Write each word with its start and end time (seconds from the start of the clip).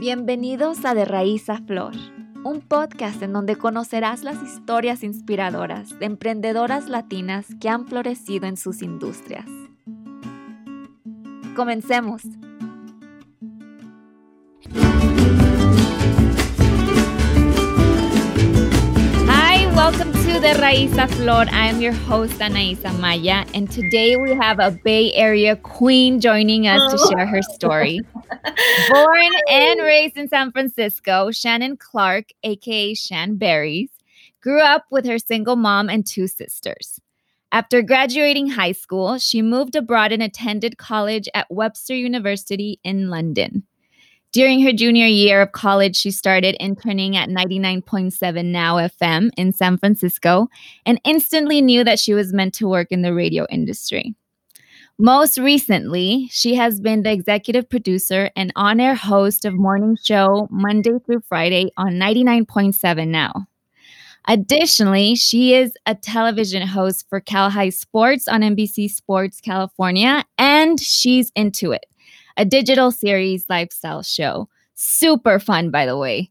Bienvenidos 0.00 0.86
a 0.86 0.94
De 0.94 1.04
Raíz 1.04 1.50
a 1.50 1.58
Flor, 1.58 1.92
un 2.42 2.62
podcast 2.62 3.22
en 3.22 3.34
donde 3.34 3.56
conocerás 3.56 4.24
las 4.24 4.42
historias 4.42 5.02
inspiradoras 5.02 5.90
de 5.98 6.06
emprendedoras 6.06 6.88
latinas 6.88 7.44
que 7.60 7.68
han 7.68 7.86
florecido 7.86 8.46
en 8.46 8.56
sus 8.56 8.80
industrias. 8.80 9.44
Comencemos. 11.54 12.22
Welcome 19.90 20.12
to 20.12 20.38
De 20.38 20.54
Raiz 20.54 20.96
a 21.02 21.08
Flor. 21.08 21.46
I'm 21.50 21.80
your 21.80 21.92
host, 21.92 22.38
Anaisa 22.38 22.96
Maya, 23.00 23.44
and 23.54 23.68
today 23.68 24.16
we 24.16 24.30
have 24.34 24.60
a 24.60 24.70
Bay 24.70 25.12
Area 25.14 25.56
queen 25.56 26.20
joining 26.20 26.68
us 26.68 26.80
oh. 26.80 26.90
to 26.96 27.12
share 27.12 27.26
her 27.26 27.42
story. 27.42 27.98
Born 28.88 29.30
and 29.50 29.80
raised 29.80 30.16
in 30.16 30.28
San 30.28 30.52
Francisco, 30.52 31.32
Shannon 31.32 31.76
Clark, 31.76 32.26
aka 32.44 32.94
Shan 32.94 33.34
Berries, 33.34 33.90
grew 34.40 34.60
up 34.60 34.84
with 34.92 35.04
her 35.06 35.18
single 35.18 35.56
mom 35.56 35.90
and 35.90 36.06
two 36.06 36.28
sisters. 36.28 37.00
After 37.50 37.82
graduating 37.82 38.50
high 38.50 38.72
school, 38.72 39.18
she 39.18 39.42
moved 39.42 39.74
abroad 39.74 40.12
and 40.12 40.22
attended 40.22 40.78
college 40.78 41.28
at 41.34 41.50
Webster 41.50 41.96
University 41.96 42.78
in 42.84 43.10
London. 43.10 43.64
During 44.32 44.62
her 44.62 44.72
junior 44.72 45.06
year 45.06 45.42
of 45.42 45.50
college, 45.50 45.96
she 45.96 46.12
started 46.12 46.54
interning 46.60 47.16
at 47.16 47.28
99.7 47.28 48.44
Now 48.44 48.76
FM 48.76 49.30
in 49.36 49.52
San 49.52 49.76
Francisco 49.76 50.46
and 50.86 51.00
instantly 51.04 51.60
knew 51.60 51.82
that 51.82 51.98
she 51.98 52.14
was 52.14 52.32
meant 52.32 52.54
to 52.54 52.68
work 52.68 52.92
in 52.92 53.02
the 53.02 53.12
radio 53.12 53.44
industry. 53.50 54.14
Most 54.98 55.36
recently, 55.36 56.28
she 56.30 56.54
has 56.54 56.80
been 56.80 57.02
the 57.02 57.10
executive 57.10 57.68
producer 57.68 58.30
and 58.36 58.52
on 58.54 58.78
air 58.78 58.94
host 58.94 59.44
of 59.44 59.54
morning 59.54 59.96
show 60.00 60.46
Monday 60.48 60.98
through 61.04 61.22
Friday 61.28 61.72
on 61.76 61.94
99.7 61.94 63.08
Now. 63.08 63.46
Additionally, 64.28 65.16
she 65.16 65.54
is 65.54 65.72
a 65.86 65.96
television 65.96 66.64
host 66.64 67.04
for 67.08 67.18
Cal 67.18 67.50
High 67.50 67.70
Sports 67.70 68.28
on 68.28 68.42
NBC 68.42 68.90
Sports 68.90 69.40
California, 69.40 70.24
and 70.38 70.78
she's 70.78 71.32
into 71.34 71.72
it 71.72 71.86
a 72.36 72.44
digital 72.44 72.90
series 72.90 73.46
lifestyle 73.48 74.02
show. 74.02 74.48
Super 74.74 75.38
fun, 75.38 75.70
by 75.70 75.86
the 75.86 75.96
way. 75.96 76.30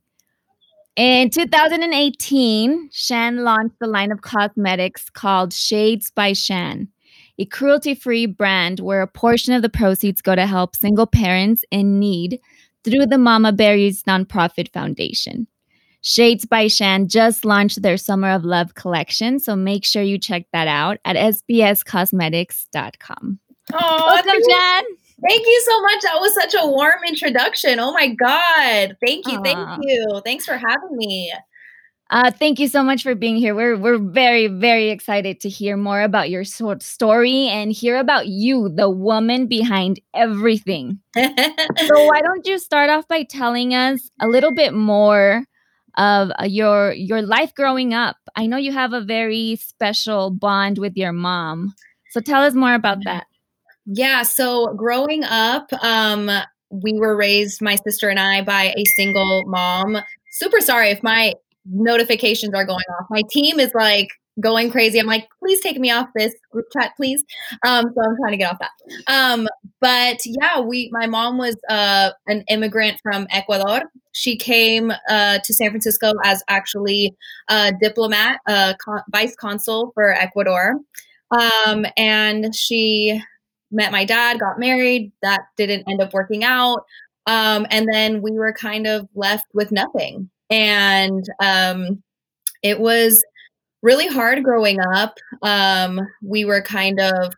In 0.95 1.29
2018, 1.29 2.89
Shan 2.91 3.43
launched 3.43 3.75
a 3.81 3.87
line 3.87 4.11
of 4.11 4.21
cosmetics 4.21 5.09
called 5.09 5.53
Shades 5.53 6.11
by 6.11 6.33
Shan, 6.33 6.89
a 7.37 7.45
cruelty 7.45 7.95
free 7.95 8.25
brand 8.25 8.81
where 8.81 9.01
a 9.01 9.07
portion 9.07 9.53
of 9.53 9.61
the 9.61 9.69
proceeds 9.69 10.21
go 10.21 10.35
to 10.35 10.45
help 10.45 10.75
single 10.75 11.07
parents 11.07 11.63
in 11.71 11.99
need 11.99 12.41
through 12.83 13.05
the 13.05 13.17
Mama 13.17 13.53
Berries 13.53 14.03
nonprofit 14.03 14.73
foundation. 14.73 15.47
Shades 16.01 16.45
by 16.45 16.67
Shan 16.67 17.07
just 17.07 17.45
launched 17.45 17.81
their 17.81 17.97
Summer 17.97 18.31
of 18.31 18.45
Love 18.45 18.75
collection, 18.75 19.39
so 19.39 19.55
make 19.55 19.85
sure 19.85 20.01
you 20.01 20.17
check 20.17 20.47
that 20.53 20.67
out 20.67 20.97
at 21.03 21.15
sbscosmetics.com. 21.15 23.39
Oh, 23.73 24.05
Welcome, 24.07 24.41
Shan. 24.49 24.83
Thank 25.27 25.45
you 25.45 25.63
so 25.65 25.81
much. 25.81 26.01
That 26.03 26.17
was 26.19 26.33
such 26.33 26.53
a 26.53 26.65
warm 26.65 27.03
introduction. 27.07 27.79
Oh 27.79 27.91
my 27.91 28.07
God. 28.07 28.95
Thank 29.05 29.27
you. 29.27 29.39
Aww. 29.39 29.43
Thank 29.43 29.79
you. 29.83 30.21
Thanks 30.23 30.45
for 30.45 30.57
having 30.57 30.95
me. 30.95 31.33
Uh, 32.11 32.31
thank 32.31 32.59
you 32.59 32.67
so 32.67 32.81
much 32.81 33.03
for 33.03 33.13
being 33.13 33.35
here. 33.35 33.53
We're 33.53 33.77
we're 33.77 33.99
very 33.99 34.47
very 34.47 34.89
excited 34.89 35.39
to 35.41 35.49
hear 35.49 35.77
more 35.77 36.01
about 36.01 36.31
your 36.31 36.43
sort 36.43 36.81
story 36.81 37.47
and 37.47 37.71
hear 37.71 37.97
about 37.97 38.27
you, 38.27 38.69
the 38.69 38.89
woman 38.89 39.45
behind 39.45 39.99
everything. 40.15 40.99
so 41.15 41.23
why 42.07 42.21
don't 42.21 42.47
you 42.47 42.57
start 42.57 42.89
off 42.89 43.07
by 43.07 43.23
telling 43.23 43.75
us 43.75 44.09
a 44.19 44.27
little 44.27 44.51
bit 44.51 44.73
more 44.73 45.45
of 45.97 46.31
uh, 46.39 46.45
your 46.45 46.93
your 46.93 47.21
life 47.21 47.53
growing 47.53 47.93
up? 47.93 48.17
I 48.35 48.47
know 48.47 48.57
you 48.57 48.71
have 48.71 48.93
a 48.93 49.01
very 49.01 49.57
special 49.57 50.31
bond 50.31 50.79
with 50.79 50.97
your 50.97 51.13
mom. 51.13 51.75
So 52.09 52.21
tell 52.21 52.41
us 52.41 52.55
more 52.55 52.73
about 52.73 53.03
that. 53.03 53.27
Yeah. 53.91 54.21
So 54.21 54.73
growing 54.75 55.23
up, 55.23 55.71
um, 55.81 56.29
we 56.69 56.93
were 56.93 57.15
raised, 57.15 57.59
my 57.59 57.75
sister 57.75 58.07
and 58.09 58.19
I, 58.19 58.43
by 58.43 58.73
a 58.77 58.85
single 58.85 59.43
mom. 59.47 59.97
Super 60.31 60.61
sorry 60.61 60.89
if 60.89 61.01
my 61.01 61.33
notifications 61.65 62.53
are 62.53 62.65
going 62.65 62.83
off. 62.99 63.07
My 63.09 63.23
team 63.31 63.59
is 63.59 63.71
like 63.73 64.09
going 64.39 64.69
crazy. 64.69 64.99
I'm 64.99 65.07
like, 65.07 65.27
please 65.39 65.59
take 65.59 65.79
me 65.79 65.89
off 65.89 66.07
this 66.15 66.35
group 66.51 66.67
chat, 66.71 66.91
please. 66.95 67.23
Um, 67.65 67.85
so 67.95 68.01
I'm 68.01 68.15
trying 68.17 68.31
to 68.31 68.37
get 68.37 68.51
off 68.51 68.59
that. 68.59 68.71
Um, 69.07 69.47
but 69.81 70.19
yeah, 70.23 70.59
we, 70.59 70.89
my 70.93 71.07
mom 71.07 71.39
was 71.39 71.57
uh, 71.67 72.11
an 72.27 72.43
immigrant 72.47 72.99
from 73.01 73.25
Ecuador. 73.31 73.81
She 74.11 74.37
came 74.37 74.93
uh, 75.09 75.39
to 75.43 75.53
San 75.53 75.71
Francisco 75.71 76.13
as 76.23 76.43
actually 76.47 77.15
a 77.49 77.73
diplomat, 77.81 78.39
a 78.47 78.75
con- 78.79 79.03
vice 79.11 79.35
consul 79.35 79.91
for 79.95 80.13
Ecuador. 80.13 80.75
Um, 81.31 81.87
and 81.97 82.53
she 82.55 83.21
met 83.71 83.91
my 83.91 84.05
dad, 84.05 84.39
got 84.39 84.59
married. 84.59 85.11
That 85.21 85.41
didn't 85.57 85.89
end 85.89 86.01
up 86.01 86.13
working 86.13 86.43
out. 86.43 86.83
Um, 87.27 87.67
and 87.69 87.87
then 87.91 88.21
we 88.21 88.31
were 88.31 88.53
kind 88.53 88.87
of 88.87 89.07
left 89.13 89.45
with 89.53 89.71
nothing. 89.71 90.29
And 90.49 91.25
um, 91.39 92.01
it 92.63 92.79
was 92.79 93.23
really 93.81 94.07
hard 94.07 94.43
growing 94.43 94.79
up. 94.79 95.15
Um, 95.41 96.01
we 96.23 96.43
were 96.43 96.61
kind 96.61 96.99
of, 96.99 97.33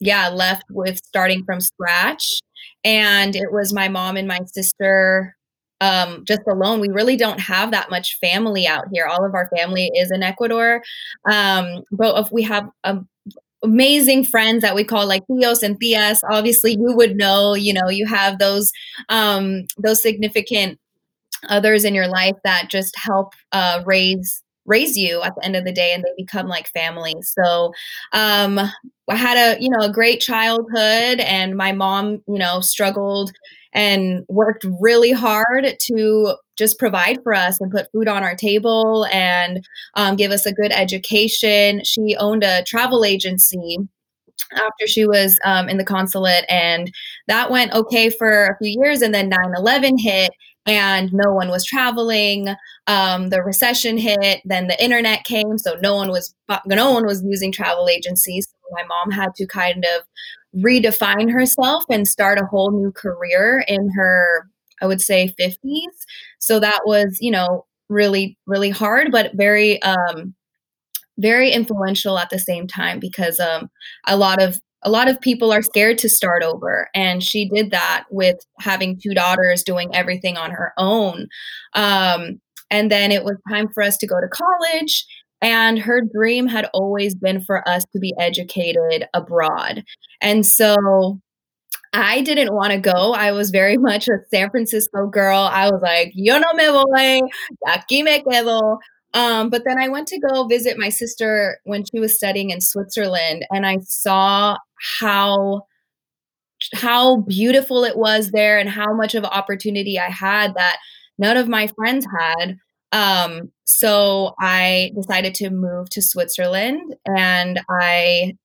yeah, 0.00 0.28
left 0.28 0.64
with 0.70 0.98
starting 0.98 1.44
from 1.44 1.60
scratch. 1.60 2.40
And 2.84 3.36
it 3.36 3.52
was 3.52 3.72
my 3.72 3.88
mom 3.88 4.16
and 4.16 4.28
my 4.28 4.40
sister 4.46 5.36
um, 5.80 6.24
just 6.24 6.42
alone. 6.48 6.80
We 6.80 6.88
really 6.88 7.16
don't 7.16 7.40
have 7.40 7.70
that 7.72 7.90
much 7.90 8.18
family 8.18 8.66
out 8.66 8.84
here. 8.92 9.06
All 9.06 9.24
of 9.24 9.34
our 9.34 9.50
family 9.54 9.90
is 9.94 10.10
in 10.10 10.22
Ecuador. 10.22 10.82
Um, 11.30 11.82
but 11.92 12.18
if 12.18 12.32
we 12.32 12.42
have 12.44 12.68
a 12.84 12.98
amazing 13.64 14.24
friends 14.24 14.62
that 14.62 14.74
we 14.74 14.84
call 14.84 15.06
like 15.06 15.22
Tíos 15.28 15.62
and 15.62 15.80
Tías. 15.80 16.20
Obviously, 16.30 16.72
you 16.72 16.94
would 16.94 17.16
know, 17.16 17.54
you 17.54 17.72
know, 17.72 17.88
you 17.88 18.06
have 18.06 18.38
those 18.38 18.70
um, 19.08 19.62
those 19.78 20.00
significant 20.00 20.78
others 21.48 21.84
in 21.84 21.94
your 21.94 22.08
life 22.08 22.36
that 22.44 22.68
just 22.70 22.96
help 22.96 23.32
uh, 23.52 23.82
raise 23.84 24.42
raise 24.66 24.96
you 24.96 25.22
at 25.22 25.34
the 25.34 25.44
end 25.44 25.56
of 25.56 25.64
the 25.64 25.72
day 25.72 25.92
and 25.92 26.02
they 26.02 26.10
become 26.16 26.48
like 26.48 26.66
family 26.68 27.14
so 27.20 27.70
um 28.12 28.58
i 29.10 29.14
had 29.14 29.36
a 29.36 29.60
you 29.62 29.68
know 29.68 29.84
a 29.84 29.92
great 29.92 30.20
childhood 30.20 31.20
and 31.20 31.54
my 31.54 31.70
mom 31.70 32.22
you 32.26 32.38
know 32.38 32.60
struggled 32.60 33.30
and 33.74 34.24
worked 34.28 34.64
really 34.80 35.12
hard 35.12 35.66
to 35.80 36.36
just 36.56 36.78
provide 36.78 37.22
for 37.22 37.34
us 37.34 37.60
and 37.60 37.72
put 37.72 37.90
food 37.92 38.06
on 38.06 38.22
our 38.22 38.36
table 38.36 39.06
and 39.12 39.66
um, 39.94 40.16
give 40.16 40.30
us 40.30 40.46
a 40.46 40.52
good 40.52 40.70
education. 40.72 41.82
She 41.84 42.16
owned 42.16 42.44
a 42.44 42.62
travel 42.64 43.04
agency 43.04 43.78
after 44.52 44.86
she 44.86 45.06
was 45.06 45.38
um, 45.44 45.68
in 45.68 45.78
the 45.78 45.84
consulate, 45.84 46.44
and 46.48 46.92
that 47.28 47.50
went 47.50 47.72
okay 47.72 48.10
for 48.10 48.46
a 48.46 48.56
few 48.58 48.80
years. 48.80 49.02
And 49.02 49.14
then 49.14 49.28
9 49.28 49.38
11 49.56 49.98
hit, 49.98 50.30
and 50.66 51.12
no 51.12 51.32
one 51.32 51.48
was 51.48 51.64
traveling. 51.64 52.54
Um, 52.86 53.30
the 53.30 53.42
recession 53.42 53.96
hit, 53.96 54.40
then 54.44 54.68
the 54.68 54.82
internet 54.82 55.24
came, 55.24 55.58
so 55.58 55.76
no 55.80 55.94
one 55.96 56.10
was 56.10 56.34
no 56.66 56.92
one 56.92 57.06
was 57.06 57.22
using 57.24 57.52
travel 57.52 57.88
agencies. 57.88 58.46
So 58.46 58.68
my 58.72 58.84
mom 58.84 59.10
had 59.10 59.34
to 59.36 59.46
kind 59.46 59.84
of 59.84 60.04
redefine 60.58 61.30
herself 61.30 61.84
and 61.90 62.06
start 62.06 62.38
a 62.38 62.46
whole 62.46 62.70
new 62.70 62.92
career 62.92 63.64
in 63.68 63.90
her 63.96 64.48
I 64.82 64.86
would 64.86 65.00
say 65.00 65.32
50s. 65.40 65.56
So 66.40 66.60
that 66.60 66.80
was, 66.84 67.16
you 67.20 67.30
know, 67.30 67.64
really 67.88 68.38
really 68.46 68.70
hard 68.70 69.12
but 69.12 69.30
very 69.34 69.80
um 69.82 70.34
very 71.18 71.50
influential 71.52 72.18
at 72.18 72.30
the 72.30 72.38
same 72.38 72.66
time 72.66 72.98
because 72.98 73.38
um 73.38 73.68
a 74.06 74.16
lot 74.16 74.42
of 74.42 74.58
a 74.82 74.90
lot 74.90 75.08
of 75.08 75.20
people 75.20 75.52
are 75.52 75.62
scared 75.62 75.98
to 75.98 76.08
start 76.08 76.42
over 76.42 76.88
and 76.94 77.22
she 77.22 77.48
did 77.48 77.70
that 77.70 78.04
with 78.10 78.36
having 78.58 78.98
two 78.98 79.14
daughters 79.14 79.62
doing 79.62 79.94
everything 79.94 80.36
on 80.36 80.50
her 80.50 80.72
own 80.78 81.26
um 81.74 82.40
and 82.70 82.90
then 82.90 83.12
it 83.12 83.24
was 83.24 83.36
time 83.50 83.68
for 83.72 83.82
us 83.82 83.96
to 83.98 84.06
go 84.06 84.20
to 84.20 84.28
college 84.28 85.06
and 85.44 85.78
her 85.78 86.00
dream 86.00 86.46
had 86.46 86.70
always 86.72 87.14
been 87.14 87.38
for 87.38 87.68
us 87.68 87.84
to 87.92 87.98
be 87.98 88.14
educated 88.18 89.06
abroad. 89.12 89.84
And 90.22 90.46
so 90.46 91.20
I 91.92 92.22
didn't 92.22 92.54
want 92.54 92.72
to 92.72 92.78
go. 92.78 93.12
I 93.12 93.30
was 93.32 93.50
very 93.50 93.76
much 93.90 94.08
a 94.08 94.16
San 94.32 94.50
Francisco 94.50 95.06
girl. 95.06 95.38
I 95.38 95.70
was 95.70 95.82
like, 95.82 96.12
yo 96.14 96.38
no 96.38 96.50
me 96.54 96.66
voy, 96.66 97.20
aquí 97.68 98.02
me 98.02 98.22
quedo. 98.22 98.78
Um, 99.12 99.50
but 99.50 99.62
then 99.66 99.78
I 99.78 99.88
went 99.88 100.08
to 100.08 100.18
go 100.18 100.44
visit 100.46 100.78
my 100.78 100.88
sister 100.88 101.58
when 101.64 101.84
she 101.84 102.00
was 102.00 102.16
studying 102.16 102.50
in 102.50 102.60
Switzerland, 102.60 103.44
and 103.52 103.64
I 103.64 103.78
saw 103.82 104.56
how 104.98 105.66
how 106.72 107.18
beautiful 107.18 107.84
it 107.84 107.96
was 107.96 108.30
there 108.30 108.58
and 108.58 108.68
how 108.70 108.94
much 108.94 109.14
of 109.14 109.24
opportunity 109.24 109.98
I 109.98 110.08
had 110.08 110.54
that 110.54 110.78
none 111.18 111.36
of 111.36 111.48
my 111.48 111.66
friends 111.66 112.06
had. 112.18 112.56
Um, 112.94 113.50
so 113.66 114.34
I 114.40 114.92
decided 114.94 115.34
to 115.36 115.50
move 115.50 115.90
to 115.90 116.00
Switzerland 116.00 116.94
and 117.04 117.60
I 117.68 118.36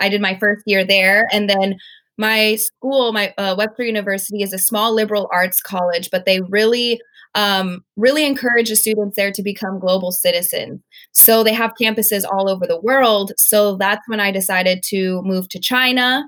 I 0.00 0.08
did 0.08 0.20
my 0.20 0.36
first 0.38 0.64
year 0.66 0.84
there 0.84 1.28
and 1.30 1.48
then 1.48 1.76
my 2.16 2.56
school, 2.56 3.12
my 3.12 3.32
uh, 3.38 3.54
Webster 3.56 3.84
University, 3.84 4.42
is 4.42 4.52
a 4.52 4.58
small 4.58 4.92
liberal 4.92 5.28
arts 5.32 5.60
college, 5.62 6.10
but 6.10 6.24
they 6.24 6.40
really 6.40 7.00
um, 7.34 7.84
really 7.96 8.26
encourage 8.26 8.70
the 8.70 8.76
students 8.76 9.14
there 9.14 9.30
to 9.30 9.42
become 9.42 9.78
global 9.78 10.10
citizens. 10.10 10.80
So 11.12 11.44
they 11.44 11.52
have 11.52 11.74
campuses 11.80 12.24
all 12.24 12.50
over 12.50 12.66
the 12.66 12.80
world. 12.80 13.32
So 13.36 13.76
that's 13.76 14.02
when 14.08 14.18
I 14.18 14.32
decided 14.32 14.82
to 14.88 15.22
move 15.22 15.48
to 15.50 15.60
China. 15.60 16.24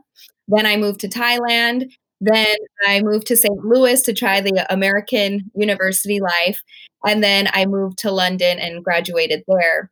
Then 0.46 0.66
I 0.66 0.76
moved 0.76 1.00
to 1.00 1.08
Thailand. 1.08 1.90
Then 2.20 2.56
I 2.86 3.00
moved 3.00 3.26
to 3.28 3.36
St. 3.36 3.64
Louis 3.64 4.02
to 4.02 4.12
try 4.12 4.40
the 4.40 4.66
American 4.72 5.50
university 5.54 6.20
life. 6.20 6.62
And 7.06 7.22
then 7.22 7.48
I 7.52 7.64
moved 7.66 7.98
to 7.98 8.10
London 8.10 8.58
and 8.58 8.84
graduated 8.84 9.42
there. 9.48 9.90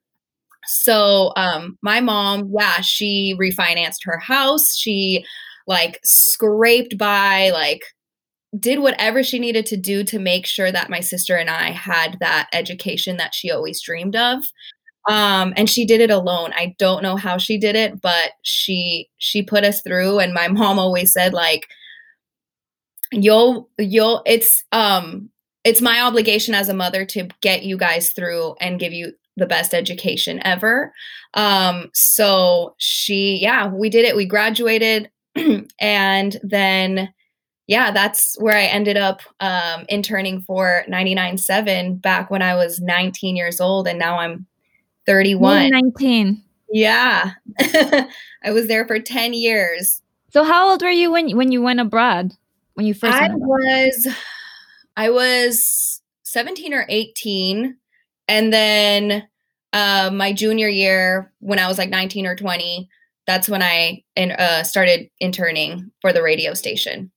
So 0.67 1.33
um, 1.37 1.79
my 1.81 2.01
mom, 2.01 2.53
yeah, 2.59 2.81
she 2.83 3.35
refinanced 3.41 4.05
her 4.05 4.19
house. 4.19 4.77
She 4.77 5.25
like 5.67 6.01
scraped 6.05 6.99
by, 6.99 7.51
like 7.51 7.83
did 8.59 8.81
whatever 8.81 9.23
she 9.23 9.39
needed 9.39 9.67
to 9.67 9.77
do 9.77 10.05
to 10.05 10.19
make 10.19 10.47
sure 10.47 10.73
that 10.73 10.91
my 10.91 11.01
sister 11.01 11.37
and 11.37 11.51
I 11.51 11.71
had 11.71 12.17
that 12.21 12.49
education 12.53 13.17
that 13.19 13.35
she 13.35 13.51
always 13.51 13.81
dreamed 13.81 14.17
of. 14.17 14.45
Um, 15.09 15.55
and 15.57 15.71
she 15.71 15.87
did 15.87 16.03
it 16.03 16.11
alone. 16.11 16.53
I 16.55 16.75
don't 16.79 17.03
know 17.03 17.17
how 17.17 17.39
she 17.39 17.57
did 17.59 17.75
it, 17.77 18.01
but 18.01 18.33
she 18.43 19.09
she 19.17 19.43
put 19.43 19.65
us 19.65 19.81
through. 19.83 20.19
And 20.19 20.35
my 20.35 20.49
mom 20.49 20.79
always 20.79 21.13
said 21.13 21.33
like, 21.33 21.69
"You'll 23.13 23.69
you'll 23.79 24.23
it's 24.27 24.65
um 24.73 25.31
it's 25.65 25.81
my 25.81 26.01
obligation 26.01 26.55
as 26.55 26.69
a 26.69 26.75
mother 26.75 27.05
to 27.07 27.29
get 27.41 27.63
you 27.63 27.77
guys 27.77 28.11
through 28.11 28.55
and 28.61 28.81
give 28.81 28.93
you 28.93 29.13
the 29.37 29.47
best 29.47 29.75
education 29.75 30.41
ever." 30.45 30.93
Um, 31.35 31.91
so 31.95 32.75
she 32.79 33.39
yeah, 33.41 33.69
we 33.69 33.91
did 33.91 34.05
it. 34.05 34.17
We 34.17 34.27
graduated, 34.27 35.11
and 35.81 36.41
then 36.43 37.13
yeah, 37.69 37.91
that's 37.91 38.35
where 38.41 38.57
I 38.57 38.65
ended 38.65 38.97
up 38.97 39.21
um, 39.41 39.85
interning 39.91 40.41
for 40.41 40.85
99.7 40.89 42.01
back 42.01 42.31
when 42.31 42.41
I 42.41 42.55
was 42.55 42.81
19 42.81 43.37
years 43.37 43.61
old, 43.61 43.87
and 43.87 43.99
now 43.99 44.19
I'm 44.19 44.47
31. 45.07 45.71
19. 45.71 46.43
Yeah, 46.71 47.33
I 47.61 48.51
was 48.51 48.69
there 48.69 48.87
for 48.87 48.99
10 48.99 49.35
years. 49.35 50.01
So 50.31 50.45
how 50.45 50.71
old 50.71 50.83
were 50.83 50.91
you 50.91 51.11
when 51.11 51.37
when 51.37 51.53
you 51.53 51.63
went 51.63 51.81
abroad? 51.81 52.33
When 52.79 52.87
you 52.87 52.95
first? 52.95 53.13
I 53.13 53.35
was, 53.35 54.07
I 54.97 55.11
was 55.11 56.01
17 56.23 56.73
or 56.73 56.87
18, 56.89 57.77
and 58.29 58.53
then 58.53 59.27
uh, 59.73 60.11
my 60.15 60.33
junior 60.33 60.69
year 60.69 61.33
when 61.41 61.59
I 61.59 61.67
was 61.67 61.77
like 61.77 61.91
19 61.91 62.25
or 62.25 62.37
20, 62.37 62.89
that's 63.27 63.49
when 63.49 63.65
I 63.65 64.05
in, 64.15 64.31
uh, 64.31 64.63
started 64.63 65.11
interning 65.19 65.91
for 66.01 66.13
the 66.13 66.23
radio 66.23 66.55
station. 66.55 67.11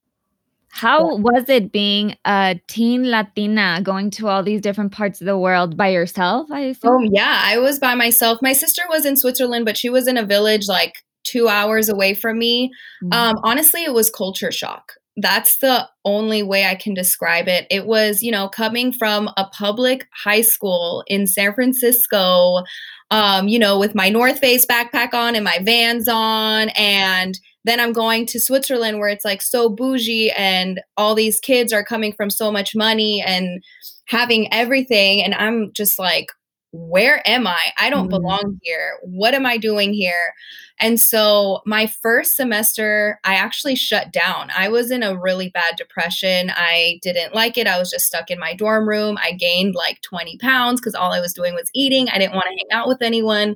How 0.70 1.18
was 1.18 1.48
it 1.48 1.72
being 1.72 2.16
a 2.26 2.60
teen 2.68 3.12
Latina 3.12 3.82
going 3.84 4.10
to 4.12 4.30
all 4.30 4.42
these 4.42 4.62
different 4.62 4.92
parts 4.92 5.22
of 5.22 5.28
the 5.28 5.38
world 5.38 5.78
by 5.78 5.90
yourself? 5.90 6.50
I 6.50 6.62
assume? 6.62 6.92
Oh 6.92 7.10
yeah, 7.12 7.40
I 7.44 7.60
was 7.60 7.78
by 7.78 7.94
myself. 7.94 8.40
My 8.42 8.54
sister 8.54 8.82
was 8.90 9.06
in 9.06 9.16
Switzerland, 9.16 9.66
but 9.66 9.78
she 9.78 9.92
was 9.92 10.08
in 10.08 10.18
a 10.18 10.26
village 10.26 10.68
like 10.68 10.96
two 11.24 11.48
hours 11.48 11.88
away 11.88 12.16
from 12.16 12.40
me. 12.40 12.72
Mm-hmm. 13.04 13.14
Um, 13.14 13.36
honestly, 13.44 13.84
it 13.84 13.94
was 13.94 14.10
culture 14.10 14.52
shock. 14.52 14.94
That's 15.18 15.58
the 15.60 15.90
only 16.06 16.42
way 16.42 16.66
I 16.66 16.76
can 16.76 16.94
describe 16.94 17.48
it. 17.48 17.68
It 17.70 17.86
was, 17.86 18.24
you 18.24 18.32
know, 18.32 18.48
coming 18.48 18.94
from 18.94 19.30
a 19.36 19.46
public 19.46 20.08
high 20.14 20.42
school 20.42 21.04
in 21.08 21.28
San 21.28 21.54
Francisco, 21.54 22.64
um, 23.12 23.48
you 23.48 23.60
know, 23.60 23.78
with 23.78 23.94
my 23.94 24.10
North 24.10 24.40
Face 24.40 24.66
backpack 24.66 25.14
on 25.14 25.36
and 25.36 25.44
my 25.44 25.60
vans 25.64 26.08
on, 26.08 26.70
and 26.70 27.38
then 27.66 27.80
I'm 27.80 27.94
going 27.94 28.26
to 28.28 28.40
Switzerland 28.40 29.00
where 29.00 29.10
it's 29.10 29.26
like 29.26 29.42
so 29.42 29.70
bougie 29.70 30.32
and 30.32 30.82
all 30.98 31.14
these 31.14 31.40
kids 31.40 31.74
are 31.74 31.84
coming 31.84 32.14
from 32.14 32.30
so 32.30 32.52
much 32.52 32.76
money 32.76 33.22
and 33.22 33.62
having 34.08 34.52
everything. 34.54 35.24
And 35.24 35.34
I'm 35.36 35.72
just 35.74 36.00
like, 36.00 36.32
where 36.72 37.22
am 37.28 37.48
I? 37.48 37.72
I 37.78 37.90
don't 37.90 38.08
mm. 38.08 38.12
belong 38.12 38.60
here. 38.64 38.98
What 39.04 39.34
am 39.34 39.46
I 39.46 39.58
doing 39.58 39.94
here? 39.94 40.34
And 40.82 41.00
so 41.00 41.62
my 41.66 41.86
first 41.86 42.36
semester, 42.36 43.20
I 43.24 43.36
actually 43.36 43.76
shut 43.76 44.12
down. 44.12 44.50
I 44.58 44.68
was 44.68 44.90
in 44.90 45.04
a 45.04 45.18
really 45.18 45.50
bad 45.50 45.76
depression. 45.78 46.52
I 46.56 47.00
didn't 47.04 47.36
like 47.36 47.58
it. 47.58 47.68
I 47.68 47.78
was 47.78 47.92
just 47.92 48.08
stuck 48.08 48.32
in 48.32 48.40
my 48.40 48.56
dorm 48.56 48.90
room. 48.90 49.18
I 49.22 49.34
gained 49.34 49.76
like 49.76 50.02
20 50.02 50.38
pounds 50.40 50.82
because 50.82 50.96
all 50.96 51.14
I 51.14 51.22
was 51.22 51.34
doing 51.34 51.54
was 51.54 51.70
eating. 51.76 52.10
I 52.10 52.18
didn't 52.18 52.34
want 52.34 52.46
to 52.46 52.58
hang 52.58 52.80
out 52.80 52.88
with 52.88 53.04
anyone. 53.04 53.56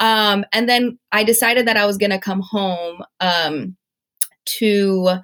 Um, 0.00 0.44
and 0.52 0.68
then 0.68 0.98
I 1.12 1.24
decided 1.24 1.66
that 1.66 1.78
I 1.78 1.86
was 1.86 1.96
going 1.96 2.10
to 2.10 2.18
come 2.18 2.40
home 2.40 3.02
um, 3.20 3.74
to 4.58 5.16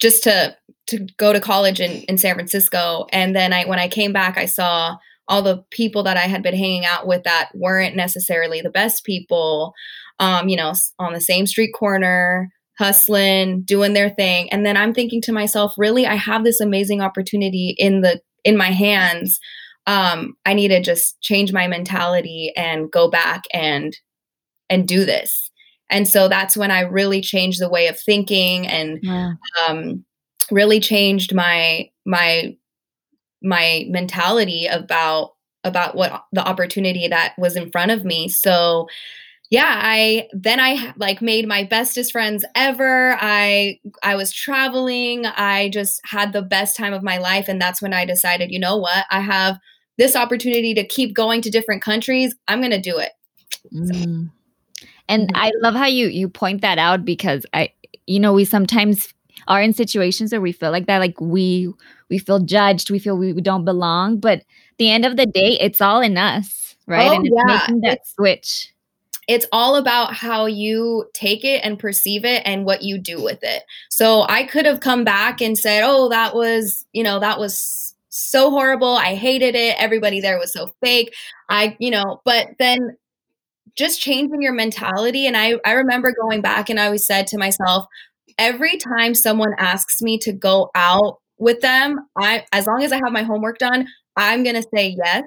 just 0.00 0.24
to 0.24 0.56
to 0.88 1.06
go 1.18 1.34
to 1.34 1.40
college 1.40 1.80
in, 1.80 2.02
in 2.04 2.16
San 2.18 2.34
Francisco. 2.34 3.06
And 3.12 3.36
then 3.36 3.52
I 3.52 3.66
when 3.66 3.78
I 3.78 3.88
came 3.88 4.12
back, 4.12 4.36
I 4.36 4.46
saw 4.46 4.96
all 5.28 5.42
the 5.42 5.62
people 5.70 6.02
that 6.04 6.16
I 6.16 6.22
had 6.22 6.42
been 6.42 6.56
hanging 6.56 6.86
out 6.86 7.06
with 7.06 7.24
that 7.24 7.50
weren't 7.54 7.94
necessarily 7.94 8.62
the 8.62 8.70
best 8.70 9.04
people, 9.04 9.74
um, 10.18 10.48
you 10.48 10.56
know, 10.56 10.72
on 10.98 11.12
the 11.12 11.20
same 11.20 11.46
street 11.46 11.72
corner, 11.72 12.50
hustling, 12.78 13.62
doing 13.62 13.92
their 13.92 14.10
thing. 14.10 14.50
And 14.52 14.64
then 14.64 14.76
I'm 14.76 14.94
thinking 14.94 15.20
to 15.22 15.32
myself, 15.32 15.74
really, 15.76 16.06
I 16.06 16.14
have 16.14 16.44
this 16.44 16.60
amazing 16.60 17.00
opportunity 17.00 17.74
in 17.78 18.00
the 18.02 18.20
in 18.44 18.56
my 18.56 18.70
hands. 18.70 19.40
Um, 19.86 20.34
I 20.46 20.54
need 20.54 20.68
to 20.68 20.80
just 20.80 21.20
change 21.20 21.52
my 21.52 21.66
mentality 21.66 22.52
and 22.56 22.90
go 22.90 23.10
back 23.10 23.44
and 23.52 23.96
and 24.70 24.86
do 24.86 25.04
this. 25.04 25.50
And 25.90 26.06
so 26.06 26.28
that's 26.28 26.56
when 26.56 26.70
I 26.70 26.80
really 26.80 27.20
changed 27.20 27.60
the 27.60 27.70
way 27.70 27.86
of 27.86 27.98
thinking 27.98 28.66
and 28.66 28.98
yeah. 29.02 29.32
um, 29.66 30.04
really 30.50 30.80
changed 30.80 31.34
my 31.34 31.88
my 32.04 32.56
my 33.42 33.86
mentality 33.88 34.66
about 34.66 35.32
about 35.64 35.96
what 35.96 36.24
the 36.32 36.46
opportunity 36.46 37.08
that 37.08 37.34
was 37.38 37.56
in 37.56 37.70
front 37.70 37.90
of 37.90 38.04
me. 38.04 38.28
So 38.28 38.88
yeah, 39.50 39.80
I 39.82 40.28
then 40.32 40.60
I 40.60 40.92
like 40.98 41.22
made 41.22 41.48
my 41.48 41.64
bestest 41.64 42.12
friends 42.12 42.44
ever. 42.54 43.16
I 43.18 43.80
I 44.02 44.14
was 44.14 44.32
traveling. 44.32 45.24
I 45.24 45.70
just 45.70 46.00
had 46.04 46.32
the 46.32 46.42
best 46.42 46.76
time 46.76 46.92
of 46.92 47.02
my 47.02 47.16
life 47.18 47.48
and 47.48 47.60
that's 47.60 47.80
when 47.80 47.94
I 47.94 48.04
decided, 48.04 48.50
you 48.50 48.58
know 48.58 48.76
what? 48.76 49.06
I 49.10 49.20
have 49.20 49.58
this 49.96 50.14
opportunity 50.14 50.74
to 50.74 50.86
keep 50.86 51.14
going 51.14 51.40
to 51.42 51.50
different 51.50 51.82
countries. 51.82 52.34
I'm 52.46 52.60
going 52.60 52.72
to 52.72 52.80
do 52.80 52.98
it. 52.98 53.12
Mm. 53.72 54.30
And 55.08 55.28
mm-hmm. 55.28 55.36
I 55.36 55.50
love 55.62 55.74
how 55.74 55.86
you 55.86 56.08
you 56.08 56.28
point 56.28 56.60
that 56.60 56.78
out 56.78 57.06
because 57.06 57.46
I 57.54 57.72
you 58.06 58.20
know 58.20 58.34
we 58.34 58.44
sometimes 58.44 59.14
are 59.46 59.62
in 59.62 59.72
situations 59.72 60.30
where 60.30 60.42
we 60.42 60.52
feel 60.52 60.70
like 60.70 60.86
that 60.86 60.98
like 60.98 61.18
we 61.22 61.72
we 62.10 62.18
feel 62.18 62.40
judged, 62.40 62.90
we 62.90 62.98
feel 62.98 63.16
we, 63.16 63.32
we 63.32 63.40
don't 63.40 63.64
belong, 63.64 64.18
but 64.18 64.42
the 64.76 64.90
end 64.90 65.06
of 65.06 65.16
the 65.16 65.26
day 65.26 65.58
it's 65.58 65.80
all 65.80 66.02
in 66.02 66.18
us, 66.18 66.76
right? 66.86 67.08
Oh, 67.08 67.14
and 67.14 67.26
it's 67.26 67.34
yeah. 67.34 67.56
making 67.56 67.80
that 67.80 67.98
it's, 67.98 68.12
switch. 68.14 68.74
It's 69.28 69.46
all 69.52 69.76
about 69.76 70.14
how 70.14 70.46
you 70.46 71.06
take 71.14 71.44
it 71.44 71.60
and 71.64 71.78
perceive 71.78 72.24
it 72.24 72.42
and 72.46 72.64
what 72.64 72.82
you 72.82 72.98
do 72.98 73.22
with 73.22 73.40
it. 73.42 73.62
So 73.90 74.24
I 74.28 74.44
could 74.44 74.66
have 74.66 74.80
come 74.80 75.04
back 75.04 75.40
and 75.42 75.58
said, 75.58 75.82
"Oh, 75.84 76.08
that 76.10 76.34
was, 76.34 76.86
you 76.92 77.02
know, 77.04 77.20
that 77.20 77.38
was 77.38 77.94
so 78.08 78.50
horrible. 78.50 78.96
I 78.96 79.14
hated 79.14 79.54
it. 79.54 79.76
Everybody 79.78 80.20
there 80.20 80.38
was 80.38 80.52
so 80.52 80.68
fake." 80.82 81.14
I, 81.50 81.76
you 81.78 81.90
know, 81.90 82.20
but 82.24 82.48
then 82.58 82.96
just 83.76 84.00
changing 84.00 84.42
your 84.42 84.52
mentality. 84.52 85.26
And 85.26 85.36
I, 85.36 85.54
I 85.64 85.72
remember 85.72 86.12
going 86.20 86.40
back 86.40 86.68
and 86.70 86.80
I 86.80 86.86
always 86.86 87.06
said 87.06 87.26
to 87.28 87.38
myself, 87.38 87.86
every 88.38 88.76
time 88.76 89.14
someone 89.14 89.52
asks 89.58 90.02
me 90.02 90.18
to 90.18 90.32
go 90.32 90.70
out 90.74 91.18
with 91.38 91.60
them, 91.60 92.00
I 92.18 92.44
as 92.52 92.66
long 92.66 92.82
as 92.82 92.92
I 92.92 92.96
have 92.96 93.12
my 93.12 93.22
homework 93.22 93.58
done, 93.58 93.86
I'm 94.16 94.42
gonna 94.42 94.62
say 94.74 94.96
yes 95.04 95.24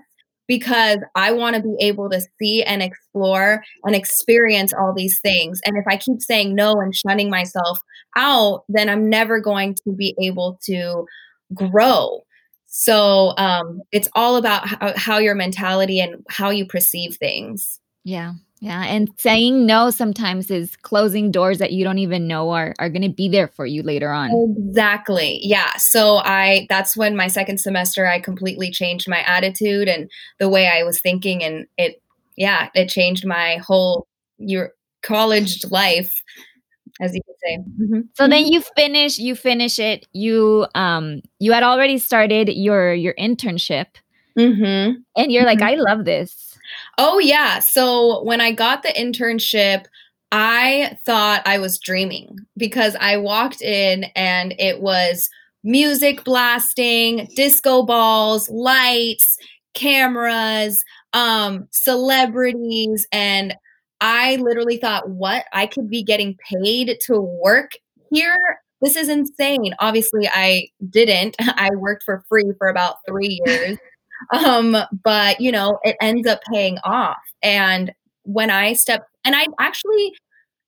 because 0.51 0.98
I 1.15 1.31
want 1.31 1.55
to 1.55 1.62
be 1.62 1.77
able 1.79 2.10
to 2.10 2.20
see 2.38 2.62
and 2.62 2.84
explore 2.84 3.63
and 3.86 3.96
experience 3.96 4.74
all 4.74 4.93
these 4.93 5.17
things. 5.22 5.62
And 5.63 5.77
if 5.77 5.86
I 5.88 5.96
keep 5.96 6.22
saying 6.22 6.53
no 6.53 6.74
and 6.74 6.93
shunning 6.93 7.29
myself 7.29 7.79
out, 8.17 8.65
then 8.67 8.89
I'm 8.89 9.10
never 9.10 9.39
going 9.39 9.75
to 9.75 9.93
be 9.96 10.13
able 10.22 10.60
to 10.63 11.05
grow. 11.53 12.25
So 12.67 13.34
um, 13.38 13.79
it's 13.93 14.10
all 14.13 14.36
about 14.36 14.67
how, 14.67 14.93
how 14.98 15.17
your 15.20 15.36
mentality 15.36 16.01
and 16.01 16.22
how 16.27 16.50
you 16.50 16.65
perceive 16.65 17.15
things. 17.15 17.79
Yeah. 18.03 18.34
Yeah. 18.62 18.86
And 18.86 19.10
saying 19.18 19.65
no 19.65 19.89
sometimes 19.89 20.51
is 20.51 20.75
closing 20.77 21.32
doors 21.32 21.58
that 21.58 21.72
you 21.74 21.84
don't 21.84 21.98
even 21.98 22.27
know 22.27 22.51
are, 22.51 22.74
are 22.80 22.89
going 22.89 23.01
to 23.01 23.10
be 23.10 23.27
there 23.27 23.48
for 23.48 23.65
you 23.65 23.82
later 23.82 24.12
on. 24.12 24.30
Exactly. 24.58 25.39
Yeah. 25.41 25.75
So 25.77 26.18
I, 26.18 26.68
that's 26.70 26.96
when 26.96 27.15
my 27.15 27.27
second 27.27 27.60
semester, 27.60 28.08
I 28.08 28.20
completely 28.20 28.70
changed 28.72 29.10
my 29.10 29.24
attitude 29.24 29.88
and 29.88 30.10
the 30.39 30.48
way 30.48 30.68
I 30.68 30.84
was 30.84 31.01
thinking. 31.01 31.44
And 31.44 31.65
it, 31.77 32.01
yeah, 32.38 32.70
it 32.75 32.88
changed 32.88 33.25
my 33.25 33.58
whole 33.58 34.08
your 34.38 34.74
college 35.01 35.65
life 35.72 36.22
as 37.00 37.15
you 37.15 37.22
could 37.25 37.36
say. 37.44 37.58
Mm-hmm. 37.58 38.01
So 38.13 38.27
then 38.27 38.46
you 38.46 38.62
finish, 38.75 39.18
you 39.18 39.36
finish 39.36 39.80
it. 39.80 40.08
You 40.13 40.68
um 40.75 41.22
you 41.39 41.51
had 41.51 41.63
already 41.63 41.98
started 41.98 42.50
your 42.50 42.94
your 42.94 43.13
internship, 43.15 43.88
mm-hmm. 44.38 45.00
and 45.15 45.32
you're 45.32 45.44
mm-hmm. 45.44 45.60
like, 45.60 45.62
I 45.62 45.75
love 45.75 46.06
this. 46.06 46.50
Oh, 46.98 47.20
yeah. 47.20 47.60
So 47.60 48.24
when 48.24 48.42
I 48.42 48.52
got 48.52 48.84
the 48.84 48.90
internship, 48.90 49.86
I 50.32 50.98
thought 51.06 51.42
I 51.46 51.58
was 51.58 51.80
dreaming 51.80 52.38
because 52.58 52.96
I 53.00 53.18
walked 53.18 53.62
in 53.62 54.06
and 54.16 54.54
it 54.60 54.82
was 54.82 55.30
music 55.64 56.24
blasting, 56.24 57.28
disco 57.36 57.84
balls, 57.84 58.50
lights, 58.50 59.38
cameras, 59.74 60.84
um, 61.14 61.68
celebrities, 61.72 63.08
and 63.12 63.56
I 64.00 64.38
literally 64.38 64.78
thought, 64.78 65.10
what? 65.10 65.46
I 65.54 65.68
could 65.68 65.90
be 65.90 66.04
getting 66.04 66.38
paid 66.50 66.98
to 67.02 67.20
work 67.20 67.72
here? 68.12 68.60
This 68.82 68.96
is 68.96 69.10
insane. 69.10 69.76
Obviously, 69.80 70.28
I 70.28 70.68
didn't. 70.90 71.36
I 71.40 71.70
worked 71.76 72.04
for 72.04 72.24
free 72.28 72.52
for 72.58 72.68
about 72.68 72.96
three 73.08 73.40
years. 73.46 73.78
Um, 74.32 74.78
but, 75.04 75.42
you 75.42 75.51
know, 75.51 75.80
it 75.84 75.96
ends 76.01 76.28
up 76.28 76.40
paying 76.51 76.78
off. 76.84 77.18
And 77.42 77.92
when 78.24 78.50
I 78.50 78.74
stepped, 78.74 79.06
and 79.25 79.36
I 79.36 79.48
actually 79.60 80.13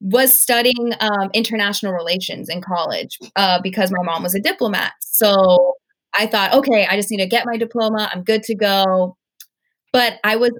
was 0.01 0.33
studying 0.33 0.93
um, 0.99 1.29
international 1.33 1.93
relations 1.93 2.49
in 2.49 2.61
college 2.61 3.17
uh, 3.35 3.59
because 3.61 3.91
my 3.91 4.03
mom 4.03 4.23
was 4.23 4.35
a 4.35 4.39
diplomat. 4.39 4.91
So 4.99 5.75
I 6.13 6.27
thought, 6.27 6.53
okay, 6.53 6.85
I 6.85 6.95
just 6.95 7.09
need 7.09 7.17
to 7.17 7.27
get 7.27 7.45
my 7.45 7.57
diploma. 7.57 8.09
I'm 8.13 8.23
good 8.23 8.43
to 8.43 8.55
go. 8.55 9.15
But 9.91 10.19
I 10.23 10.35
was 10.35 10.51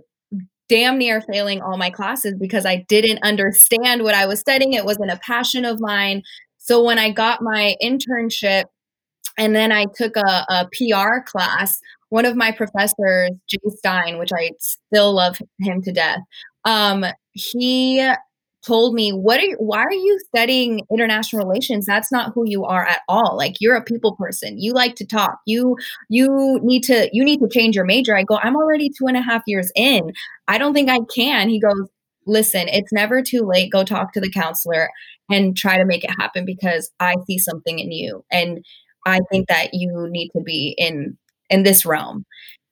damn 0.69 0.97
near 0.97 1.21
failing 1.21 1.61
all 1.61 1.77
my 1.77 1.89
classes 1.89 2.35
because 2.39 2.65
I 2.65 2.85
didn't 2.87 3.19
understand 3.23 4.03
what 4.03 4.15
I 4.15 4.25
was 4.25 4.39
studying. 4.39 4.73
It 4.73 4.85
wasn't 4.85 5.11
a 5.11 5.19
passion 5.19 5.65
of 5.65 5.79
mine. 5.79 6.23
So 6.57 6.83
when 6.83 6.97
I 6.97 7.11
got 7.11 7.41
my 7.41 7.75
internship 7.83 8.63
and 9.37 9.55
then 9.55 9.71
I 9.71 9.85
took 9.95 10.15
a, 10.15 10.45
a 10.49 10.69
PR 10.71 11.21
class, 11.25 11.79
one 12.09 12.25
of 12.25 12.35
my 12.35 12.51
professors, 12.51 13.31
Jay 13.49 13.57
Stein, 13.77 14.17
which 14.17 14.31
I 14.33 14.51
still 14.59 15.13
love 15.13 15.39
him 15.59 15.81
to 15.83 15.91
death, 15.91 16.19
um, 16.65 17.05
he 17.33 18.07
told 18.65 18.93
me, 18.93 19.11
"What 19.11 19.39
are 19.39 19.43
you, 19.43 19.55
why 19.59 19.79
are 19.83 19.91
you 19.91 20.19
studying 20.29 20.81
international 20.91 21.45
relations? 21.45 21.85
That's 21.85 22.11
not 22.11 22.31
who 22.33 22.43
you 22.47 22.63
are 22.65 22.85
at 22.85 23.01
all. 23.09 23.35
Like 23.37 23.55
you're 23.59 23.75
a 23.75 23.83
people 23.83 24.15
person. 24.15 24.59
You 24.59 24.73
like 24.73 24.95
to 24.95 25.05
talk. 25.05 25.39
You 25.45 25.75
you 26.09 26.59
need 26.63 26.83
to 26.85 27.09
you 27.11 27.23
need 27.23 27.39
to 27.39 27.49
change 27.49 27.75
your 27.75 27.85
major." 27.85 28.15
I 28.15 28.23
go, 28.23 28.39
"I'm 28.41 28.55
already 28.55 28.89
two 28.89 29.07
and 29.07 29.17
a 29.17 29.21
half 29.21 29.43
years 29.47 29.71
in. 29.75 30.11
I 30.47 30.57
don't 30.57 30.73
think 30.73 30.89
I 30.89 30.99
can." 31.13 31.49
He 31.49 31.59
goes, 31.59 31.89
"Listen, 32.25 32.67
it's 32.69 32.93
never 32.93 33.21
too 33.21 33.41
late. 33.41 33.71
Go 33.71 33.83
talk 33.83 34.13
to 34.13 34.21
the 34.21 34.31
counselor 34.31 34.89
and 35.29 35.55
try 35.57 35.77
to 35.77 35.85
make 35.85 36.03
it 36.03 36.11
happen 36.19 36.45
because 36.45 36.91
I 36.99 37.15
see 37.27 37.37
something 37.37 37.79
in 37.79 37.91
you, 37.91 38.23
and 38.31 38.63
I 39.05 39.19
think 39.31 39.47
that 39.47 39.73
you 39.73 40.07
need 40.09 40.29
to 40.29 40.41
be 40.41 40.75
in 40.77 41.17
in 41.49 41.63
this 41.63 41.85
realm." 41.85 42.25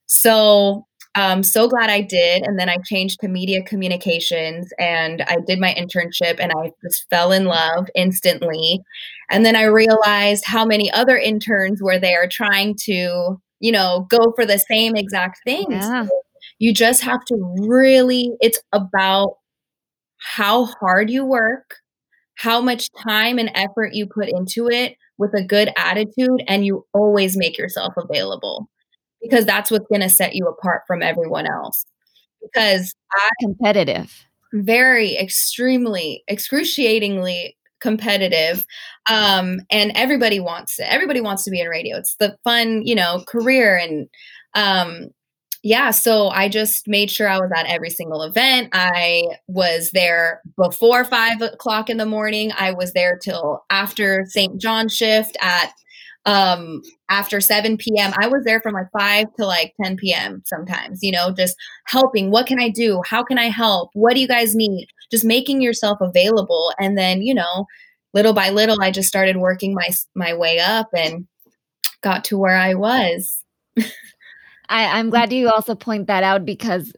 So 0.08 0.86
um, 1.16 1.44
so 1.44 1.68
glad 1.68 1.90
I 1.90 2.02
did. 2.02 2.44
And 2.44 2.58
then 2.58 2.70
I 2.70 2.78
changed 2.86 3.20
to 3.20 3.28
media 3.28 3.62
communications 3.64 4.72
and 4.80 5.22
I 5.24 5.38
did 5.46 5.60
my 5.60 5.74
internship 5.74 6.40
and 6.40 6.52
I 6.58 6.72
just 6.84 7.10
fell 7.10 7.32
in 7.32 7.46
love 7.46 7.88
instantly. 7.96 8.82
And 9.30 9.46
then 9.46 9.56
I 9.56 9.64
realized 9.64 10.46
how 10.46 10.66
many 10.66 10.90
other 10.92 11.18
interns 11.18 11.82
were 11.82 12.00
there 12.00 12.28
trying 12.28 12.76
to, 12.84 13.42
you 13.60 13.72
know, 13.72 14.08
go 14.10 14.32
for 14.36 14.46
the 14.46 14.58
same 14.58 14.96
exact 14.96 15.42
things. 15.44 15.68
Yeah. 15.70 16.08
you 16.60 16.74
just 16.74 17.02
have 17.02 17.26
to 17.26 17.56
really, 17.68 18.32
it's 18.40 18.62
about 18.72 19.38
how 20.18 20.66
hard 20.66 21.10
you 21.10 21.26
work, 21.26 21.76
how 22.36 22.62
much 22.62 22.90
time 22.92 23.38
and 23.38 23.52
effort 23.54 23.94
you 23.94 24.06
put 24.06 24.30
into 24.30 24.70
it 24.70 24.96
with 25.22 25.34
a 25.36 25.44
good 25.44 25.72
attitude, 25.78 26.44
and 26.48 26.66
you 26.66 26.86
always 26.94 27.38
make 27.38 27.58
yourself 27.58 27.94
available 27.96 28.68
because 29.22 29.46
that's 29.46 29.70
what's 29.70 29.88
going 29.88 30.02
to 30.02 30.10
set 30.10 30.36
you 30.36 30.48
apart 30.48 30.82
from 30.88 31.04
everyone 31.04 31.46
else. 31.46 31.86
Because 32.42 32.96
I 33.14 33.30
competitive, 33.40 34.26
very 34.52 35.16
extremely 35.16 36.24
excruciatingly 36.28 37.56
competitive 37.82 38.66
um 39.10 39.60
and 39.72 39.92
everybody 39.96 40.40
wants 40.40 40.80
it. 40.80 40.86
Everybody 40.88 41.22
wants 41.22 41.44
to 41.46 41.52
be 41.52 41.62
in 41.62 41.68
radio. 41.68 41.98
It's 41.98 42.16
the 42.20 42.38
fun 42.44 42.82
you 42.86 42.96
know 42.96 43.24
career 43.28 43.78
and 43.78 44.08
um 44.56 45.08
yeah 45.64 45.92
so 45.92 46.30
i 46.30 46.50
just 46.50 46.88
made 46.88 47.10
sure 47.10 47.28
i 47.28 47.38
was 47.38 47.52
at 47.56 47.68
every 47.68 47.90
single 47.90 48.24
event. 48.24 48.70
I 48.74 49.24
was 49.48 49.92
there 49.92 50.42
before 50.58 51.04
five 51.06 51.42
o'clock 51.42 51.90
in 51.90 51.98
the 51.98 52.06
morning. 52.06 52.52
I 52.58 52.72
was 52.72 52.94
there 52.94 53.18
till 53.18 53.64
after 53.70 54.26
st 54.28 54.60
john 54.60 54.90
shift 54.90 55.38
at 55.42 55.72
um 56.28 56.82
after 57.10 57.42
7 57.42 57.78
p.m 57.78 58.14
i 58.20 58.28
was 58.28 58.44
there 58.46 58.60
from 58.62 58.76
like 58.76 58.86
5 58.96 59.26
to 59.40 59.46
like 59.46 59.74
10 59.84 59.98
p.m 59.98 60.44
sometimes 60.46 61.00
you 61.02 61.12
know 61.12 61.32
just 61.32 61.56
helping. 61.86 62.30
What 62.32 62.46
can 62.48 62.60
i 62.60 62.70
do? 62.70 63.02
How 63.06 63.24
can 63.24 63.38
i 63.40 63.50
help? 63.50 63.90
What 63.94 64.14
do 64.14 64.20
you 64.20 64.28
guys 64.28 64.56
need? 64.56 64.88
Just 65.12 65.26
making 65.26 65.62
yourself 65.62 65.98
available. 66.02 66.74
And 66.80 66.98
then 66.98 67.22
you 67.22 67.34
know 67.34 67.66
little 68.14 68.34
by 68.34 68.50
little 68.50 68.78
i 68.82 68.92
just 68.92 69.08
started 69.08 69.38
working 69.38 69.74
my 69.74 69.90
my 70.16 70.34
way 70.34 70.60
up 70.60 70.90
and 70.96 71.28
got 72.02 72.24
to 72.26 72.38
where 72.38 72.58
i 72.58 72.74
was 72.74 73.44
I, 74.72 74.98
i'm 74.98 75.10
glad 75.10 75.32
you 75.32 75.50
also 75.50 75.76
point 75.76 76.08
that 76.08 76.24
out 76.24 76.46
because 76.46 76.94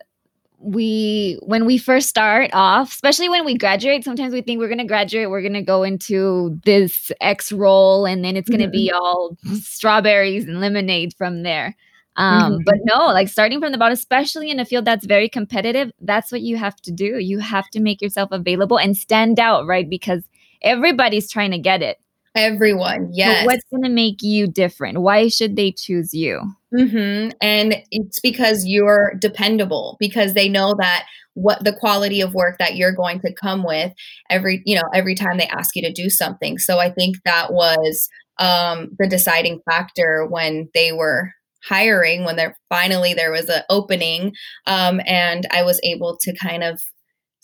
we 0.64 1.38
when 1.44 1.66
we 1.66 1.78
first 1.78 2.08
start 2.08 2.50
off 2.54 2.92
especially 2.92 3.28
when 3.28 3.44
we 3.44 3.58
graduate 3.58 4.04
sometimes 4.04 4.34
we 4.34 4.42
think 4.42 4.60
we're 4.60 4.70
going 4.70 4.78
to 4.78 4.86
graduate 4.86 5.30
we're 5.30 5.42
going 5.42 5.54
to 5.54 5.62
go 5.62 5.84
into 5.84 6.58
this 6.64 7.12
x 7.20 7.52
role 7.52 8.06
and 8.06 8.24
then 8.24 8.38
it's 8.38 8.50
going 8.50 8.62
to 8.62 8.68
mm-hmm. 8.68 8.72
be 8.72 8.92
all 8.92 9.38
strawberries 9.60 10.46
and 10.46 10.62
lemonade 10.62 11.14
from 11.18 11.44
there 11.44 11.76
um, 12.16 12.54
mm-hmm. 12.54 12.62
but 12.66 12.76
no 12.86 13.08
like 13.08 13.28
starting 13.28 13.60
from 13.60 13.74
the 13.74 13.78
bottom 13.78 13.94
especially 13.94 14.50
in 14.50 14.60
a 14.60 14.66
field 14.66 14.86
that's 14.86 15.06
very 15.06 15.28
competitive 15.28 15.92
that's 16.02 16.32
what 16.32 16.42
you 16.42 16.56
have 16.56 16.78
to 16.78 16.92
do 16.92 17.20
you 17.20 17.40
have 17.40 17.70
to 17.70 17.82
make 17.82 18.02
yourself 18.02 18.30
available 18.32 18.80
and 18.80 18.96
stand 18.96 19.40
out 19.40 19.66
right 19.68 19.90
because 19.90 20.24
everybody's 20.62 21.30
trying 21.30 21.52
to 21.52 21.60
get 21.60 21.82
it 21.82 21.98
everyone 22.36 23.10
yes 23.12 23.44
but 23.44 23.54
what's 23.54 23.66
going 23.70 23.84
to 23.84 23.90
make 23.90 24.22
you 24.22 24.48
different 24.48 25.02
why 25.02 25.28
should 25.28 25.56
they 25.56 25.72
choose 25.72 26.14
you 26.14 26.42
Mm-hmm. 26.74 27.32
And 27.42 27.76
it's 27.92 28.20
because 28.20 28.66
you're 28.66 29.14
dependable 29.20 29.96
because 30.00 30.34
they 30.34 30.50
know 30.50 30.76
that 30.80 31.06
what 31.36 31.64
the 31.64 31.74
quality 31.74 32.22
of 32.22 32.34
work 32.34 32.58
that 32.58 32.76
you're 32.76 32.92
going 32.92 33.20
to 33.20 33.34
come 33.34 33.64
with 33.64 33.92
every 34.30 34.62
you 34.66 34.76
know 34.76 34.90
every 34.94 35.16
time 35.16 35.38
they 35.38 35.48
ask 35.48 35.76
you 35.76 35.82
to 35.84 35.92
do 35.92 36.10
something. 36.10 36.58
So 36.58 36.80
I 36.80 36.90
think 36.92 37.18
that 37.26 37.54
was 37.54 38.10
um, 38.40 38.90
the 38.98 39.08
deciding 39.08 39.62
factor 39.70 40.26
when 40.28 40.70
they 40.74 40.92
were 40.92 41.32
hiring 41.64 42.26
when 42.26 42.36
there 42.36 42.58
finally 42.68 43.14
there 43.14 43.32
was 43.32 43.48
an 43.48 43.62
opening 43.70 44.34
um, 44.68 45.00
and 45.06 45.48
I 45.52 45.64
was 45.64 45.80
able 45.84 46.18
to 46.22 46.36
kind 46.36 46.62
of 46.64 46.82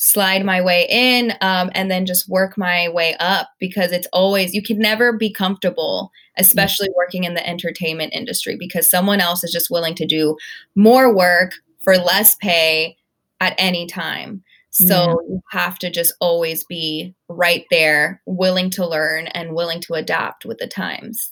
slide 0.02 0.46
my 0.46 0.62
way 0.62 0.88
in 0.90 1.34
um, 1.42 1.70
and 1.76 1.92
then 1.92 2.06
just 2.06 2.30
work 2.30 2.58
my 2.58 2.88
way 2.88 3.16
up 3.20 3.50
because 3.60 3.92
it's 3.92 4.08
always 4.14 4.54
you 4.54 4.64
can 4.64 4.80
never 4.80 5.12
be 5.12 5.32
comfortable 5.32 6.10
especially 6.38 6.88
mm-hmm. 6.88 6.98
working 6.98 7.24
in 7.26 7.34
the 7.34 7.48
entertainment 7.48 8.14
industry 8.14 8.56
because 8.58 8.90
someone 8.90 9.20
else 9.20 9.44
is 9.44 9.52
just 9.52 9.70
willing 9.70 9.94
to 9.94 10.06
do 10.06 10.38
more 10.74 11.14
work 11.14 11.52
for 11.80 11.98
less 11.98 12.36
pay 12.36 12.96
at 13.42 13.54
any 13.58 13.86
time 13.86 14.42
so 14.70 14.96
yeah. 14.96 15.34
you 15.34 15.42
have 15.52 15.78
to 15.78 15.90
just 15.90 16.14
always 16.22 16.64
be 16.64 17.14
right 17.28 17.66
there 17.70 18.22
willing 18.26 18.70
to 18.70 18.88
learn 18.88 19.28
and 19.28 19.54
willing 19.54 19.82
to 19.82 19.96
adapt 19.96 20.46
with 20.46 20.60
the 20.60 20.68
times 20.68 21.32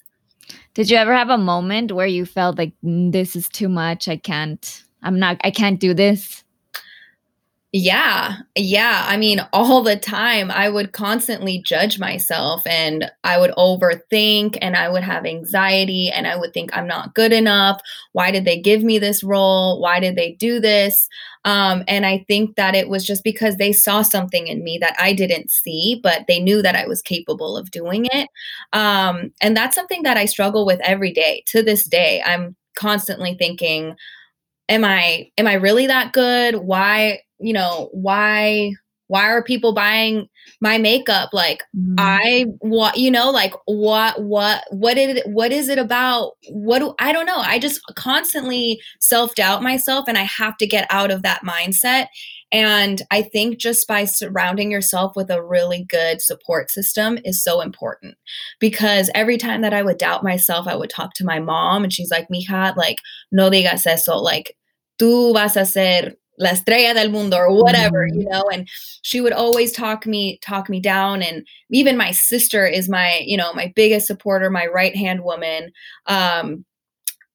did 0.74 0.90
you 0.90 0.98
ever 0.98 1.14
have 1.16 1.30
a 1.30 1.38
moment 1.38 1.94
where 1.94 2.06
you 2.06 2.26
felt 2.26 2.58
like 2.58 2.74
mm, 2.84 3.14
this 3.14 3.34
is 3.34 3.48
too 3.48 3.70
much 3.70 4.10
i 4.10 4.18
can't 4.18 4.84
i'm 5.04 5.18
not 5.18 5.38
i 5.46 5.52
can't 5.52 5.80
do 5.80 5.94
this 5.94 6.44
yeah. 7.74 8.38
Yeah. 8.56 9.04
I 9.08 9.18
mean, 9.18 9.42
all 9.52 9.84
the 9.84 9.98
time, 9.98 10.50
I 10.50 10.70
would 10.70 10.94
constantly 10.94 11.62
judge 11.62 12.00
myself 12.00 12.66
and 12.66 13.12
I 13.26 13.38
would 13.38 13.52
overthink 13.52 14.58
and 14.62 14.78
I 14.78 14.88
would 14.88 15.04
have 15.04 15.26
anxiety 15.26 16.10
and 16.10 16.26
I 16.28 16.38
would 16.38 16.54
think 16.54 16.76
I'm 16.76 16.88
not 16.88 17.14
good 17.14 17.34
enough. 17.34 17.82
Why 18.14 18.32
did 18.32 18.46
they 18.46 18.58
give 18.60 18.84
me 18.84 19.00
this 19.00 19.22
role? 19.22 19.82
Why 19.82 20.00
did 20.00 20.16
they 20.16 20.32
do 20.40 20.62
this? 20.62 21.10
Um, 21.44 21.84
and 21.90 22.06
I 22.06 22.24
think 22.28 22.56
that 22.56 22.74
it 22.74 22.88
was 22.88 23.06
just 23.06 23.24
because 23.24 23.58
they 23.58 23.74
saw 23.74 24.02
something 24.02 24.48
in 24.48 24.64
me 24.64 24.78
that 24.80 24.96
I 24.98 25.12
didn't 25.12 25.52
see, 25.52 26.00
but 26.02 26.24
they 26.28 26.40
knew 26.40 26.62
that 26.62 26.76
I 26.76 26.88
was 26.88 27.02
capable 27.02 27.58
of 27.58 27.70
doing 27.70 28.08
it. 28.14 28.30
Um, 28.72 29.34
and 29.42 29.58
that's 29.58 29.76
something 29.76 30.04
that 30.04 30.16
I 30.18 30.26
struggle 30.26 30.66
with 30.66 30.80
every 30.84 31.12
day 31.12 31.44
to 31.48 31.62
this 31.62 31.84
day. 31.84 32.24
I'm 32.26 32.56
constantly 32.76 33.36
thinking, 33.38 33.96
am 34.70 34.84
i 34.84 35.30
am 35.38 35.48
i 35.48 35.54
really 35.54 35.88
that 35.88 36.12
good 36.14 36.56
why 36.56 37.20
you 37.39 37.53
know 37.53 37.89
why 37.91 38.74
why 39.08 39.29
are 39.29 39.41
people 39.41 39.74
buying 39.74 40.27
my 40.62 40.77
makeup? 40.77 41.29
Like 41.34 41.63
mm. 41.75 41.96
i 41.98 42.46
what 42.60 42.98
you 42.98 43.10
know 43.10 43.32
like 43.32 43.53
what 43.65 44.22
what 44.22 44.63
what 44.70 44.96
did 44.96 45.17
it 45.17 45.27
what 45.27 45.51
is 45.51 45.70
it 45.70 45.77
about? 45.77 46.34
What 46.50 46.79
do 46.79 46.94
i 47.00 47.12
don't 47.12 47.25
know. 47.25 47.38
I 47.38 47.60
just 47.60 47.82
constantly 47.96 48.79
self-doubt 49.00 49.63
myself 49.63 50.06
and 50.08 50.17
i 50.17 50.24
have 50.24 50.58
to 50.58 50.67
get 50.67 50.88
out 50.89 51.12
of 51.12 51.24
that 51.24 51.41
mindset. 51.44 52.08
And 52.51 53.01
i 53.12 53.22
think 53.22 53.60
just 53.60 53.88
by 53.88 54.06
surrounding 54.06 54.72
yourself 54.72 55.15
with 55.15 55.29
a 55.29 55.44
really 55.44 55.86
good 55.88 56.22
support 56.22 56.70
system 56.70 57.17
is 57.24 57.44
so 57.44 57.62
important. 57.62 58.15
Because 58.60 59.10
every 59.15 59.38
time 59.38 59.62
that 59.62 59.74
i 59.74 59.82
would 59.82 59.98
doubt 59.98 60.24
myself 60.24 60.67
i 60.67 60.75
would 60.75 60.89
talk 60.89 61.13
to 61.15 61.25
my 61.25 61.39
mom 61.39 61.84
and 61.84 61.94
she's 61.94 62.12
like 62.12 62.27
mija 62.29 62.75
like 62.75 62.98
no 63.32 63.50
digas 63.50 63.88
eso. 63.88 64.17
Like 64.17 64.56
tú 65.00 65.34
vas 65.34 65.56
a 65.56 65.65
ser 65.65 66.15
la 66.39 66.50
estrella 66.51 66.94
del 66.94 67.10
mundo 67.10 67.36
or 67.38 67.51
whatever 67.63 68.08
Mhm. 68.08 68.22
you 68.22 68.29
know 68.29 68.44
and 68.51 68.67
she 69.01 69.22
would 69.22 69.34
always 69.34 69.72
talk 69.72 70.06
me 70.06 70.38
talk 70.44 70.70
me 70.70 70.79
down 70.79 71.22
and 71.24 71.46
even 71.72 71.98
my 71.98 72.12
sister 72.12 72.65
is 72.65 72.88
my 72.89 73.22
you 73.25 73.36
know 73.38 73.53
my 73.53 73.72
biggest 73.75 74.08
supporter 74.08 74.50
my 74.50 74.65
right 74.67 74.96
hand 74.96 75.24
woman 75.24 75.72
um 76.06 76.63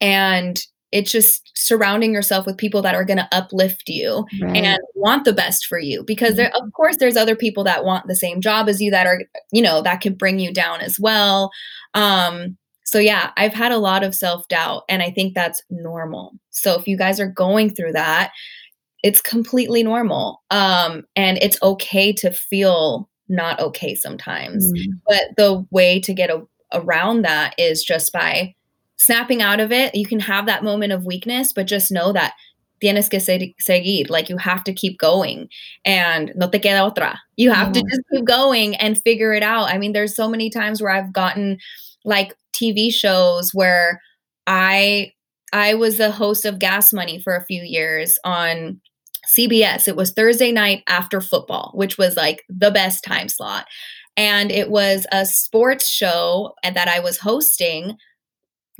and 0.00 0.66
it's 0.92 1.10
just 1.10 1.50
surrounding 1.56 2.12
yourself 2.12 2.44
with 2.44 2.58
people 2.58 2.82
that 2.82 2.94
are 2.94 3.04
going 3.04 3.16
to 3.18 3.28
uplift 3.32 3.88
you 3.88 4.26
Right. 4.42 4.56
and 4.58 4.78
want 4.94 5.24
the 5.24 5.32
best 5.32 5.64
for 5.66 5.78
you 5.78 6.04
because 6.04 6.36
there 6.36 6.54
of 6.54 6.70
course 6.74 6.98
there's 6.98 7.16
other 7.16 7.34
people 7.36 7.64
that 7.64 7.84
want 7.84 8.06
the 8.08 8.14
same 8.16 8.40
job 8.40 8.68
as 8.68 8.80
you 8.80 8.90
that 8.90 9.06
are 9.06 9.22
you 9.52 9.62
know 9.62 9.80
that 9.82 10.00
can 10.00 10.14
bring 10.14 10.38
you 10.38 10.52
down 10.52 10.80
as 10.80 11.00
well 11.00 11.50
um 11.94 12.56
so 12.84 12.98
yeah 12.98 13.30
i've 13.36 13.54
had 13.54 13.72
a 13.72 13.78
lot 13.78 14.04
of 14.04 14.14
self-doubt 14.14 14.82
and 14.88 15.02
i 15.02 15.10
think 15.10 15.34
that's 15.34 15.62
normal 15.70 16.32
so 16.50 16.78
if 16.78 16.86
you 16.86 16.96
guys 16.98 17.18
are 17.18 17.28
going 17.28 17.74
through 17.74 17.92
that 17.92 18.30
it's 19.02 19.20
completely 19.20 19.82
normal 19.82 20.42
um 20.50 21.04
and 21.16 21.38
it's 21.38 21.60
okay 21.62 22.12
to 22.12 22.30
feel 22.30 23.08
not 23.28 23.58
okay 23.60 23.94
sometimes. 23.94 24.70
Mm. 24.72 25.00
but 25.06 25.22
the 25.36 25.66
way 25.70 25.98
to 26.00 26.12
get 26.12 26.30
a, 26.30 26.42
around 26.72 27.22
that 27.22 27.54
is 27.58 27.82
just 27.82 28.12
by 28.12 28.54
snapping 28.96 29.42
out 29.42 29.58
of 29.58 29.72
it. 29.72 29.94
You 29.94 30.06
can 30.06 30.20
have 30.20 30.46
that 30.46 30.62
moment 30.62 30.92
of 30.92 31.06
weakness 31.06 31.52
but 31.52 31.66
just 31.66 31.90
know 31.90 32.12
that 32.12 32.34
tienes 32.82 33.08
que 33.08 33.20
seguir 33.20 34.10
like 34.10 34.28
you 34.28 34.36
have 34.36 34.64
to 34.64 34.72
keep 34.72 34.98
going 34.98 35.48
and 35.84 36.32
no 36.34 36.48
te 36.48 36.58
queda 36.58 36.92
otra. 36.92 37.16
You 37.36 37.50
have 37.52 37.72
to 37.72 37.82
just 37.82 38.02
keep 38.12 38.24
going 38.24 38.74
and 38.76 39.00
figure 39.00 39.32
it 39.32 39.42
out. 39.42 39.68
I 39.68 39.78
mean 39.78 39.92
there's 39.92 40.14
so 40.14 40.28
many 40.28 40.50
times 40.50 40.82
where 40.82 40.92
i've 40.92 41.12
gotten 41.12 41.58
like 42.04 42.34
tv 42.52 42.92
shows 42.92 43.54
where 43.54 44.00
i 44.46 45.12
i 45.52 45.74
was 45.74 45.96
the 45.96 46.10
host 46.10 46.44
of 46.44 46.58
gas 46.58 46.92
money 46.92 47.20
for 47.20 47.34
a 47.34 47.44
few 47.44 47.62
years 47.62 48.18
on 48.24 48.80
CBS. 49.28 49.88
It 49.88 49.96
was 49.96 50.12
Thursday 50.12 50.52
night 50.52 50.82
after 50.88 51.20
football, 51.20 51.72
which 51.74 51.98
was 51.98 52.16
like 52.16 52.44
the 52.48 52.70
best 52.70 53.04
time 53.04 53.28
slot. 53.28 53.66
And 54.16 54.50
it 54.52 54.70
was 54.70 55.06
a 55.12 55.24
sports 55.24 55.86
show 55.88 56.54
that 56.62 56.88
I 56.88 57.00
was 57.00 57.18
hosting. 57.18 57.96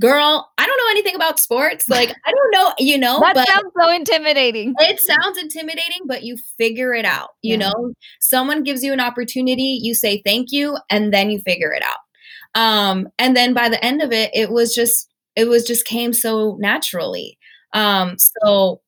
Girl, 0.01 0.51
I 0.59 0.67
don't 0.67 0.77
know 0.77 0.91
anything 0.91 1.15
about 1.15 1.39
sports. 1.39 1.89
Like, 1.89 2.11
I 2.27 2.33
don't 2.33 2.51
know, 2.53 2.73
you 2.79 2.99
know, 2.99 3.21
that 3.21 3.47
sounds 3.49 3.73
so 3.81 3.91
intimidating. 3.91 4.75
it 4.81 5.01
sounds 5.01 5.39
intimidating, 5.39 6.01
but 6.07 6.23
you 6.23 6.37
figure 6.59 6.93
it 6.93 7.05
out. 7.05 7.31
You 7.41 7.53
Yeah. 7.57 7.69
know, 7.71 7.93
someone 8.21 8.63
gives 8.63 8.83
you 8.83 8.93
an 8.93 9.01
opportunity, 9.01 9.79
you 9.81 9.95
say 9.95 10.21
thank 10.25 10.51
you, 10.53 10.77
and 10.91 11.15
then 11.15 11.31
you 11.31 11.41
figure 11.41 11.73
it 11.73 11.83
out. 11.83 12.61
Um, 12.61 13.09
and 13.19 13.35
then 13.37 13.55
by 13.55 13.69
the 13.71 13.83
end 13.83 14.03
of 14.03 14.13
it, 14.13 14.31
it 14.35 14.51
was 14.51 14.75
just, 14.75 15.09
it 15.37 15.47
was 15.49 15.65
just 15.65 15.87
came 15.87 16.13
so 16.13 16.57
naturally. 16.61 17.39
Um, 17.73 18.17
so 18.19 18.82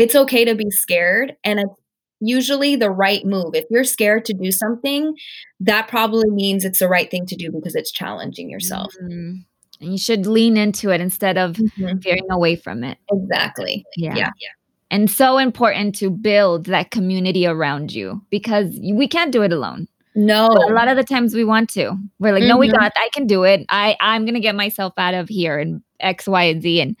it's 0.00 0.14
okay 0.16 0.44
to 0.44 0.54
be 0.54 0.70
scared, 0.70 1.36
and 1.44 1.60
it's 1.60 1.74
usually 2.20 2.76
the 2.76 2.90
right 2.90 3.24
move. 3.24 3.54
If 3.54 3.64
you're 3.70 3.84
scared 3.84 4.24
to 4.26 4.34
do 4.34 4.50
something, 4.52 5.14
that 5.60 5.88
probably 5.88 6.28
means 6.30 6.64
it's 6.64 6.80
the 6.80 6.88
right 6.88 7.10
thing 7.10 7.26
to 7.26 7.36
do 7.36 7.50
because 7.50 7.74
it's 7.74 7.90
challenging 7.92 8.50
yourself. 8.50 8.92
Mm. 9.02 9.44
And 9.80 9.92
you 9.92 9.96
should 9.98 10.26
lean 10.26 10.58
into 10.58 10.90
it 10.90 11.00
instead 11.00 11.38
of 11.38 11.56
Mhm. 11.56 12.02
veering 12.02 12.26
away 12.30 12.56
from 12.56 12.84
it. 12.84 12.98
Exactly. 13.10 13.84
Yeah. 13.96 14.14
Yeah. 14.14 14.30
yeah. 14.38 14.48
And 14.90 15.10
so 15.10 15.38
important 15.38 15.94
to 15.96 16.10
build 16.10 16.66
that 16.66 16.90
community 16.90 17.46
around 17.46 17.92
you 17.92 18.20
because 18.28 18.78
we 18.92 19.08
can't 19.08 19.32
do 19.32 19.42
it 19.42 19.52
alone. 19.52 19.88
No. 20.14 20.48
But 20.52 20.70
a 20.70 20.74
lot 20.74 20.88
of 20.88 20.96
the 20.98 21.04
times 21.04 21.34
we 21.34 21.44
want 21.44 21.70
to. 21.70 21.96
We're 22.18 22.34
like, 22.34 22.42
no, 22.42 22.58
we 22.58 22.68
Mhm. 22.68 22.72
got 22.78 22.92
I 22.96 23.08
can 23.14 23.26
do 23.26 23.44
it. 23.44 23.64
I 23.70 23.96
I'm 24.00 24.24
going 24.26 24.34
to 24.34 24.40
get 24.40 24.54
myself 24.56 24.92
out 24.98 25.14
of 25.14 25.28
here 25.30 25.58
and 25.58 25.80
X, 26.00 26.26
Y, 26.28 26.42
and 26.42 26.60
Z. 26.60 26.80
And 26.80 26.96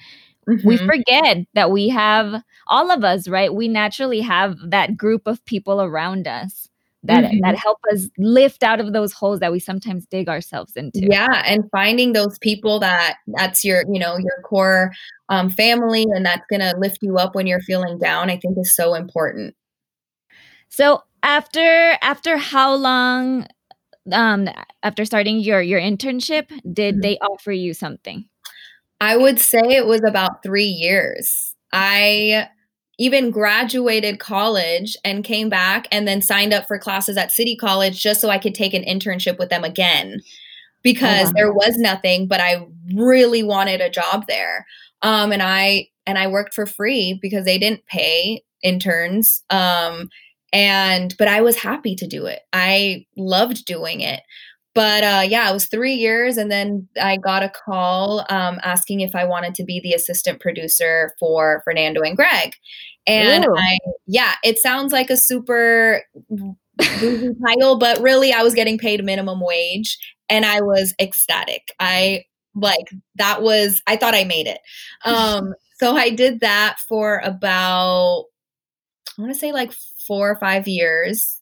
we 0.62 0.76
Mhm. 0.76 0.86
forget 0.86 1.38
that 1.54 1.70
we 1.70 1.88
have 1.88 2.42
all 2.66 2.90
of 2.90 3.04
us, 3.04 3.28
right? 3.28 3.52
We 3.54 3.68
naturally 3.68 4.20
have 4.20 4.56
that 4.70 4.96
group 4.96 5.26
of 5.26 5.44
people 5.46 5.80
around 5.82 6.26
us 6.28 6.68
that 7.04 7.32
Mhm. 7.32 7.40
that 7.42 7.56
help 7.56 7.78
us 7.92 8.08
lift 8.18 8.62
out 8.62 8.80
of 8.80 8.92
those 8.92 9.12
holes 9.12 9.40
that 9.40 9.52
we 9.52 9.58
sometimes 9.60 10.06
dig 10.06 10.28
ourselves 10.28 10.72
into. 10.76 11.08
Yeah, 11.10 11.42
and 11.46 11.64
finding 11.70 12.12
those 12.12 12.38
people 12.38 12.80
that 12.80 13.16
that's 13.28 13.64
your, 13.64 13.84
you 13.92 14.00
know, 14.00 14.16
your 14.18 14.42
core 14.44 14.92
um, 15.28 15.48
family 15.50 16.02
and 16.02 16.26
that's 16.26 16.44
going 16.50 16.60
to 16.60 16.76
lift 16.78 16.98
you 17.02 17.16
up 17.16 17.34
when 17.34 17.46
you're 17.46 17.60
feeling 17.60 17.98
down, 17.98 18.28
I 18.30 18.36
think 18.38 18.58
is 18.58 18.74
so 18.74 18.94
important. 18.94 19.54
So 20.68 21.02
after 21.22 21.96
after 22.02 22.36
how 22.36 22.74
long 22.74 23.46
um 24.12 24.48
after 24.84 25.04
starting 25.06 25.40
your 25.40 25.62
your 25.62 25.80
internship 25.80 26.48
did 26.72 26.96
Mhm. 26.96 27.02
they 27.02 27.18
offer 27.18 27.52
you 27.52 27.74
something? 27.74 28.26
I 29.00 29.16
would 29.16 29.40
say 29.40 29.60
it 29.60 29.86
was 29.86 30.02
about 30.04 30.42
3 30.42 30.64
years. 30.64 31.54
I 31.72 32.48
even 33.00 33.30
graduated 33.30 34.20
college 34.20 34.94
and 35.04 35.24
came 35.24 35.48
back 35.48 35.88
and 35.90 36.06
then 36.06 36.20
signed 36.20 36.52
up 36.52 36.68
for 36.68 36.78
classes 36.78 37.16
at 37.16 37.32
City 37.32 37.56
College 37.56 38.00
just 38.00 38.20
so 38.20 38.28
I 38.28 38.36
could 38.36 38.54
take 38.54 38.74
an 38.74 38.84
internship 38.84 39.38
with 39.38 39.48
them 39.48 39.64
again 39.64 40.20
because 40.82 41.28
wow. 41.28 41.32
there 41.34 41.52
was 41.52 41.78
nothing 41.78 42.28
but 42.28 42.40
I 42.40 42.66
really 42.94 43.42
wanted 43.42 43.80
a 43.80 43.88
job 43.88 44.26
there. 44.28 44.66
Um 45.00 45.32
and 45.32 45.42
I 45.42 45.88
and 46.06 46.18
I 46.18 46.26
worked 46.26 46.52
for 46.52 46.66
free 46.66 47.18
because 47.22 47.46
they 47.46 47.56
didn't 47.56 47.86
pay 47.86 48.42
interns 48.62 49.42
um 49.48 50.10
and 50.52 51.14
but 51.18 51.26
I 51.28 51.40
was 51.40 51.56
happy 51.56 51.96
to 51.96 52.06
do 52.06 52.26
it. 52.26 52.40
I 52.52 53.06
loved 53.16 53.64
doing 53.64 54.02
it. 54.02 54.20
But 54.74 55.02
uh, 55.02 55.22
yeah, 55.26 55.50
it 55.50 55.52
was 55.52 55.66
three 55.66 55.94
years, 55.94 56.36
and 56.36 56.50
then 56.50 56.88
I 57.00 57.16
got 57.16 57.42
a 57.42 57.48
call 57.50 58.24
um, 58.30 58.60
asking 58.62 59.00
if 59.00 59.14
I 59.16 59.24
wanted 59.24 59.54
to 59.56 59.64
be 59.64 59.80
the 59.80 59.94
assistant 59.94 60.40
producer 60.40 61.12
for 61.18 61.62
Fernando 61.64 62.02
and 62.02 62.16
Greg. 62.16 62.54
And 63.06 63.46
Ooh. 63.46 63.56
I, 63.56 63.78
yeah, 64.06 64.34
it 64.44 64.58
sounds 64.58 64.92
like 64.92 65.10
a 65.10 65.16
super 65.16 66.02
title, 66.80 67.78
but 67.78 68.00
really, 68.00 68.32
I 68.32 68.42
was 68.42 68.54
getting 68.54 68.78
paid 68.78 69.04
minimum 69.04 69.40
wage, 69.40 69.98
and 70.28 70.44
I 70.44 70.60
was 70.60 70.94
ecstatic. 71.00 71.74
I 71.80 72.24
like 72.54 72.90
that 73.16 73.42
was 73.42 73.82
I 73.86 73.96
thought 73.96 74.14
I 74.14 74.24
made 74.24 74.46
it. 74.46 74.60
Um, 75.04 75.52
so 75.80 75.96
I 75.96 76.10
did 76.10 76.40
that 76.40 76.78
for 76.88 77.20
about 77.24 78.26
I 79.18 79.22
want 79.22 79.32
to 79.32 79.38
say 79.38 79.52
like 79.52 79.72
four 80.06 80.30
or 80.30 80.36
five 80.36 80.68
years 80.68 81.39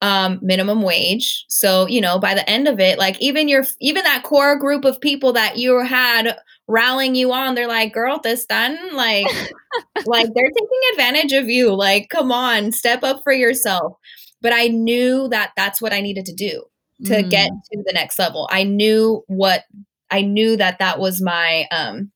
um 0.00 0.38
minimum 0.42 0.82
wage. 0.82 1.44
So 1.48 1.86
you 1.88 2.00
know 2.00 2.18
by 2.18 2.34
the 2.34 2.48
end 2.48 2.68
of 2.68 2.78
it 2.80 2.98
like 2.98 3.20
even 3.20 3.48
your 3.48 3.64
even 3.80 4.04
that 4.04 4.22
core 4.22 4.56
group 4.58 4.84
of 4.84 5.00
people 5.00 5.32
that 5.34 5.56
you 5.58 5.78
had 5.84 6.36
rallying 6.68 7.14
you 7.14 7.32
on 7.32 7.54
they're 7.54 7.66
like 7.66 7.92
girl 7.94 8.20
this 8.22 8.44
done 8.46 8.76
like 8.94 9.26
like 10.06 10.26
they're 10.34 10.50
taking 10.50 10.80
advantage 10.92 11.32
of 11.32 11.48
you. 11.48 11.74
Like 11.74 12.08
come 12.10 12.30
on 12.30 12.72
step 12.72 13.02
up 13.02 13.22
for 13.24 13.32
yourself. 13.32 13.94
But 14.40 14.52
i 14.52 14.68
knew 14.68 15.28
that 15.28 15.52
that's 15.56 15.80
what 15.82 15.92
i 15.92 16.00
needed 16.00 16.26
to 16.26 16.34
do 16.34 16.62
to 17.04 17.22
Mm. 17.22 17.30
get 17.30 17.48
to 17.48 17.82
the 17.86 17.92
next 17.92 18.18
level. 18.18 18.48
I 18.50 18.64
knew 18.64 19.22
what 19.28 19.64
i 20.10 20.20
knew 20.22 20.56
that 20.56 20.78
that 20.78 20.98
was 20.98 21.20
my 21.22 21.66
um 21.70 22.10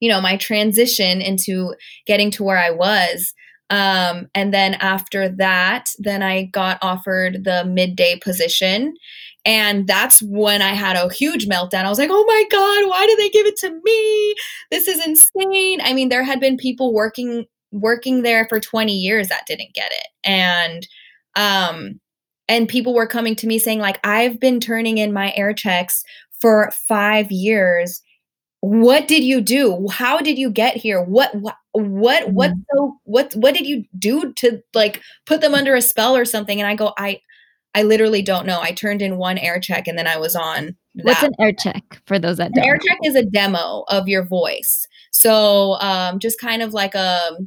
you 0.00 0.08
know 0.10 0.20
my 0.20 0.36
transition 0.36 1.20
into 1.22 1.74
getting 2.06 2.30
to 2.32 2.44
where 2.44 2.58
i 2.58 2.70
was 2.70 3.32
um, 3.70 4.28
and 4.34 4.54
then 4.54 4.74
after 4.74 5.28
that, 5.28 5.90
then 5.98 6.22
I 6.22 6.44
got 6.44 6.78
offered 6.82 7.44
the 7.44 7.64
midday 7.64 8.18
position. 8.18 8.94
And 9.44 9.86
that's 9.86 10.20
when 10.22 10.60
I 10.62 10.72
had 10.72 10.96
a 10.96 11.12
huge 11.12 11.46
meltdown. 11.46 11.84
I 11.84 11.88
was 11.88 11.98
like, 11.98 12.10
oh 12.12 12.24
my 12.26 12.44
God, 12.50 12.88
why 12.88 13.06
did 13.06 13.18
they 13.18 13.30
give 13.30 13.46
it 13.46 13.56
to 13.58 13.80
me? 13.84 14.34
This 14.70 14.88
is 14.88 15.04
insane. 15.06 15.80
I 15.82 15.92
mean, 15.92 16.08
there 16.08 16.24
had 16.24 16.40
been 16.40 16.56
people 16.56 16.92
working 16.92 17.46
working 17.72 18.22
there 18.22 18.46
for 18.48 18.60
20 18.60 18.92
years 18.92 19.28
that 19.28 19.46
didn't 19.46 19.74
get 19.74 19.90
it. 19.92 20.06
And 20.24 20.86
um 21.34 22.00
and 22.48 22.68
people 22.68 22.94
were 22.94 23.08
coming 23.08 23.34
to 23.36 23.46
me 23.48 23.58
saying, 23.58 23.80
like, 23.80 23.98
I've 24.04 24.38
been 24.38 24.60
turning 24.60 24.98
in 24.98 25.12
my 25.12 25.32
air 25.34 25.52
checks 25.52 26.04
for 26.40 26.70
five 26.88 27.30
years 27.32 28.02
what 28.66 29.06
did 29.06 29.22
you 29.22 29.40
do 29.40 29.86
how 29.92 30.18
did 30.20 30.38
you 30.38 30.50
get 30.50 30.76
here 30.76 31.00
what 31.02 31.32
what 31.36 31.56
what 31.72 32.32
what 32.32 32.50
Mm. 32.50 32.64
so 32.74 32.98
what 33.04 33.32
what 33.34 33.54
did 33.54 33.66
you 33.66 33.84
do 33.98 34.32
to 34.34 34.60
like 34.74 35.02
put 35.26 35.40
them 35.40 35.54
under 35.54 35.74
a 35.76 35.80
spell 35.80 36.16
or 36.16 36.24
something 36.24 36.58
and 36.60 36.66
i 36.68 36.74
go 36.74 36.92
i 36.98 37.20
i 37.74 37.82
literally 37.82 38.22
don't 38.22 38.46
know 38.46 38.58
i 38.60 38.72
turned 38.72 39.02
in 39.02 39.18
one 39.18 39.38
air 39.38 39.60
check 39.60 39.86
and 39.86 39.96
then 39.98 40.06
i 40.06 40.16
was 40.16 40.34
on 40.34 40.76
What's 41.02 41.22
an 41.22 41.34
air 41.38 41.52
check 41.52 42.00
for 42.06 42.18
those 42.18 42.38
that 42.38 42.46
an 42.48 42.52
don't? 42.54 42.64
air 42.66 42.78
check 42.78 42.98
is 43.04 43.14
a 43.14 43.24
demo 43.24 43.84
of 43.88 44.08
your 44.08 44.24
voice 44.24 44.86
so 45.12 45.74
um 45.80 46.18
just 46.18 46.40
kind 46.40 46.62
of 46.62 46.72
like 46.72 46.94
a 46.94 47.38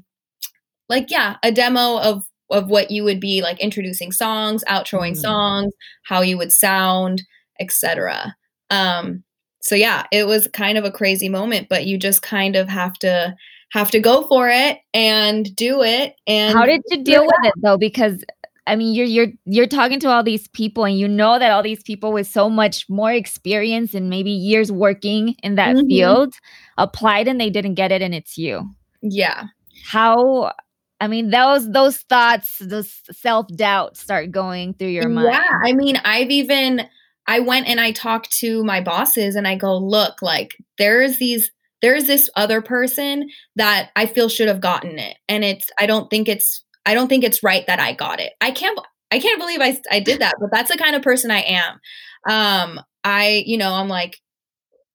like 0.87 1.09
yeah 1.11 1.35
a 1.43 1.51
demo 1.51 1.99
of 1.99 2.23
of 2.51 2.69
what 2.69 2.91
you 2.91 3.03
would 3.03 3.19
be 3.19 3.41
like 3.41 3.59
introducing 3.59 4.11
songs 4.11 4.63
outroing 4.69 5.11
Mhm. 5.13 5.17
songs 5.21 5.73
how 6.03 6.21
you 6.21 6.37
would 6.37 6.51
sound 6.53 7.23
etc 7.59 8.35
um 8.69 9.23
so 9.61 9.75
yeah 9.75 10.05
it 10.11 10.25
was 10.27 10.47
kind 10.53 10.77
of 10.77 10.85
a 10.85 10.91
crazy 10.91 11.29
moment 11.29 11.67
but 11.69 11.85
you 11.85 11.97
just 11.97 12.21
kind 12.21 12.55
of 12.55 12.67
have 12.69 12.93
to 12.93 13.35
have 13.71 13.91
to 13.91 13.99
go 13.99 14.23
for 14.27 14.49
it 14.49 14.79
and 14.93 15.55
do 15.55 15.83
it 15.83 16.15
and 16.27 16.57
How 16.57 16.65
did 16.65 16.81
you 16.89 17.03
deal 17.03 17.25
with 17.25 17.35
it 17.43 17.53
though? 17.61 17.77
Because 17.77 18.23
I 18.67 18.75
mean, 18.75 18.93
you're 18.93 19.05
you're 19.05 19.27
you're 19.45 19.67
talking 19.67 19.99
to 20.01 20.09
all 20.09 20.23
these 20.23 20.47
people, 20.49 20.85
and 20.85 20.97
you 20.97 21.07
know 21.07 21.39
that 21.39 21.51
all 21.51 21.63
these 21.63 21.81
people 21.81 22.11
with 22.11 22.27
so 22.27 22.49
much 22.49 22.87
more 22.89 23.11
experience 23.11 23.95
and 23.95 24.09
maybe 24.09 24.29
years 24.29 24.71
working 24.71 25.35
in 25.43 25.55
that 25.55 25.75
Mhm. 25.77 25.87
field 25.87 26.33
applied 26.77 27.27
and 27.27 27.39
they 27.41 27.49
didn't 27.49 27.73
get 27.75 27.91
it, 27.91 28.01
and 28.03 28.13
it's 28.13 28.37
you. 28.37 28.69
yeah 29.01 29.45
How 29.83 30.53
I 31.01 31.07
mean, 31.07 31.29
those 31.29 31.71
those 31.71 31.97
thoughts, 32.09 32.57
those 32.59 33.01
self 33.11 33.47
doubt 33.55 33.97
start 33.97 34.31
going 34.31 34.73
through 34.73 34.89
your 34.89 35.07
mind. 35.09 35.29
Yeah, 35.29 35.43
I 35.63 35.73
mean, 35.73 35.95
I've 36.03 36.29
even 36.31 36.87
I 37.29 37.39
went 37.41 37.67
and 37.67 37.79
I 37.79 37.91
talked 37.91 38.31
to 38.39 38.63
my 38.63 38.81
bosses 38.81 39.35
and 39.35 39.47
I 39.47 39.55
go, 39.55 39.77
look, 39.77 40.23
like 40.23 40.57
there's 40.79 41.19
these 41.19 41.51
there's 41.81 42.05
this 42.05 42.27
other 42.35 42.61
person 42.61 43.29
that 43.55 43.91
I 43.95 44.07
feel 44.07 44.27
should 44.27 44.47
have 44.47 44.59
gotten 44.59 44.97
it, 44.97 45.15
and 45.29 45.43
it's 45.43 45.69
I 45.79 45.85
don't 45.85 46.09
think 46.09 46.27
it's 46.27 46.65
I 46.87 46.95
don't 46.95 47.07
think 47.07 47.23
it's 47.23 47.43
right 47.43 47.65
that 47.67 47.79
I 47.79 47.93
got 47.93 48.19
it. 48.19 48.33
I 48.41 48.49
can't 48.49 48.77
I 49.11 49.19
can't 49.19 49.39
believe 49.39 49.61
I 49.61 49.79
I 49.91 49.99
did 49.99 50.19
that, 50.21 50.35
but 50.39 50.49
that's 50.51 50.71
the 50.71 50.77
kind 50.77 50.95
of 50.95 51.03
person 51.03 51.29
I 51.29 51.41
am. 51.41 51.79
Um, 52.27 52.83
I 53.03 53.43
you 53.45 53.59
know 53.59 53.73
I'm 53.75 53.87
like 53.87 54.19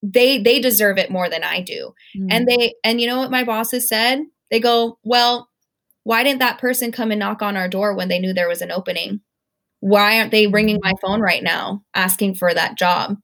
they 0.03 0.37
they 0.37 0.59
deserve 0.59 0.97
it 0.97 1.09
more 1.09 1.29
than 1.29 1.43
I 1.43 1.61
do, 1.61 1.93
mm. 2.17 2.27
and 2.29 2.45
they 2.45 2.75
and 2.83 2.99
you 2.99 3.07
know 3.07 3.17
what 3.17 3.31
my 3.31 3.45
bosses 3.45 3.87
said? 3.87 4.19
They 4.51 4.59
go, 4.59 4.99
well 5.03 5.49
why 6.05 6.23
didn't 6.23 6.39
that 6.39 6.59
person 6.59 6.91
come 6.91 7.09
and 7.09 7.19
knock 7.19 7.41
on 7.41 7.57
our 7.57 7.67
door 7.67 7.95
when 7.95 8.09
they 8.09 8.19
knew 8.19 8.31
there 8.31 8.47
was 8.47 8.61
an 8.61 8.71
opening? 8.71 9.21
Why 9.79 10.19
aren't 10.19 10.31
they 10.31 10.47
ringing 10.47 10.79
my 10.81 10.93
phone 11.01 11.21
right 11.21 11.43
now 11.43 11.83
asking 11.93 12.35
for 12.35 12.53
that 12.53 12.77
job? 12.77 13.17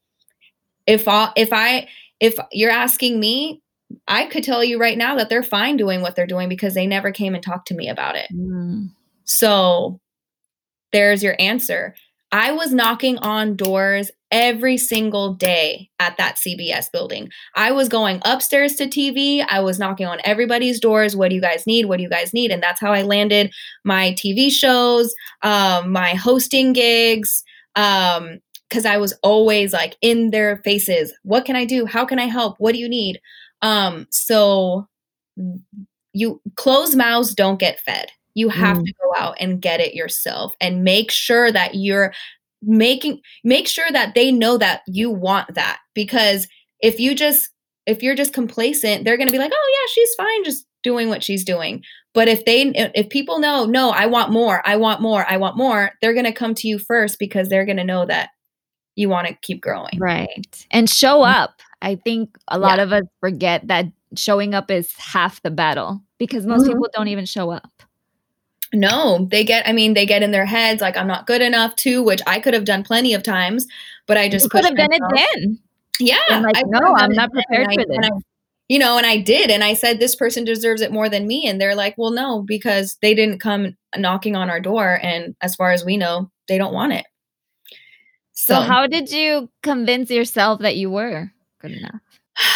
If 0.85 1.07
I, 1.07 1.31
if 1.35 1.49
I 1.51 1.87
if 2.19 2.37
you're 2.51 2.71
asking 2.71 3.19
me, 3.19 3.61
I 4.07 4.25
could 4.27 4.43
tell 4.43 4.63
you 4.63 4.79
right 4.79 4.97
now 4.97 5.15
that 5.15 5.29
they're 5.29 5.43
fine 5.43 5.75
doing 5.75 6.01
what 6.01 6.15
they're 6.15 6.27
doing 6.27 6.47
because 6.47 6.75
they 6.75 6.87
never 6.87 7.11
came 7.11 7.33
and 7.33 7.43
talked 7.43 7.67
to 7.69 7.73
me 7.73 7.89
about 7.89 8.15
it. 8.15 8.27
Mm. 8.33 8.91
So 9.25 9.99
there's 10.93 11.23
your 11.23 11.35
answer. 11.39 11.95
I 12.31 12.51
was 12.51 12.73
knocking 12.73 13.17
on 13.19 13.55
doors 13.55 14.09
every 14.31 14.77
single 14.77 15.33
day 15.33 15.89
at 15.99 16.15
that 16.17 16.37
CBS 16.37 16.85
building. 16.91 17.29
I 17.55 17.71
was 17.71 17.89
going 17.89 18.21
upstairs 18.23 18.75
to 18.75 18.87
TV. 18.87 19.45
I 19.49 19.59
was 19.59 19.77
knocking 19.77 20.07
on 20.07 20.19
everybody's 20.23 20.79
doors. 20.79 21.15
What 21.15 21.29
do 21.29 21.35
you 21.35 21.41
guys 21.41 21.67
need? 21.67 21.85
What 21.85 21.97
do 21.97 22.03
you 22.03 22.09
guys 22.09 22.33
need? 22.33 22.51
And 22.51 22.63
that's 22.63 22.79
how 22.79 22.93
I 22.93 23.01
landed 23.01 23.51
my 23.83 24.13
TV 24.13 24.49
shows, 24.49 25.13
um, 25.43 25.91
my 25.91 26.13
hosting 26.13 26.73
gigs. 26.73 27.43
Um, 27.75 28.39
because 28.69 28.85
I 28.85 28.95
was 28.95 29.13
always 29.21 29.73
like 29.73 29.97
in 30.01 30.31
their 30.31 30.61
faces. 30.63 31.13
What 31.23 31.43
can 31.43 31.57
I 31.57 31.65
do? 31.65 31.85
How 31.85 32.05
can 32.05 32.19
I 32.19 32.27
help? 32.27 32.55
What 32.57 32.71
do 32.71 32.79
you 32.79 32.87
need? 32.87 33.19
Um, 33.61 34.07
so 34.11 34.87
you 36.13 36.41
closed 36.55 36.97
mouths 36.97 37.35
don't 37.35 37.59
get 37.59 37.81
fed. 37.81 38.11
You 38.33 38.49
have 38.49 38.77
mm. 38.77 38.85
to 38.85 38.93
go 38.93 39.13
out 39.17 39.37
and 39.39 39.61
get 39.61 39.79
it 39.79 39.93
yourself 39.93 40.53
and 40.59 40.83
make 40.83 41.11
sure 41.11 41.51
that 41.51 41.75
you're 41.75 42.13
making 42.61 43.19
make 43.43 43.67
sure 43.67 43.89
that 43.91 44.13
they 44.13 44.31
know 44.31 44.57
that 44.57 44.81
you 44.87 45.09
want 45.09 45.53
that 45.55 45.79
because 45.93 46.47
if 46.79 46.99
you 46.99 47.15
just 47.15 47.49
if 47.85 48.03
you're 48.03 48.15
just 48.15 48.33
complacent 48.33 49.03
they're 49.03 49.17
going 49.17 49.27
to 49.27 49.31
be 49.31 49.39
like 49.39 49.51
oh 49.53 49.77
yeah 49.79 49.91
she's 49.91 50.13
fine 50.15 50.43
just 50.43 50.65
doing 50.83 51.09
what 51.09 51.23
she's 51.23 51.43
doing 51.43 51.83
but 52.13 52.27
if 52.27 52.45
they 52.45 52.71
if 52.95 53.09
people 53.09 53.39
know 53.39 53.65
no 53.65 53.89
i 53.91 54.05
want 54.05 54.31
more 54.31 54.61
i 54.65 54.75
want 54.75 55.01
more 55.01 55.25
i 55.27 55.37
want 55.37 55.57
more 55.57 55.91
they're 56.01 56.13
going 56.13 56.25
to 56.25 56.31
come 56.31 56.53
to 56.53 56.67
you 56.67 56.77
first 56.77 57.17
because 57.17 57.49
they're 57.49 57.65
going 57.65 57.77
to 57.77 57.83
know 57.83 58.05
that 58.05 58.29
you 58.95 59.09
want 59.09 59.27
to 59.27 59.33
keep 59.41 59.61
growing 59.61 59.97
right 59.97 60.65
and 60.69 60.89
show 60.89 61.21
mm-hmm. 61.21 61.35
up 61.35 61.61
i 61.81 61.95
think 61.95 62.37
a 62.47 62.59
lot 62.59 62.77
yeah. 62.77 62.83
of 62.83 62.93
us 62.93 63.03
forget 63.19 63.67
that 63.67 63.85
showing 64.15 64.53
up 64.53 64.69
is 64.69 64.93
half 64.97 65.41
the 65.41 65.51
battle 65.51 66.01
because 66.19 66.45
most 66.45 66.63
mm-hmm. 66.63 66.73
people 66.73 66.89
don't 66.93 67.07
even 67.07 67.25
show 67.25 67.49
up 67.49 67.71
no, 68.73 69.27
they 69.29 69.43
get, 69.43 69.67
I 69.67 69.73
mean, 69.73 69.93
they 69.93 70.05
get 70.05 70.23
in 70.23 70.31
their 70.31 70.45
heads 70.45 70.81
like 70.81 70.97
I'm 70.97 71.07
not 71.07 71.27
good 71.27 71.41
enough 71.41 71.75
too, 71.75 72.03
which 72.03 72.21
I 72.25 72.39
could 72.39 72.53
have 72.53 72.65
done 72.65 72.83
plenty 72.83 73.13
of 73.13 73.23
times, 73.23 73.67
but 74.07 74.17
I 74.17 74.29
just 74.29 74.49
could 74.49 74.65
have 74.65 74.75
done 74.75 74.91
it 74.91 75.01
then. 75.13 75.59
Yeah. 75.99 76.21
I'm 76.29 76.43
like, 76.43 76.63
no, 76.67 76.95
I'm 76.95 77.11
not 77.11 77.31
prepared 77.31 77.67
for 77.73 77.85
this. 77.85 77.97
I, 78.01 78.09
you 78.69 78.79
know, 78.79 78.97
and 78.97 79.05
I 79.05 79.17
did. 79.17 79.51
And 79.51 79.63
I 79.63 79.73
said, 79.73 79.99
this 79.99 80.15
person 80.15 80.45
deserves 80.45 80.81
it 80.81 80.93
more 80.93 81.09
than 81.09 81.27
me. 81.27 81.45
And 81.47 81.59
they're 81.59 81.75
like, 81.75 81.95
well, 81.97 82.11
no, 82.11 82.41
because 82.41 82.97
they 83.01 83.13
didn't 83.13 83.39
come 83.39 83.75
knocking 83.97 84.35
on 84.35 84.49
our 84.49 84.61
door. 84.61 84.99
And 85.03 85.35
as 85.41 85.55
far 85.55 85.71
as 85.71 85.83
we 85.83 85.97
know, 85.97 86.31
they 86.47 86.57
don't 86.57 86.73
want 86.73 86.93
it. 86.93 87.05
So, 88.31 88.55
so 88.55 88.61
how 88.61 88.87
did 88.87 89.11
you 89.11 89.49
convince 89.61 90.09
yourself 90.09 90.61
that 90.61 90.77
you 90.77 90.89
were 90.89 91.31
good 91.59 91.71
enough? 91.71 92.01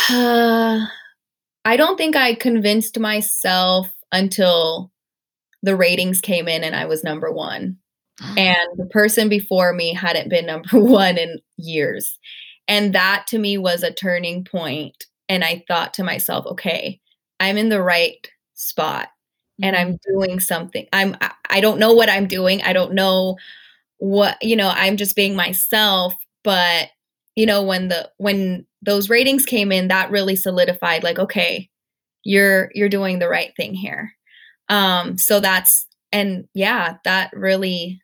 Uh, 0.10 0.86
I 1.66 1.78
don't 1.78 1.98
think 1.98 2.16
I 2.16 2.36
convinced 2.36 3.00
myself 3.00 3.92
until 4.12 4.92
the 5.66 5.76
ratings 5.76 6.22
came 6.22 6.48
in 6.48 6.64
and 6.64 6.76
I 6.76 6.86
was 6.86 7.04
number 7.04 7.32
one. 7.32 7.78
and 8.38 8.68
the 8.78 8.86
person 8.86 9.28
before 9.28 9.74
me 9.74 9.94
hadn't 9.94 10.30
been 10.30 10.46
number 10.46 10.70
one 10.80 11.18
in 11.18 11.40
years. 11.58 12.18
And 12.68 12.94
that 12.94 13.28
to 13.28 13.38
me 13.38 13.58
was 13.58 13.84
a 13.84 13.94
turning 13.94 14.44
point. 14.44 15.06
And 15.28 15.44
I 15.44 15.64
thought 15.68 15.94
to 15.96 16.04
myself, 16.04 16.46
okay, 16.46 17.00
I'm 17.40 17.58
in 17.58 17.70
the 17.70 17.82
right 17.82 18.28
spot 18.54 19.10
and 19.62 19.76
I'm 19.76 19.94
mm-hmm. 19.94 20.14
doing 20.14 20.40
something. 20.40 20.88
I'm 20.94 21.18
I 21.50 21.62
don't 21.62 21.80
know 21.80 21.94
what 21.94 22.10
I'm 22.10 22.28
doing. 22.28 22.62
I 22.64 22.74
don't 22.74 22.94
know 22.94 23.38
what, 23.98 24.38
you 24.42 24.56
know, 24.56 24.72
I'm 24.74 24.98
just 24.98 25.16
being 25.16 25.36
myself, 25.36 26.14
but 26.44 26.90
you 27.36 27.46
know, 27.46 27.64
when 27.64 27.90
the 27.90 28.10
when 28.18 28.66
those 28.82 29.10
ratings 29.10 29.46
came 29.46 29.72
in, 29.72 29.90
that 29.90 30.12
really 30.12 30.36
solidified 30.36 31.04
like, 31.04 31.20
okay, 31.20 31.70
you're 32.24 32.72
you're 32.74 32.90
doing 32.90 33.20
the 33.20 33.30
right 33.30 33.52
thing 33.58 33.74
here. 33.74 34.14
Um, 34.70 35.18
so 35.18 35.40
that's 35.40 35.88
and 36.12 36.48
yeah, 36.54 36.98
that 37.04 37.32
really 37.34 38.02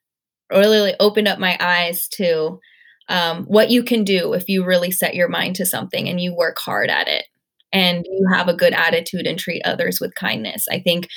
really 0.49 0.93
opened 0.99 1.27
up 1.27 1.39
my 1.39 1.57
eyes 1.59 2.07
to 2.09 2.59
um, 3.07 3.45
what 3.45 3.69
you 3.69 3.83
can 3.83 4.03
do 4.03 4.33
if 4.33 4.47
you 4.47 4.65
really 4.65 4.91
set 4.91 5.15
your 5.15 5.29
mind 5.29 5.55
to 5.55 5.65
something 5.65 6.07
and 6.07 6.19
you 6.19 6.35
work 6.35 6.59
hard 6.59 6.89
at 6.89 7.07
it 7.07 7.25
and 7.73 8.05
you 8.05 8.27
have 8.33 8.47
a 8.47 8.53
good 8.53 8.73
attitude 8.73 9.25
and 9.25 9.39
treat 9.39 9.61
others 9.65 9.99
with 9.99 10.15
kindness. 10.15 10.67
I 10.69 10.79
think 10.79 11.07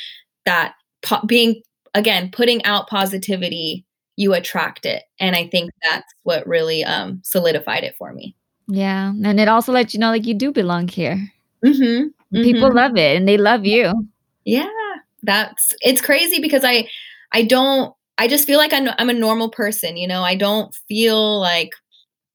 that 0.44 0.74
po- 1.02 1.24
being 1.26 1.62
again 1.94 2.30
putting 2.32 2.64
out 2.64 2.88
positivity 2.88 3.84
you 4.16 4.32
attract 4.32 4.86
it. 4.86 5.02
And 5.18 5.34
i 5.34 5.48
think 5.48 5.72
that's 5.82 6.06
what 6.22 6.46
really 6.46 6.84
um, 6.84 7.20
solidified 7.24 7.82
it 7.82 7.96
for 7.96 8.12
me. 8.12 8.36
Yeah. 8.68 9.12
And 9.24 9.40
it 9.40 9.48
also 9.48 9.72
lets 9.72 9.92
you 9.92 10.00
know 10.00 10.10
like 10.10 10.26
you 10.26 10.34
do 10.34 10.52
belong 10.52 10.88
here. 10.88 11.20
Mm-hmm. 11.64 12.06
Mm-hmm. 12.36 12.42
people 12.42 12.72
love 12.72 12.96
it 12.96 13.16
and 13.16 13.26
they 13.26 13.36
love 13.36 13.64
you. 13.64 14.08
Yeah 14.44 14.83
that's 15.24 15.72
it's 15.80 16.00
crazy 16.00 16.40
because 16.40 16.64
I 16.64 16.88
I 17.32 17.44
don't 17.44 17.94
I 18.18 18.28
just 18.28 18.46
feel 18.46 18.58
like 18.58 18.72
I'm 18.72 18.88
I'm 18.98 19.10
a 19.10 19.14
normal 19.14 19.50
person, 19.50 19.96
you 19.96 20.06
know. 20.06 20.22
I 20.22 20.36
don't 20.36 20.74
feel 20.88 21.40
like 21.40 21.70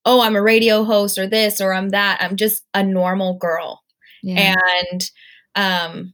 oh, 0.05 0.21
I'm 0.21 0.35
a 0.35 0.41
radio 0.41 0.83
host 0.83 1.17
or 1.17 1.27
this 1.27 1.61
or 1.61 1.73
I'm 1.73 1.89
that. 1.89 2.19
I'm 2.21 2.35
just 2.35 2.63
a 2.73 2.83
normal 2.83 3.37
girl. 3.37 3.81
Yeah. 4.23 4.55
And 4.91 5.11
um 5.55 6.13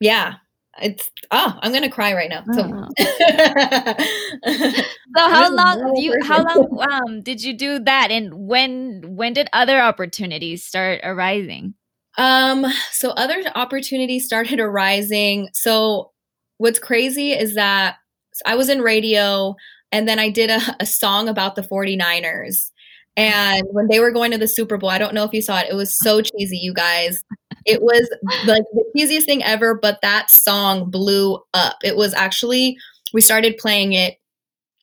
yeah, 0.00 0.34
it's 0.82 1.10
oh, 1.30 1.58
I'm 1.60 1.72
gonna 1.72 1.90
cry 1.90 2.14
right 2.14 2.30
now. 2.30 2.44
So, 2.52 2.70
oh. 2.72 2.88
so 5.16 5.30
how 5.30 5.54
long 5.54 5.96
you 5.96 6.14
how 6.24 6.42
long 6.42 6.86
um 6.90 7.22
did 7.22 7.42
you 7.42 7.56
do 7.56 7.78
that 7.80 8.10
and 8.10 8.34
when 8.34 9.02
when 9.04 9.32
did 9.32 9.48
other 9.52 9.78
opportunities 9.80 10.64
start 10.64 11.00
arising? 11.02 11.74
Um, 12.18 12.66
so 12.92 13.10
other 13.10 13.42
opportunities 13.54 14.24
started 14.24 14.60
arising. 14.60 15.48
So 15.52 16.12
what's 16.58 16.78
crazy 16.78 17.32
is 17.32 17.54
that 17.54 17.96
I 18.44 18.54
was 18.56 18.68
in 18.68 18.80
radio 18.80 19.54
and 19.92 20.08
then 20.08 20.18
I 20.18 20.30
did 20.30 20.50
a, 20.50 20.60
a 20.80 20.86
song 20.86 21.28
about 21.28 21.56
the 21.56 21.62
49ers. 21.62 22.70
And 23.18 23.62
when 23.70 23.88
they 23.88 23.98
were 23.98 24.10
going 24.10 24.30
to 24.32 24.38
the 24.38 24.48
Super 24.48 24.76
Bowl, 24.76 24.90
I 24.90 24.98
don't 24.98 25.14
know 25.14 25.24
if 25.24 25.32
you 25.32 25.40
saw 25.40 25.58
it, 25.60 25.68
it 25.70 25.74
was 25.74 25.98
so 25.98 26.20
cheesy, 26.20 26.58
you 26.58 26.74
guys. 26.74 27.22
It 27.64 27.80
was 27.80 28.08
like 28.44 28.62
the 28.74 28.84
cheesiest 28.94 29.24
thing 29.24 29.42
ever, 29.42 29.74
but 29.74 30.00
that 30.02 30.30
song 30.30 30.90
blew 30.90 31.40
up. 31.54 31.76
It 31.82 31.96
was 31.96 32.12
actually, 32.12 32.76
we 33.14 33.22
started 33.22 33.56
playing 33.56 33.94
it 33.94 34.18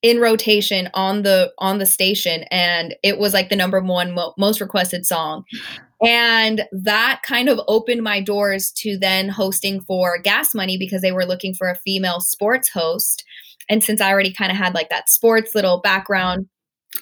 in 0.01 0.19
rotation 0.19 0.89
on 0.93 1.21
the 1.21 1.51
on 1.59 1.77
the 1.77 1.85
station 1.85 2.43
and 2.51 2.93
it 3.03 3.17
was 3.17 3.33
like 3.33 3.47
the 3.47 3.55
number 3.55 3.79
one 3.79 4.13
mo- 4.13 4.33
most 4.37 4.59
requested 4.59 5.05
song 5.05 5.45
and 6.03 6.65
that 6.71 7.21
kind 7.25 7.49
of 7.49 7.59
opened 7.67 8.01
my 8.01 8.21
doors 8.21 8.71
to 8.71 8.97
then 8.97 9.29
hosting 9.29 9.81
for 9.81 10.19
gas 10.19 10.53
money 10.53 10.77
because 10.77 11.01
they 11.01 11.11
were 11.11 11.25
looking 11.25 11.53
for 11.53 11.69
a 11.69 11.77
female 11.77 12.19
sports 12.19 12.69
host 12.69 13.23
and 13.69 13.83
since 13.83 14.01
i 14.01 14.11
already 14.11 14.33
kind 14.33 14.51
of 14.51 14.57
had 14.57 14.73
like 14.73 14.89
that 14.89 15.09
sports 15.09 15.55
little 15.55 15.79
background 15.81 16.47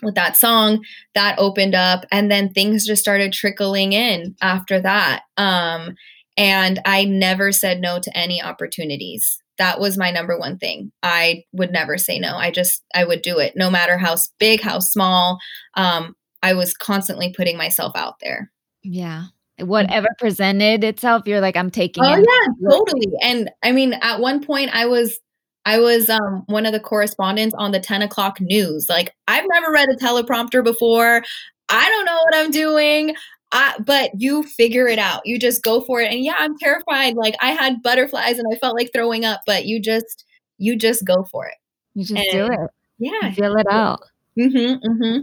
with 0.04 0.16
that 0.16 0.38
song 0.38 0.84
that 1.16 1.38
opened 1.38 1.76
up 1.76 2.06
and 2.12 2.32
then 2.32 2.50
things 2.50 2.86
just 2.86 3.02
started 3.02 3.34
trickling 3.34 3.94
in 3.94 4.36
after 4.42 4.80
that 4.80 5.24
um 5.38 5.96
and 6.38 6.80
i 6.86 7.04
never 7.04 7.52
said 7.52 7.82
no 7.82 8.00
to 8.00 8.16
any 8.18 8.42
opportunities 8.42 9.42
that 9.62 9.80
was 9.80 9.96
my 9.96 10.10
number 10.10 10.40
one 10.40 10.58
thing. 10.58 10.92
I 11.04 11.44
would 11.54 11.72
never 11.72 11.96
say 12.00 12.18
no. 12.18 12.36
I 12.36 12.50
just 12.50 12.84
I 12.96 13.04
would 13.04 13.22
do 13.22 13.38
it 13.38 13.54
no 13.56 13.70
matter 13.70 13.96
how 13.96 14.16
big, 14.40 14.60
how 14.60 14.80
small. 14.80 15.38
Um, 15.76 16.16
I 16.42 16.54
was 16.54 16.74
constantly 16.74 17.32
putting 17.32 17.58
myself 17.58 17.96
out 17.96 18.16
there. 18.22 18.52
Yeah. 18.84 19.26
Whatever 19.60 20.08
presented 20.17 20.84
itself, 20.84 21.24
you're 21.28 21.41
like, 21.41 21.56
I'm 21.56 21.70
taking 21.70 22.04
oh, 22.04 22.15
it. 22.15 22.26
yeah, 22.28 22.70
totally. 22.70 23.08
And 23.22 23.52
I 23.63 23.72
mean, 23.72 23.94
at 23.94 24.20
one 24.20 24.44
point 24.44 24.72
I 24.74 24.86
was 24.88 25.20
I 25.65 25.80
was 25.80 26.10
um, 26.10 26.44
one 26.48 26.65
of 26.65 26.72
the 26.72 26.80
correspondents 26.80 27.54
on 27.58 27.72
the 27.72 27.80
10 27.80 28.02
o'clock 28.02 28.41
news. 28.41 28.88
Like, 28.89 29.13
I've 29.28 29.46
never 29.54 29.72
read 29.72 29.89
a 29.89 29.96
teleprompter 29.96 30.63
before. 30.63 31.22
I 31.70 31.89
don't 31.89 32.06
know 32.06 32.20
what 32.24 32.36
I'm 32.36 32.52
doing. 32.52 33.15
I, 33.52 33.76
but 33.86 34.12
you 34.17 34.44
figure 34.44 34.88
it 34.88 34.98
out. 34.98 35.22
You 35.26 35.38
just 35.38 35.62
go 35.62 35.82
for 35.82 36.02
it. 36.02 36.12
And 36.12 36.24
yeah, 36.24 36.36
I'm 36.38 36.58
terrified. 36.58 37.15
Like 37.15 37.36
I 37.41 37.52
had 37.52 37.84
butterflies 37.84 38.39
and 38.39 38.48
I 38.52 38.58
felt 38.58 38.78
like 38.78 38.91
throwing 38.94 39.26
up, 39.26 39.41
but 39.46 39.65
you 39.65 39.82
just 39.82 40.26
you 40.58 40.78
just 40.78 41.06
go 41.06 41.26
for 41.30 41.48
it. 41.48 41.56
You 41.94 42.06
just 42.06 42.15
and, 42.15 42.32
do 42.32 42.54
it. 42.54 42.70
Yeah. 43.00 43.32
Feel 43.34 43.56
it 43.58 43.67
out. 43.70 44.00
Mm-hmm, 44.39 44.88
mm-hmm. 44.88 45.20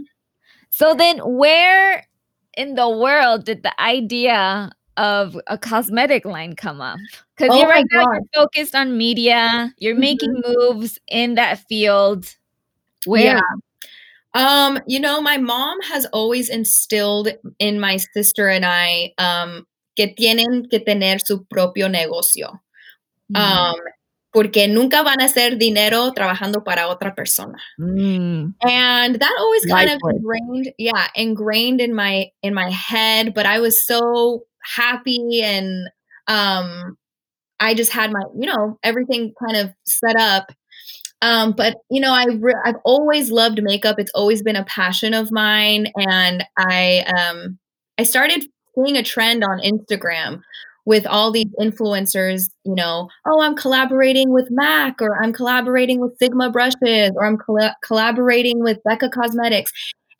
So 0.69 0.93
then 0.93 1.17
where 1.19 2.05
in 2.59 2.75
the 2.75 2.89
world 2.89 3.45
did 3.45 3.63
the 3.63 3.81
idea 3.81 4.69
of 4.97 5.39
a 5.47 5.57
cosmetic 5.57 6.25
line 6.25 6.57
come 6.57 6.81
up? 6.81 6.99
Because 7.37 7.55
oh 7.55 7.59
you're 7.59 7.69
right 7.69 7.85
now 7.91 8.03
you're 8.11 8.21
focused 8.35 8.75
on 8.75 8.97
media, 8.97 9.73
you're 9.77 9.93
mm-hmm. 9.93 10.01
making 10.01 10.43
moves 10.45 10.99
in 11.07 11.35
that 11.35 11.59
field. 11.69 12.35
Where? 13.05 13.23
Yeah. 13.37 13.41
Um, 14.33 14.79
you 14.85 14.99
know, 14.99 15.21
my 15.21 15.37
mom 15.37 15.81
has 15.83 16.05
always 16.07 16.49
instilled 16.49 17.29
in 17.59 17.79
my 17.79 17.95
sister 17.97 18.49
and 18.49 18.65
I 18.65 19.13
um 19.17 19.65
que 19.95 20.13
tienen 20.13 20.69
que 20.69 20.79
tener 20.79 21.19
su 21.19 21.45
propio 21.49 21.87
negocio. 21.87 22.59
Mm. 23.33 23.37
Um, 23.37 23.75
porque 24.31 24.67
nunca 24.67 25.03
van 25.03 25.21
a 25.21 25.25
hacer 25.25 25.57
dinero 25.57 26.11
trabajando 26.13 26.63
para 26.63 26.87
otra 26.87 27.15
persona. 27.15 27.57
Mm. 27.79 28.53
And 28.61 29.15
that 29.19 29.35
always 29.39 29.65
kind 29.65 29.89
of 29.89 29.99
ingrained, 30.03 30.73
yeah, 30.77 31.07
ingrained 31.15 31.81
in 31.81 31.95
my 31.95 32.27
in 32.43 32.53
my 32.53 32.69
head, 32.69 33.33
but 33.33 33.45
I 33.45 33.59
was 33.59 33.85
so 33.85 34.43
happy 34.63 35.41
and 35.41 35.89
um 36.27 36.97
I 37.61 37.73
just 37.73 37.91
had 37.91 38.11
my, 38.11 38.21
you 38.39 38.47
know, 38.47 38.79
everything 38.83 39.33
kind 39.39 39.57
of 39.57 39.73
set 39.85 40.15
up 40.17 40.51
um, 41.21 41.51
but 41.51 41.77
you 41.89 41.99
know, 41.99 42.13
I 42.13 42.25
re- 42.39 42.61
I've 42.65 42.77
always 42.85 43.29
loved 43.29 43.61
makeup. 43.61 43.99
It's 43.99 44.11
always 44.15 44.41
been 44.41 44.55
a 44.55 44.63
passion 44.65 45.13
of 45.13 45.31
mine, 45.31 45.87
and 45.97 46.43
I 46.57 47.03
um, 47.17 47.59
I 47.97 48.03
started 48.03 48.45
seeing 48.75 48.95
a 48.95 49.03
trend 49.03 49.43
on 49.43 49.59
Instagram 49.59 50.41
with 50.89 51.05
all 51.07 51.31
these 51.31 51.51
influencers. 51.61 52.49
You 52.65 52.75
know, 52.75 53.09
oh, 53.25 53.41
I'm 53.41 53.55
collaborating 53.55 54.31
with 54.33 54.47
MAC, 54.51 55.01
or 55.01 55.21
I'm 55.21 55.31
collaborating 55.33 55.99
with 55.99 56.17
Sigma 56.17 56.49
brushes, 56.49 57.11
or 57.15 57.25
I'm 57.25 57.37
coll- 57.37 57.75
collaborating 57.83 58.59
with 58.61 58.79
Becca 58.83 59.09
Cosmetics. 59.09 59.71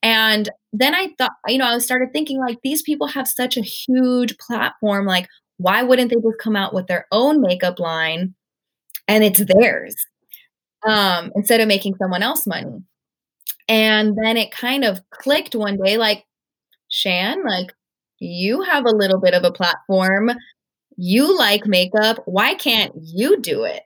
And 0.01 0.49
then 0.71 0.95
I 0.95 1.09
thought, 1.17 1.31
you 1.47 1.57
know, 1.57 1.65
I 1.65 1.77
started 1.79 2.13
thinking 2.13 2.39
like 2.39 2.59
these 2.63 2.81
people 2.83 3.07
have 3.07 3.27
such 3.27 3.57
a 3.57 3.61
huge 3.61 4.37
platform. 4.37 5.05
Like, 5.05 5.27
why 5.57 5.83
wouldn't 5.83 6.09
they 6.09 6.15
just 6.15 6.39
come 6.41 6.55
out 6.55 6.73
with 6.73 6.87
their 6.87 7.05
own 7.11 7.41
makeup 7.41 7.79
line 7.79 8.33
and 9.07 9.23
it's 9.23 9.43
theirs? 9.43 9.95
um, 10.87 11.31
instead 11.35 11.61
of 11.61 11.67
making 11.67 11.95
someone 11.97 12.23
else 12.23 12.47
money. 12.47 12.83
And 13.67 14.17
then 14.17 14.37
it 14.37 14.51
kind 14.51 14.83
of 14.83 15.01
clicked 15.11 15.55
one 15.55 15.77
day 15.77 15.97
like, 15.97 16.25
Shan, 16.89 17.43
like, 17.45 17.73
you 18.19 18.61
have 18.63 18.85
a 18.85 18.95
little 18.95 19.19
bit 19.19 19.33
of 19.33 19.43
a 19.43 19.51
platform. 19.51 20.31
You 21.01 21.37
like 21.37 21.65
makeup. 21.65 22.17
Why 22.25 22.55
can't 22.55 22.91
you 23.01 23.39
do 23.39 23.63
it? 23.63 23.83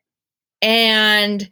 And 0.64 1.48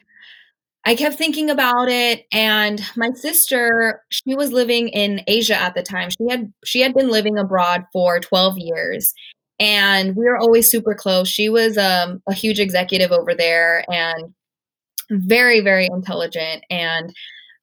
I 0.86 0.96
kept 0.96 1.16
thinking 1.16 1.52
about 1.52 1.88
it 1.88 2.26
and 2.34 2.82
my 2.98 3.12
sister, 3.12 4.02
she 4.10 4.34
was 4.34 4.52
living 4.52 4.88
in 4.88 5.22
Asia 5.28 5.56
at 5.56 5.76
the 5.76 5.84
time. 5.84 6.10
She 6.10 6.28
had 6.28 6.52
she 6.66 6.82
had 6.82 6.96
been 6.96 7.10
living 7.10 7.38
abroad 7.38 7.86
for 7.94 8.20
12 8.20 8.58
years 8.58 9.14
and 9.60 10.16
we 10.16 10.26
were 10.26 10.38
always 10.38 10.72
super 10.72 10.96
close. 10.96 11.28
She 11.28 11.48
was 11.48 11.78
um, 11.78 12.24
a 12.28 12.34
huge 12.34 12.60
executive 12.60 13.12
over 13.12 13.36
there 13.36 13.86
and 13.88 14.34
very, 15.12 15.60
very 15.60 15.86
intelligent. 15.86 16.64
And 16.72 17.14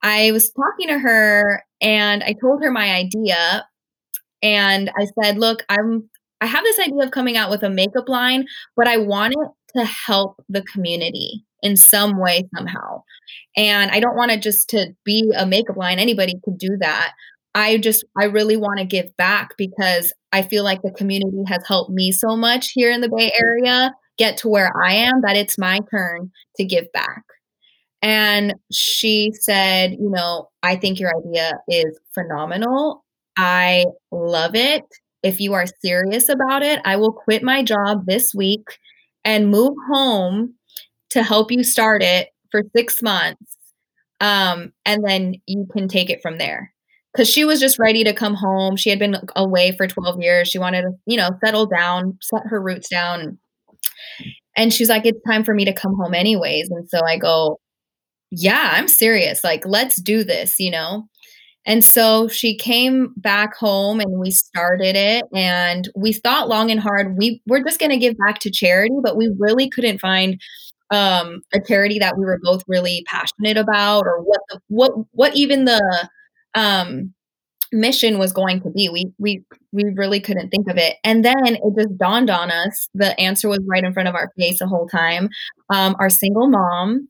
I 0.05 0.31
was 0.31 0.53
talking 0.53 0.87
to 0.87 1.01
her 1.01 1.65
and 1.81 2.23
I 2.23 2.37
told 2.41 2.63
her 2.63 2.71
my 2.71 2.95
idea. 2.95 3.67
And 4.45 4.93
I 4.97 5.09
said, 5.21 5.39
look, 5.39 5.65
I'm 5.69 6.09
I 6.41 6.47
have 6.47 6.65
this 6.65 6.79
idea 6.79 7.03
of 7.03 7.11
coming 7.11 7.37
out 7.37 7.51
with 7.51 7.63
a 7.63 7.71
makeup 7.71 8.09
line, 8.09 8.47
but 8.77 8.87
I 8.87 8.99
want 8.99 9.35
it 9.35 9.79
to 9.79 9.85
help 9.85 10.43
the 10.49 10.63
community 10.63 11.45
in 11.63 11.77
some 11.77 12.19
way 12.19 12.49
somehow. 12.55 13.03
And 13.57 13.91
I 13.91 14.01
don't 14.01 14.17
want 14.17 14.31
it 14.31 14.43
just 14.43 14.69
to 14.71 14.95
be 15.05 15.31
a 15.37 15.47
makeup 15.47 15.77
line. 15.77 15.99
Anybody 15.99 16.35
could 16.45 16.59
do 16.59 16.77
that. 16.81 17.13
I 17.55 17.79
just 17.79 18.05
I 18.17 18.25
really 18.25 18.57
want 18.57 18.79
to 18.79 18.85
give 18.85 19.17
back 19.17 19.57
because 19.57 20.13
I 20.33 20.43
feel 20.43 20.63
like 20.63 20.83
the 20.83 20.93
community 20.93 21.43
has 21.49 21.67
helped 21.67 21.91
me 21.91 22.13
so 22.13 22.37
much 22.37 22.71
here 22.71 22.93
in 22.93 23.01
the 23.01 23.09
Bay 23.09 23.33
Area 23.41 23.93
get 24.19 24.37
to 24.39 24.49
where 24.49 24.71
I 24.77 24.93
am 24.95 25.23
that 25.23 25.37
it's 25.37 25.59
my 25.59 25.81
turn 25.91 26.31
to 26.57 26.65
give 26.65 26.91
back. 26.93 27.23
And 28.03 28.55
she 28.71 29.33
said, 29.33 29.93
You 29.93 30.11
know, 30.11 30.51
I 30.63 30.77
think 30.77 31.01
your 31.01 31.13
idea 31.17 31.53
is 31.69 31.99
phenomenal. 32.15 33.05
I 33.37 33.87
love 34.13 34.55
it. 34.55 34.85
If 35.23 35.41
you 35.41 35.55
are 35.55 35.67
serious 35.83 36.29
about 36.29 36.63
it, 36.63 36.81
I 36.85 36.97
will 36.97 37.13
quit 37.13 37.43
my 37.43 37.63
job 37.63 38.07
this 38.07 38.35
week 38.35 38.79
and 39.25 39.51
move 39.51 39.75
home 39.91 40.55
to 41.11 41.23
help 41.23 41.51
you 41.51 41.65
start 41.65 42.03
it 42.03 42.29
for 42.51 42.63
six 42.77 43.03
months. 43.03 43.57
Um, 44.21 44.73
and 44.85 45.05
then 45.05 45.35
you 45.47 45.67
can 45.73 45.89
take 45.89 46.11
it 46.11 46.21
from 46.23 46.39
there. 46.39 46.73
Because 47.13 47.29
she 47.29 47.45
was 47.45 47.59
just 47.59 47.79
ready 47.79 48.05
to 48.05 48.13
come 48.13 48.35
home. 48.35 48.77
She 48.77 48.91
had 48.91 48.99
been 48.99 49.17
away 49.35 49.73
for 49.77 49.87
12 49.87 50.21
years. 50.21 50.49
She 50.49 50.59
wanted 50.59 50.83
to, 50.83 50.91
you 51.07 51.17
know, 51.17 51.31
settle 51.45 51.67
down, 51.67 52.19
set 52.21 52.43
her 52.45 52.61
roots 52.61 52.89
down. 52.89 53.39
And 54.57 54.73
she's 54.73 54.89
like, 54.89 55.07
it's 55.07 55.21
time 55.27 55.43
for 55.43 55.55
me 55.55 55.65
to 55.65 55.73
come 55.73 55.95
home, 55.97 56.15
anyways. 56.15 56.69
And 56.71 56.89
so 56.89 57.01
I 57.05 57.17
go, 57.17 57.59
yeah, 58.31 58.73
I'm 58.75 58.89
serious. 58.89 59.43
Like, 59.43 59.65
let's 59.65 59.97
do 59.97 60.23
this, 60.23 60.61
you 60.61 60.71
know? 60.71 61.09
And 61.69 61.85
so 61.85 62.29
she 62.29 62.57
came 62.57 63.13
back 63.19 63.55
home 63.55 64.01
and 64.01 64.19
we 64.19 64.31
started 64.31 64.97
it 64.97 65.27
and 65.35 65.87
we 65.95 66.15
thought 66.15 66.49
long 66.49 66.71
and 66.71 66.81
hard. 66.81 67.19
We 67.19 67.43
we're 67.47 67.63
just 67.63 67.79
going 67.79 67.91
to 67.91 67.99
give 67.99 68.17
back 68.17 68.39
to 68.41 68.51
charity, 68.51 68.97
but 69.03 69.19
we 69.19 69.31
really 69.39 69.69
couldn't 69.69 69.99
find 69.99 70.41
um, 70.91 71.43
a 71.53 71.61
charity 71.61 71.99
that 71.99 72.17
we 72.17 72.25
were 72.25 72.41
both 72.43 72.63
really 72.67 73.05
passionate 73.07 73.59
about 73.59 74.07
or 74.07 74.23
what 74.23 74.41
the, 74.49 74.61
what 74.69 74.93
what 75.11 75.37
even 75.37 75.67
the 75.67 76.09
um, 76.55 77.13
mission 77.71 78.19
was 78.19 78.33
going 78.33 78.63
to 78.63 78.71
be. 78.71 78.89
We 78.89 79.13
we 79.19 79.45
we 79.71 79.85
really 79.95 80.21
couldn't 80.21 80.49
think 80.49 80.71
of 80.71 80.79
it. 80.79 80.97
And 81.05 81.23
then 81.23 81.37
it 81.45 81.75
just 81.79 81.99
dawned 81.99 82.31
on 82.31 82.51
us. 82.51 82.89
The 82.95 83.19
answer 83.21 83.47
was 83.47 83.61
right 83.69 83.85
in 83.85 83.93
front 83.93 84.09
of 84.09 84.15
our 84.15 84.33
face 84.39 84.61
the 84.61 84.67
whole 84.67 84.89
time. 84.89 85.29
Um, 85.69 85.97
our 86.01 86.09
single 86.09 86.49
mom 86.49 87.09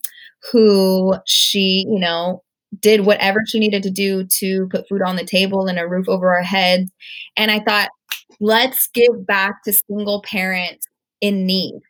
who 0.53 1.15
she, 1.27 1.85
you 1.89 1.99
know, 1.99 2.43
did 2.81 3.07
whatever 3.07 3.41
she 3.47 3.59
needed 3.59 3.83
to 3.83 3.91
do 3.91 4.25
to 4.25 4.69
put 4.71 4.89
food 4.89 5.03
on 5.03 5.17
the 5.17 5.25
table 5.25 5.67
and 5.67 5.79
a 5.79 5.89
roof 5.89 6.09
over 6.09 6.35
our 6.35 6.43
heads. 6.43 6.91
And 7.37 7.51
I 7.51 7.61
thought, 7.61 7.89
let's 8.41 8.89
give 8.89 9.27
back 9.27 9.63
to 9.65 9.73
single 9.73 10.23
parents 10.23 10.87
in 11.21 11.47
need. 11.47 11.81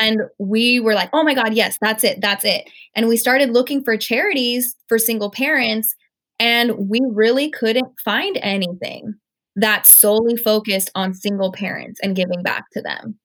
And 0.00 0.20
we 0.38 0.80
were 0.80 0.94
like, 0.94 1.10
oh 1.12 1.22
my 1.22 1.34
God, 1.34 1.54
yes, 1.54 1.78
that's 1.80 2.02
it, 2.02 2.20
that's 2.20 2.44
it. 2.44 2.64
And 2.94 3.08
we 3.08 3.16
started 3.16 3.50
looking 3.50 3.84
for 3.84 3.96
charities 3.96 4.74
for 4.88 4.98
single 4.98 5.30
parents, 5.30 5.94
and 6.40 6.88
we 6.88 7.00
really 7.12 7.50
couldn't 7.50 7.88
find 8.04 8.38
anything 8.42 9.14
that 9.56 9.86
solely 9.86 10.36
focused 10.36 10.90
on 10.94 11.12
single 11.14 11.52
parents 11.52 12.00
and 12.02 12.16
giving 12.16 12.42
back 12.42 12.64
to 12.72 12.80
them. 12.80 13.18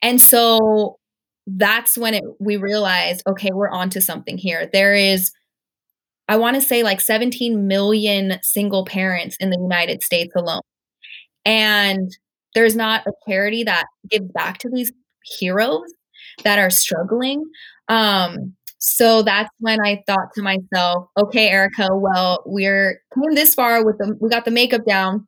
And 0.00 0.20
so 0.20 0.98
that's 1.46 1.98
when 1.98 2.14
it, 2.14 2.24
we 2.40 2.56
realized, 2.56 3.22
okay, 3.28 3.50
we're 3.52 3.70
onto 3.70 4.00
something 4.00 4.38
here. 4.38 4.70
There 4.72 4.94
is, 4.94 5.32
I 6.28 6.36
want 6.36 6.54
to 6.56 6.60
say, 6.62 6.82
like 6.82 7.00
17 7.00 7.66
million 7.66 8.38
single 8.42 8.84
parents 8.84 9.36
in 9.40 9.50
the 9.50 9.58
United 9.58 10.02
States 10.02 10.32
alone. 10.36 10.62
And 11.44 12.10
there's 12.54 12.76
not 12.76 13.06
a 13.06 13.12
charity 13.28 13.64
that 13.64 13.86
gives 14.08 14.30
back 14.32 14.58
to 14.58 14.70
these 14.70 14.92
heroes 15.24 15.92
that 16.44 16.58
are 16.58 16.70
struggling. 16.70 17.44
Um, 17.88 18.54
so 18.78 19.22
that's 19.22 19.50
when 19.60 19.80
I 19.80 20.02
thought 20.06 20.32
to 20.34 20.42
myself, 20.42 21.08
okay, 21.16 21.48
Erica, 21.48 21.88
well, 21.92 22.42
we're 22.46 23.00
came 23.14 23.34
this 23.34 23.54
far 23.54 23.84
with 23.84 23.98
the 23.98 24.16
we 24.20 24.28
got 24.28 24.44
the 24.44 24.50
makeup 24.50 24.84
down 24.84 25.26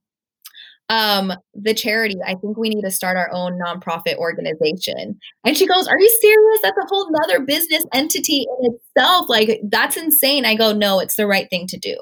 um 0.91 1.33
the 1.55 1.73
charity 1.73 2.17
i 2.27 2.35
think 2.35 2.59
we 2.59 2.69
need 2.69 2.83
to 2.83 2.91
start 2.91 3.17
our 3.17 3.31
own 3.33 3.59
nonprofit 3.59 4.17
organization. 4.17 5.19
And 5.45 5.57
she 5.57 5.67
goes 5.67 5.89
are 5.89 5.99
you 5.99 6.19
serious? 6.21 6.61
That's 6.63 6.77
a 6.77 6.87
whole 6.89 7.11
nother 7.11 7.41
business 7.41 7.85
entity 7.93 8.47
in 8.61 8.75
itself. 8.75 9.29
Like 9.29 9.61
that's 9.71 9.97
insane. 9.97 10.45
I 10.45 10.55
go 10.55 10.73
no 10.73 11.01
it's 11.01 11.17
the 11.17 11.27
right 11.27 11.49
thing 11.51 11.67
to 11.69 11.79
do 11.79 11.97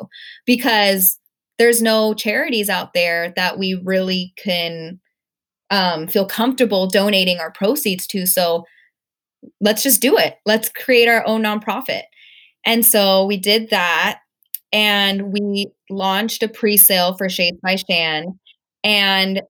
because 0.46 1.18
there's 1.58 1.82
no 1.82 2.14
charities 2.14 2.68
out 2.68 2.92
there 2.92 3.32
that 3.36 3.58
we 3.58 3.80
really 3.84 4.32
can 4.36 5.00
um, 5.70 6.06
feel 6.06 6.26
comfortable 6.26 6.86
donating 6.86 7.38
our 7.38 7.52
proceeds 7.52 8.06
to. 8.08 8.26
So 8.26 8.64
let's 9.60 9.82
just 9.82 10.00
do 10.00 10.16
it. 10.18 10.36
Let's 10.44 10.68
create 10.68 11.08
our 11.08 11.26
own 11.26 11.42
nonprofit. 11.42 12.02
And 12.64 12.84
so 12.84 13.24
we 13.26 13.36
did 13.36 13.70
that 13.70 14.20
and 14.72 15.32
we 15.32 15.68
launched 15.90 16.42
a 16.42 16.48
pre-sale 16.48 17.16
for 17.16 17.28
Shades 17.28 17.58
by 17.62 17.76
Shan 17.76 18.38
and 18.84 19.42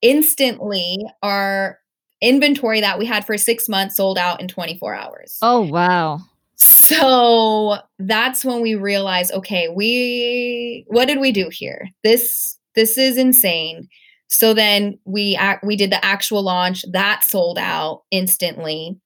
instantly 0.00 0.98
our 1.22 1.78
inventory 2.20 2.80
that 2.80 2.98
we 2.98 3.06
had 3.06 3.26
for 3.26 3.36
six 3.36 3.68
months 3.68 3.96
sold 3.96 4.18
out 4.18 4.40
in 4.40 4.48
24 4.48 4.94
hours. 4.94 5.38
Oh, 5.42 5.60
wow. 5.60 6.20
So 6.56 7.78
that's 7.98 8.44
when 8.44 8.62
we 8.62 8.74
realized 8.74 9.32
okay, 9.32 9.68
we, 9.68 10.84
what 10.88 11.06
did 11.06 11.18
we 11.18 11.32
do 11.32 11.48
here? 11.50 11.88
This, 12.04 12.58
this 12.74 12.96
is 12.96 13.18
insane. 13.18 13.88
So 14.28 14.54
then 14.54 14.98
we 15.04 15.36
act, 15.36 15.64
we 15.64 15.76
did 15.76 15.90
the 15.90 16.02
actual 16.04 16.42
launch 16.42 16.84
that 16.92 17.24
sold 17.24 17.58
out 17.58 18.02
instantly. 18.10 18.98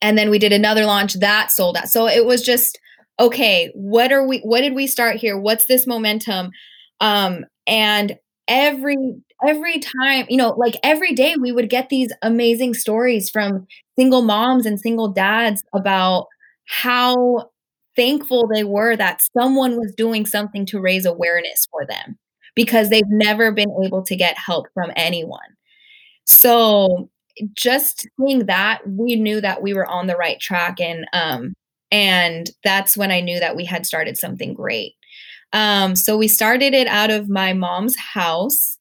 And 0.00 0.18
then 0.18 0.30
we 0.30 0.38
did 0.38 0.52
another 0.52 0.84
launch 0.84 1.14
that 1.14 1.50
sold 1.50 1.76
out. 1.76 1.88
So 1.88 2.06
it 2.06 2.24
was 2.24 2.42
just 2.42 2.78
okay, 3.18 3.70
what 3.74 4.12
are 4.12 4.26
we 4.26 4.40
what 4.40 4.60
did 4.60 4.74
we 4.74 4.86
start 4.86 5.16
here? 5.16 5.38
What's 5.38 5.66
this 5.66 5.86
momentum? 5.86 6.50
Um 7.00 7.44
and 7.66 8.18
every 8.48 8.96
every 9.46 9.78
time, 9.80 10.26
you 10.28 10.36
know, 10.36 10.50
like 10.56 10.76
every 10.82 11.12
day 11.14 11.34
we 11.40 11.52
would 11.52 11.68
get 11.68 11.88
these 11.88 12.12
amazing 12.22 12.74
stories 12.74 13.28
from 13.30 13.66
single 13.98 14.22
moms 14.22 14.66
and 14.66 14.80
single 14.80 15.08
dads 15.08 15.62
about 15.74 16.26
how 16.66 17.50
thankful 17.96 18.48
they 18.52 18.64
were 18.64 18.96
that 18.96 19.20
someone 19.36 19.76
was 19.78 19.94
doing 19.96 20.26
something 20.26 20.66
to 20.66 20.80
raise 20.80 21.04
awareness 21.06 21.66
for 21.70 21.86
them 21.86 22.18
because 22.56 22.88
they've 22.90 23.02
never 23.08 23.52
been 23.52 23.70
able 23.84 24.02
to 24.02 24.16
get 24.16 24.36
help 24.38 24.66
from 24.74 24.90
anyone. 24.96 25.40
So 26.24 27.10
just 27.56 28.06
seeing 28.20 28.46
that, 28.46 28.80
we 28.88 29.16
knew 29.16 29.40
that 29.40 29.62
we 29.62 29.74
were 29.74 29.86
on 29.86 30.06
the 30.06 30.16
right 30.16 30.40
track 30.40 30.80
and 30.80 31.06
um 31.12 31.54
and 31.92 32.50
that's 32.64 32.96
when 32.96 33.12
I 33.12 33.20
knew 33.20 33.38
that 33.38 33.54
we 33.56 33.64
had 33.64 33.86
started 33.86 34.16
something 34.18 34.54
great. 34.54 34.94
Um 35.54 35.96
so 35.96 36.18
we 36.18 36.28
started 36.28 36.74
it 36.74 36.86
out 36.88 37.10
of 37.10 37.30
my 37.30 37.54
mom's 37.54 37.96
house 37.96 38.78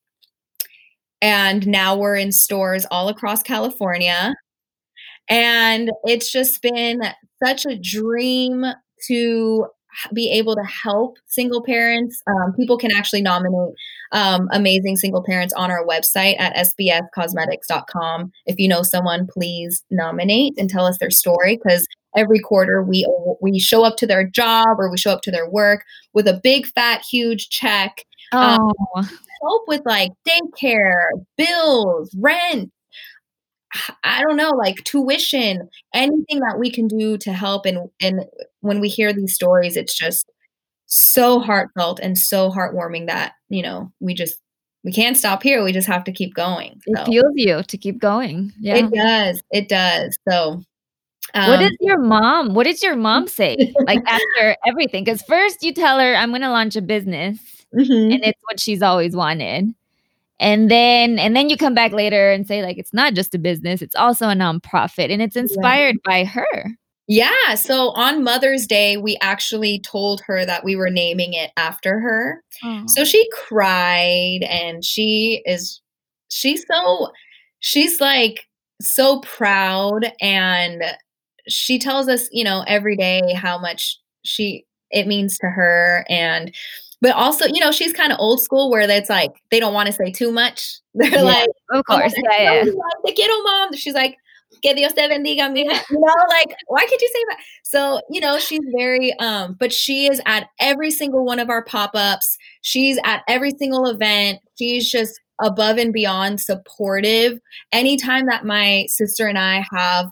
and 1.24 1.66
now 1.66 1.96
we're 1.96 2.18
in 2.18 2.34
stores 2.34 2.86
all 2.92 3.08
across 3.08 3.42
California. 3.42 4.36
And 5.30 5.90
it's 6.04 6.30
just 6.30 6.62
been 6.62 7.02
such 7.42 7.66
a 7.66 7.80
dream 7.80 8.66
to 9.08 9.68
be 10.14 10.30
able 10.32 10.56
to 10.56 10.64
help 10.64 11.16
single 11.28 11.64
parents. 11.64 12.22
Um, 12.28 12.54
people 12.60 12.78
can 12.78 12.92
actually 12.94 13.22
nominate 13.22 13.74
um, 14.12 14.50
amazing 14.52 14.98
single 14.98 15.24
parents 15.24 15.54
on 15.54 15.72
our 15.72 15.86
website 15.86 16.38
at 16.40 16.56
sbscosmetics.com. 16.56 18.32
If 18.46 18.60
you 18.60 18.68
know 18.68 18.84
someone, 18.84 19.26
please 19.28 19.82
nominate 19.92 20.56
and 20.58 20.70
tell 20.70 20.86
us 20.86 20.98
their 21.00 21.12
story 21.12 21.58
because 21.64 21.88
every 22.16 22.40
quarter 22.40 22.84
we 22.84 23.08
we 23.42 23.60
show 23.60 23.84
up 23.84 23.98
to 23.98 24.08
their 24.08 24.28
job 24.28 24.68
or 24.78 24.90
we 24.90 24.98
show 24.98 25.12
up 25.12 25.22
to 25.24 25.32
their 25.32 25.50
work 25.50 25.84
with 26.14 26.28
a 26.28 26.40
big 26.44 26.68
fat 26.68 27.02
huge 27.02 27.50
check. 27.50 28.06
Um, 28.32 28.60
oh. 28.62 28.74
Um, 28.96 29.10
help 29.42 29.64
with 29.68 29.82
like 29.86 30.12
daycare, 30.28 31.10
bills, 31.38 32.16
rent, 32.18 32.72
I 34.04 34.22
don't 34.22 34.38
know, 34.38 34.52
like 34.52 34.84
tuition, 34.84 35.70
anything 35.94 36.40
that 36.40 36.58
we 36.60 36.72
can 36.72 36.88
do 36.88 37.18
to 37.20 37.34
help. 37.34 37.66
And 37.66 37.90
and 38.02 38.26
when 38.62 38.80
we 38.80 38.90
hear 38.90 39.14
these 39.14 39.36
stories, 39.36 39.76
it's 39.78 39.96
just 39.96 40.26
so 40.86 41.40
heartfelt 41.40 42.00
and 42.00 42.18
so 42.18 42.52
heartwarming 42.52 43.08
that 43.08 43.34
you 43.50 43.64
know 43.64 43.92
we 44.00 44.14
just 44.14 44.36
we 44.84 44.92
can't 44.92 45.18
stop 45.18 45.44
here. 45.44 45.64
We 45.64 45.72
just 45.72 45.88
have 45.88 46.04
to 46.06 46.12
keep 46.12 46.34
going. 46.34 46.82
So. 46.88 47.02
It 47.02 47.06
fuels 47.06 47.34
you 47.36 47.64
to 47.64 47.78
keep 47.78 48.00
going. 48.00 48.52
Yeah, 48.60 48.76
it 48.76 48.92
does. 48.94 49.44
It 49.52 49.70
does. 49.70 50.18
So. 50.30 50.64
Um, 51.36 51.50
what 51.50 51.60
does 51.60 51.78
your 51.80 52.00
mom? 52.00 52.54
What 52.54 52.66
does 52.66 52.84
your 52.84 52.96
mom 52.96 53.28
say? 53.28 53.74
like 53.88 54.00
after 54.06 54.56
everything, 54.66 55.04
because 55.04 55.22
first 55.24 55.64
you 55.64 55.74
tell 55.74 56.00
her, 56.00 56.16
"I'm 56.16 56.30
going 56.30 56.42
to 56.42 56.50
launch 56.50 56.76
a 56.76 56.82
business," 56.82 57.40
mm-hmm. 57.76 58.12
and 58.14 58.24
it's 58.24 58.40
what 58.44 58.60
she's 58.60 58.82
always 58.82 59.16
wanted 59.16 59.74
and 60.44 60.70
then 60.70 61.18
and 61.20 61.36
then 61.36 61.50
you 61.50 61.58
come 61.58 61.74
back 61.74 61.92
later 61.92 62.32
and 62.32 62.46
say 62.48 62.62
like 62.62 62.78
it's 62.78 62.94
not 62.94 63.14
just 63.14 63.34
a 63.34 63.40
business 63.40 63.82
it's 63.82 63.96
also 63.96 64.28
a 64.28 64.34
nonprofit 64.34 65.12
and 65.12 65.22
it's 65.22 65.36
inspired 65.36 65.96
yeah. 65.96 66.12
by 66.12 66.24
her 66.26 66.72
yeah 67.08 67.56
so 67.56 67.90
on 67.92 68.24
mother's 68.24 68.68
day 68.68 68.98
we 68.98 69.18
actually 69.22 69.80
told 69.80 70.22
her 70.22 70.46
that 70.46 70.64
we 70.64 70.76
were 70.76 70.90
naming 70.90 71.34
it 71.34 71.52
after 71.58 72.00
her 72.00 72.44
Aww. 72.64 72.90
so 72.90 73.06
she 73.06 73.28
cried 73.32 74.40
and 74.50 74.84
she 74.84 75.42
is 75.46 75.82
she's 76.30 76.66
so 76.70 77.12
she's 77.60 78.02
like 78.02 78.48
so 78.82 79.22
proud 79.22 80.12
and 80.20 80.84
she 81.48 81.80
tells 81.80 82.08
us 82.08 82.30
you 82.32 82.44
know 82.44 82.64
every 82.68 82.96
day 82.96 83.34
how 83.34 83.58
much 83.58 84.00
she 84.24 84.66
it 84.92 85.08
means 85.08 85.38
to 85.38 85.48
her 85.48 86.06
and 86.10 86.54
but 87.04 87.16
also, 87.16 87.48
you 87.48 87.60
know, 87.60 87.74
she's 87.74 87.92
kind 87.92 88.14
of 88.14 88.20
old 88.22 88.42
school 88.42 88.72
where 88.72 88.90
it's 88.90 89.10
like 89.10 89.34
they 89.52 89.60
don't 89.60 89.74
want 89.74 89.88
to 89.88 89.92
say 89.92 90.10
too 90.10 90.32
much. 90.32 90.80
They're 90.94 91.10
yeah, 91.10 91.22
like, 91.22 91.50
of 91.74 91.84
course, 91.84 92.14
oh, 92.16 92.22
yeah, 92.32 92.64
yeah. 92.64 93.14
Quiero, 93.14 93.44
mom. 93.44 93.74
She's 93.74 93.94
like, 93.94 94.16
que 94.62 94.74
Dios 94.74 94.94
te 94.94 95.02
bendiga, 95.10 95.52
mija. 95.52 95.84
You 95.90 96.00
know, 96.00 96.14
like, 96.30 96.56
why 96.68 96.86
could 96.90 97.02
you 97.02 97.10
say 97.10 97.26
that? 97.28 97.40
So, 97.64 98.00
you 98.10 98.22
know, 98.22 98.40
she's 98.40 98.62
very, 98.74 99.12
um, 99.20 99.58
but 99.60 99.74
she 99.74 100.08
is 100.08 100.22
at 100.26 100.48
every 100.62 100.92
single 100.92 101.26
one 101.26 101.40
of 101.40 101.50
our 101.50 101.66
pop 101.66 101.92
ups. 101.94 102.38
She's 102.62 102.98
at 103.04 103.24
every 103.28 103.52
single 103.52 103.86
event. 103.88 104.40
She's 104.58 104.90
just 104.90 105.20
above 105.42 105.78
and 105.78 105.92
beyond 105.92 106.40
supportive. 106.40 107.38
Anytime 107.74 108.28
that 108.28 108.46
my 108.46 108.86
sister 108.88 109.28
and 109.28 109.38
I 109.38 109.66
have 109.74 110.06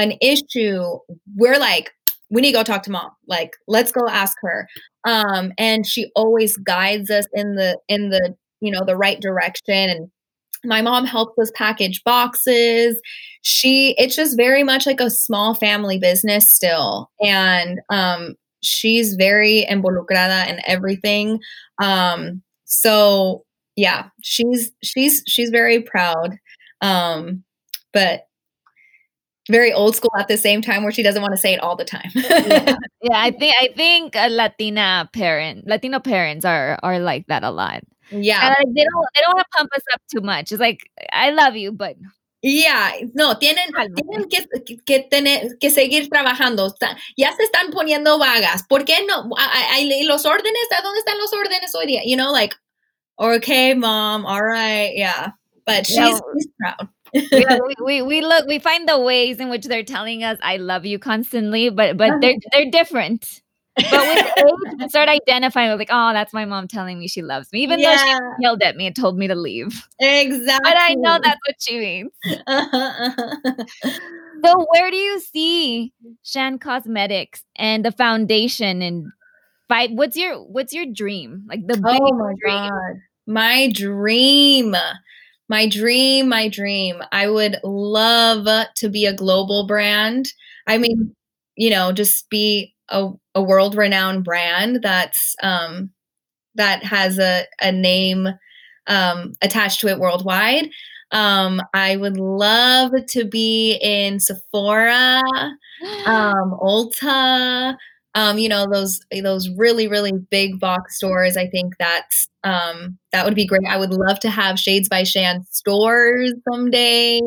an 0.00 0.14
issue, 0.20 0.98
we're 1.36 1.58
like, 1.58 1.92
we 2.30 2.40
need 2.40 2.52
to 2.52 2.58
go 2.58 2.62
talk 2.62 2.82
to 2.84 2.90
mom. 2.90 3.10
Like, 3.26 3.56
let's 3.66 3.92
go 3.92 4.08
ask 4.08 4.36
her. 4.42 4.68
Um, 5.04 5.52
and 5.58 5.86
she 5.86 6.10
always 6.14 6.56
guides 6.58 7.10
us 7.10 7.26
in 7.32 7.56
the 7.56 7.78
in 7.88 8.10
the 8.10 8.34
you 8.60 8.70
know 8.70 8.84
the 8.84 8.96
right 8.96 9.20
direction. 9.20 9.90
And 9.90 10.10
my 10.64 10.82
mom 10.82 11.06
helps 11.06 11.38
us 11.38 11.50
package 11.54 12.02
boxes. 12.04 13.00
She 13.42 13.94
it's 13.98 14.14
just 14.14 14.36
very 14.36 14.62
much 14.62 14.86
like 14.86 15.00
a 15.00 15.10
small 15.10 15.54
family 15.54 15.98
business 15.98 16.48
still. 16.48 17.10
And 17.20 17.80
um 17.88 18.34
she's 18.62 19.14
very 19.14 19.66
involucrada 19.70 20.48
in 20.48 20.60
everything. 20.66 21.40
Um, 21.82 22.42
so 22.64 23.44
yeah, 23.76 24.08
she's 24.22 24.70
she's 24.82 25.22
she's 25.26 25.50
very 25.50 25.82
proud. 25.82 26.36
Um, 26.82 27.44
but 27.92 28.22
very 29.50 29.72
old 29.72 29.96
school 29.96 30.12
at 30.18 30.28
the 30.28 30.38
same 30.38 30.62
time 30.62 30.82
where 30.82 30.92
she 30.92 31.02
doesn't 31.02 31.20
want 31.20 31.32
to 31.32 31.38
say 31.38 31.52
it 31.52 31.60
all 31.60 31.76
the 31.76 31.84
time. 31.84 32.10
yeah. 32.14 32.76
yeah. 33.02 33.18
I 33.18 33.30
think 33.30 33.54
I 33.60 33.68
think 33.76 34.14
a 34.16 34.28
Latina 34.28 35.08
parent, 35.12 35.66
Latino 35.66 36.00
parents 36.00 36.44
are 36.44 36.78
are 36.82 36.98
like 36.98 37.26
that 37.26 37.42
a 37.42 37.50
lot. 37.50 37.82
Yeah, 38.10 38.40
and, 38.42 38.56
like, 38.58 38.74
they 38.74 38.84
don't 38.84 39.06
they 39.14 39.22
don't 39.22 39.34
want 39.34 39.46
to 39.50 39.58
pump 39.58 39.70
us 39.74 39.82
up 39.92 40.02
too 40.12 40.20
much. 40.20 40.52
It's 40.52 40.60
like 40.60 40.90
I 41.12 41.30
love 41.30 41.56
you, 41.56 41.72
but 41.72 41.96
yeah, 42.42 42.92
no, 43.14 43.34
tienen, 43.34 43.68
tienen 43.94 44.28
que, 44.30 44.78
que, 44.86 45.06
tener, 45.10 45.58
que 45.60 45.70
seguir 45.70 46.08
trabajando. 46.08 46.74
Ya 47.14 47.32
se 47.36 47.42
están 47.44 47.70
poniendo 47.70 48.18
vagas. 48.18 48.64
¿Por 48.66 48.84
qué 48.84 49.04
no? 49.06 49.28
Hay 49.36 50.04
los 50.04 50.24
órdenes, 50.24 50.62
¿a 50.76 50.82
dónde 50.82 51.00
están 51.00 51.18
los 51.18 51.32
órdenes 51.34 51.74
hoy 51.74 51.86
día? 51.86 52.00
You 52.02 52.16
know, 52.16 52.32
like, 52.32 52.56
okay, 53.18 53.74
mom, 53.74 54.24
all 54.24 54.42
right, 54.42 54.90
yeah. 54.96 55.32
But 55.66 55.86
she's, 55.86 55.98
no. 55.98 56.20
she's 56.34 56.48
proud 56.58 56.88
yeah, 57.12 57.58
we, 57.66 57.74
we, 57.84 58.02
we 58.02 58.20
look 58.20 58.46
we 58.46 58.58
find 58.58 58.88
the 58.88 59.00
ways 59.00 59.38
in 59.38 59.50
which 59.50 59.66
they're 59.66 59.84
telling 59.84 60.24
us 60.24 60.38
I 60.42 60.56
love 60.56 60.84
you 60.84 60.98
constantly, 60.98 61.70
but 61.70 61.96
but 61.96 62.20
they're 62.20 62.36
they're 62.52 62.70
different. 62.70 63.40
But 63.76 63.92
with 63.92 64.26
age, 64.38 64.74
we 64.78 64.88
start 64.88 65.08
identifying 65.08 65.76
like, 65.78 65.90
oh, 65.90 66.12
that's 66.12 66.32
my 66.32 66.44
mom 66.44 66.68
telling 66.68 66.98
me 66.98 67.08
she 67.08 67.22
loves 67.22 67.52
me, 67.52 67.60
even 67.60 67.78
yeah. 67.78 67.96
though 67.96 68.02
she 68.02 68.42
yelled 68.42 68.62
at 68.62 68.76
me 68.76 68.86
and 68.86 68.96
told 68.96 69.16
me 69.16 69.28
to 69.28 69.34
leave. 69.34 69.86
Exactly. 69.98 70.70
But 70.70 70.76
I 70.76 70.94
know 70.94 71.18
that's 71.22 71.40
what 71.46 71.56
she 71.60 71.78
means. 71.78 72.10
so 74.44 74.66
where 74.70 74.90
do 74.90 74.96
you 74.96 75.20
see 75.20 75.92
Shan 76.22 76.58
Cosmetics 76.58 77.44
and 77.56 77.84
the 77.84 77.92
foundation 77.92 78.82
and 78.82 79.06
fight? 79.68 79.92
What's 79.92 80.16
your 80.16 80.36
what's 80.36 80.72
your 80.72 80.86
dream? 80.86 81.44
Like 81.48 81.66
the 81.66 81.80
oh 81.84 82.14
my 82.14 82.34
dream. 82.42 82.70
god, 82.70 83.00
my 83.26 83.70
dream 83.72 84.74
my 85.50 85.66
dream, 85.68 86.28
my 86.28 86.48
dream. 86.48 87.02
I 87.10 87.28
would 87.28 87.58
love 87.64 88.46
to 88.76 88.88
be 88.88 89.04
a 89.04 89.12
global 89.12 89.66
brand. 89.66 90.26
I 90.68 90.78
mean, 90.78 91.16
you 91.56 91.70
know, 91.70 91.90
just 91.90 92.30
be 92.30 92.72
a, 92.88 93.10
a 93.34 93.42
world 93.42 93.74
renowned 93.74 94.22
brand 94.24 94.78
that's 94.80 95.34
um, 95.42 95.90
that 96.54 96.84
has 96.84 97.18
a, 97.18 97.46
a 97.60 97.72
name 97.72 98.28
um, 98.86 99.32
attached 99.42 99.80
to 99.80 99.88
it 99.88 99.98
worldwide. 99.98 100.70
Um, 101.10 101.60
I 101.74 101.96
would 101.96 102.16
love 102.16 102.92
to 103.08 103.24
be 103.24 103.72
in 103.82 104.20
Sephora, 104.20 105.20
um, 106.06 106.56
Ulta, 106.62 107.76
um, 108.14 108.38
you 108.38 108.48
know 108.48 108.66
those 108.70 109.00
those 109.22 109.48
really 109.50 109.88
really 109.88 110.12
big 110.30 110.58
box 110.58 110.96
stores 110.96 111.36
i 111.36 111.46
think 111.46 111.74
that's 111.78 112.28
um, 112.44 112.98
that 113.12 113.24
would 113.24 113.34
be 113.34 113.46
great. 113.46 113.62
I 113.68 113.76
would 113.76 113.90
love 113.90 114.18
to 114.20 114.30
have 114.30 114.58
shades 114.58 114.88
by 114.88 115.02
shan 115.02 115.44
stores 115.50 116.32
someday. 116.50 117.20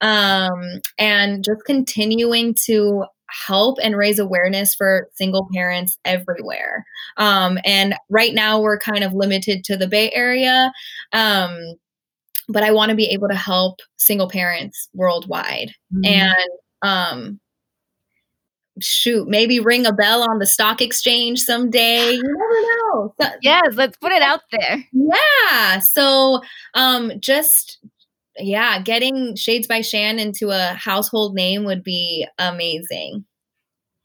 Um, 0.00 0.80
and 0.98 1.44
just 1.44 1.64
continuing 1.66 2.54
to 2.64 3.04
help 3.28 3.78
and 3.82 3.96
raise 3.96 4.18
awareness 4.18 4.74
for 4.74 5.08
single 5.14 5.48
parents 5.52 5.98
everywhere. 6.04 6.84
Um, 7.16 7.58
and 7.64 7.94
right 8.08 8.34
now 8.34 8.60
we're 8.60 8.78
kind 8.78 9.04
of 9.04 9.12
limited 9.12 9.64
to 9.64 9.76
the 9.76 9.88
bay 9.88 10.10
area 10.14 10.72
um, 11.12 11.56
but 12.48 12.62
i 12.62 12.70
want 12.70 12.90
to 12.90 12.94
be 12.94 13.06
able 13.06 13.28
to 13.28 13.34
help 13.34 13.80
single 13.96 14.28
parents 14.28 14.88
worldwide. 14.94 15.72
Mm-hmm. 15.92 16.04
and 16.04 16.50
um, 16.82 17.40
shoot, 18.80 19.28
maybe 19.28 19.60
ring 19.60 19.86
a 19.86 19.92
bell 19.92 20.22
on 20.28 20.38
the 20.38 20.46
stock 20.46 20.80
exchange 20.80 21.40
someday. 21.40 22.12
You 22.12 22.22
never 22.22 22.60
know. 22.62 23.14
So, 23.20 23.28
yes, 23.42 23.74
let's 23.74 23.96
put 23.96 24.12
it 24.12 24.22
out 24.22 24.40
there. 24.50 24.84
Yeah. 24.92 25.78
So 25.80 26.42
um 26.74 27.12
just 27.20 27.78
yeah, 28.38 28.80
getting 28.82 29.34
Shades 29.34 29.66
by 29.66 29.80
Shan 29.80 30.18
into 30.18 30.50
a 30.50 30.74
household 30.74 31.34
name 31.34 31.64
would 31.64 31.82
be 31.82 32.26
amazing. 32.38 33.24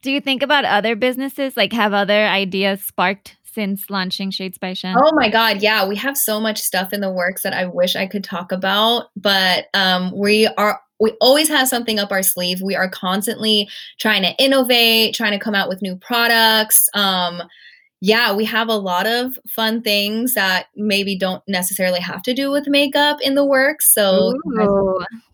Do 0.00 0.10
you 0.10 0.20
think 0.20 0.42
about 0.42 0.64
other 0.64 0.96
businesses? 0.96 1.56
Like 1.56 1.72
have 1.72 1.92
other 1.92 2.26
ideas 2.26 2.82
sparked 2.82 3.36
since 3.44 3.90
launching 3.90 4.30
Shades 4.30 4.58
by 4.58 4.72
Shan? 4.72 4.96
Oh 4.98 5.12
my 5.14 5.28
God, 5.28 5.62
yeah, 5.62 5.86
we 5.86 5.96
have 5.96 6.16
so 6.16 6.40
much 6.40 6.58
stuff 6.58 6.92
in 6.92 7.00
the 7.00 7.12
works 7.12 7.42
that 7.42 7.52
I 7.52 7.66
wish 7.66 7.94
I 7.94 8.06
could 8.06 8.24
talk 8.24 8.50
about, 8.52 9.06
but 9.16 9.66
um, 9.74 10.12
we 10.16 10.46
are 10.46 10.80
we 11.02 11.10
always 11.20 11.48
have 11.48 11.66
something 11.66 11.98
up 11.98 12.12
our 12.12 12.22
sleeve. 12.22 12.62
We 12.62 12.76
are 12.76 12.88
constantly 12.88 13.68
trying 13.98 14.22
to 14.22 14.36
innovate, 14.38 15.16
trying 15.16 15.32
to 15.32 15.38
come 15.38 15.52
out 15.52 15.68
with 15.68 15.82
new 15.82 15.96
products. 15.96 16.88
Um, 16.94 17.42
yeah, 18.00 18.32
we 18.32 18.44
have 18.44 18.68
a 18.68 18.76
lot 18.76 19.08
of 19.08 19.36
fun 19.48 19.82
things 19.82 20.34
that 20.34 20.66
maybe 20.76 21.18
don't 21.18 21.42
necessarily 21.48 21.98
have 21.98 22.22
to 22.22 22.34
do 22.34 22.52
with 22.52 22.68
makeup 22.68 23.18
in 23.20 23.34
the 23.34 23.44
works. 23.44 23.92
So 23.92 24.32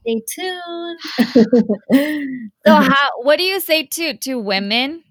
stay 0.00 0.22
tuned. 0.26 1.00
so 2.66 2.74
how 2.74 3.10
what 3.18 3.36
do 3.36 3.42
you 3.42 3.60
say 3.60 3.84
to 3.84 4.16
to 4.16 4.38
women 4.38 5.04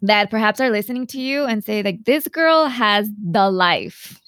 that 0.00 0.30
perhaps 0.30 0.60
are 0.60 0.70
listening 0.70 1.06
to 1.08 1.20
you 1.20 1.44
and 1.44 1.62
say 1.62 1.82
like 1.82 2.04
this 2.06 2.26
girl 2.28 2.68
has 2.68 3.10
the 3.22 3.50
life. 3.50 4.18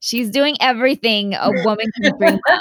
She's 0.00 0.30
doing 0.30 0.56
everything 0.60 1.34
a 1.34 1.50
woman 1.64 1.86
can 2.00 2.16
dream 2.18 2.34
of. 2.48 2.60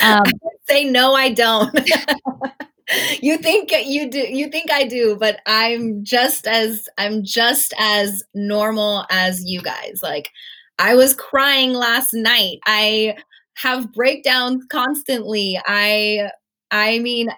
Um, 0.00 0.24
say 0.68 0.84
no, 0.84 1.14
I 1.14 1.32
don't. 1.32 1.72
you 3.22 3.38
think 3.38 3.72
you 3.86 4.10
do 4.10 4.20
you 4.20 4.48
think 4.48 4.70
I 4.70 4.84
do, 4.84 5.16
but 5.16 5.40
I'm 5.46 6.04
just 6.04 6.46
as 6.46 6.88
I'm 6.98 7.24
just 7.24 7.74
as 7.78 8.22
normal 8.34 9.06
as 9.10 9.44
you 9.44 9.60
guys. 9.60 10.00
Like 10.02 10.30
I 10.78 10.94
was 10.94 11.14
crying 11.14 11.72
last 11.72 12.12
night. 12.12 12.58
I 12.66 13.16
have 13.54 13.92
breakdowns 13.92 14.64
constantly. 14.70 15.60
I 15.66 16.30
I 16.70 16.98
mean, 17.00 17.30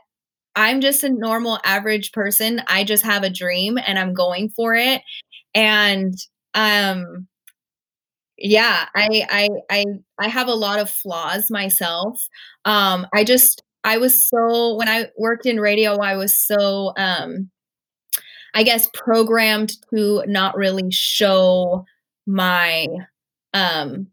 I'm 0.57 0.80
just 0.80 1.05
a 1.05 1.09
normal 1.11 1.59
average 1.64 2.12
person. 2.12 2.62
I 2.68 2.84
just 2.84 3.05
have 3.05 3.22
a 3.24 3.30
dream 3.30 3.78
and 3.78 3.98
I'm 3.98 4.14
going 4.14 4.50
for 4.50 4.74
it. 4.74 5.02
And 5.55 6.14
um 6.55 7.26
yeah, 8.45 8.88
I 8.95 9.26
I 9.30 9.49
I 9.70 9.84
I 10.20 10.28
have 10.28 10.49
a 10.49 10.55
lot 10.55 10.78
of 10.78 10.90
flaws 10.90 11.51
myself. 11.51 12.28
Um 12.66 13.07
I 13.14 13.24
just 13.24 13.62
I 13.84 13.99
was 13.99 14.28
so 14.28 14.74
when 14.76 14.88
I 14.88 15.09
worked 15.18 15.47
in 15.47 15.59
radio, 15.61 15.97
I 15.99 16.16
was 16.16 16.36
so 16.36 16.92
um 16.99 17.51
I 18.55 18.62
guess 18.62 18.88
programmed 18.95 19.72
to 19.90 20.22
not 20.26 20.57
really 20.57 20.90
show 20.90 21.84
my 22.26 22.86
um 23.53 24.09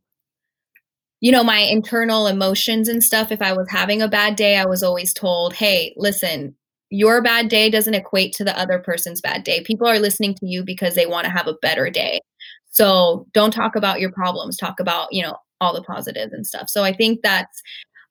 you 1.20 1.32
know, 1.32 1.44
my 1.44 1.60
internal 1.60 2.28
emotions 2.28 2.88
and 2.88 3.04
stuff. 3.04 3.32
If 3.32 3.42
I 3.42 3.54
was 3.54 3.68
having 3.70 4.02
a 4.02 4.08
bad 4.08 4.36
day, 4.36 4.58
I 4.58 4.66
was 4.66 4.82
always 4.82 5.14
told, 5.14 5.54
hey, 5.54 5.94
listen, 5.96 6.56
your 6.90 7.22
bad 7.22 7.48
day 7.48 7.70
doesn't 7.70 7.94
equate 7.94 8.34
to 8.34 8.44
the 8.44 8.58
other 8.58 8.80
person's 8.80 9.22
bad 9.22 9.44
day. 9.44 9.62
People 9.64 9.88
are 9.88 10.00
listening 10.00 10.34
to 10.36 10.48
you 10.48 10.64
because 10.64 10.96
they 10.96 11.06
want 11.06 11.26
to 11.26 11.32
have 11.32 11.48
a 11.48 11.54
better 11.62 11.90
day. 11.90 12.20
So 12.72 13.28
don't 13.34 13.54
talk 13.54 13.76
about 13.76 14.00
your 14.00 14.12
problems, 14.12 14.58
talk 14.58 14.80
about, 14.80 15.12
you 15.12 15.22
know, 15.22 15.36
all 15.60 15.74
the 15.74 15.84
positives 15.84 16.34
and 16.34 16.46
stuff. 16.48 16.70
So 16.70 16.84
I 16.84 16.94
think 16.94 17.22
that's 17.22 17.62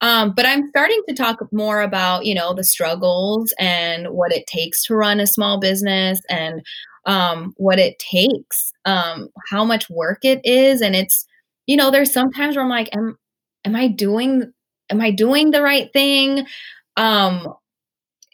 um, 0.01 0.33
but 0.35 0.47
I'm 0.47 0.67
starting 0.67 1.01
to 1.07 1.15
talk 1.15 1.37
more 1.51 1.81
about, 1.81 2.25
you 2.25 2.33
know, 2.33 2.53
the 2.53 2.63
struggles 2.63 3.53
and 3.59 4.07
what 4.07 4.33
it 4.33 4.47
takes 4.47 4.83
to 4.85 4.95
run 4.95 5.19
a 5.19 5.27
small 5.27 5.59
business 5.59 6.19
and 6.27 6.61
um, 7.05 7.53
what 7.57 7.77
it 7.77 7.99
takes, 7.99 8.71
um, 8.85 9.29
how 9.49 9.63
much 9.63 9.89
work 9.89 10.25
it 10.25 10.41
is. 10.43 10.81
And 10.81 10.95
it's, 10.95 11.25
you 11.67 11.77
know, 11.77 11.91
there's 11.91 12.11
sometimes 12.11 12.55
where 12.55 12.65
I'm 12.65 12.69
like, 12.69 12.89
am, 12.95 13.15
am 13.63 13.75
I 13.75 13.87
doing, 13.87 14.51
am 14.89 15.01
I 15.01 15.11
doing 15.11 15.51
the 15.51 15.61
right 15.61 15.93
thing? 15.93 16.47
Um, 16.97 17.53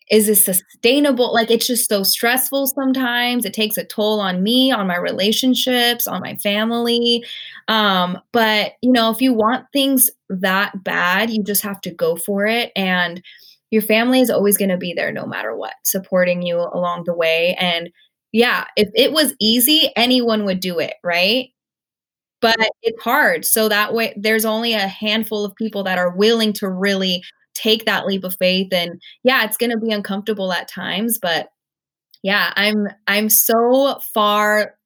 is 0.09 0.27
this 0.27 0.45
sustainable? 0.45 1.33
Like 1.33 1.51
it's 1.51 1.67
just 1.67 1.89
so 1.89 2.03
stressful 2.03 2.67
sometimes. 2.67 3.45
It 3.45 3.53
takes 3.53 3.77
a 3.77 3.83
toll 3.83 4.19
on 4.19 4.41
me, 4.41 4.71
on 4.71 4.87
my 4.87 4.97
relationships, 4.97 6.07
on 6.07 6.21
my 6.21 6.35
family. 6.37 7.23
Um, 7.67 8.17
but 8.31 8.73
you 8.81 8.91
know, 8.91 9.11
if 9.11 9.21
you 9.21 9.33
want 9.33 9.65
things 9.73 10.09
that 10.29 10.83
bad, 10.83 11.29
you 11.29 11.43
just 11.43 11.63
have 11.63 11.81
to 11.81 11.91
go 11.93 12.15
for 12.15 12.45
it. 12.45 12.71
And 12.75 13.21
your 13.69 13.81
family 13.81 14.21
is 14.21 14.29
always 14.29 14.57
going 14.57 14.69
to 14.69 14.77
be 14.77 14.93
there 14.93 15.11
no 15.11 15.25
matter 15.25 15.55
what, 15.55 15.73
supporting 15.83 16.41
you 16.41 16.57
along 16.57 17.03
the 17.05 17.13
way. 17.13 17.55
And 17.59 17.89
yeah, 18.31 18.65
if 18.77 18.89
it 18.95 19.11
was 19.11 19.33
easy, 19.39 19.91
anyone 19.97 20.45
would 20.45 20.61
do 20.61 20.79
it, 20.79 20.93
right? 21.03 21.49
But 22.39 22.57
it's 22.83 23.01
hard. 23.01 23.45
So 23.45 23.67
that 23.67 23.93
way, 23.93 24.13
there's 24.15 24.45
only 24.45 24.73
a 24.73 24.87
handful 24.87 25.43
of 25.43 25.55
people 25.55 25.83
that 25.83 25.97
are 25.97 26.15
willing 26.15 26.53
to 26.53 26.69
really 26.69 27.23
take 27.57 27.85
that 27.85 28.05
leap 28.05 28.23
of 28.23 28.35
faith 28.35 28.71
and 28.71 29.01
yeah 29.23 29.43
it's 29.43 29.57
going 29.57 29.71
to 29.71 29.77
be 29.77 29.91
uncomfortable 29.91 30.53
at 30.53 30.67
times 30.67 31.17
but 31.19 31.49
yeah 32.21 32.53
i'm 32.55 32.87
i'm 33.07 33.29
so 33.29 33.99
far 34.13 34.77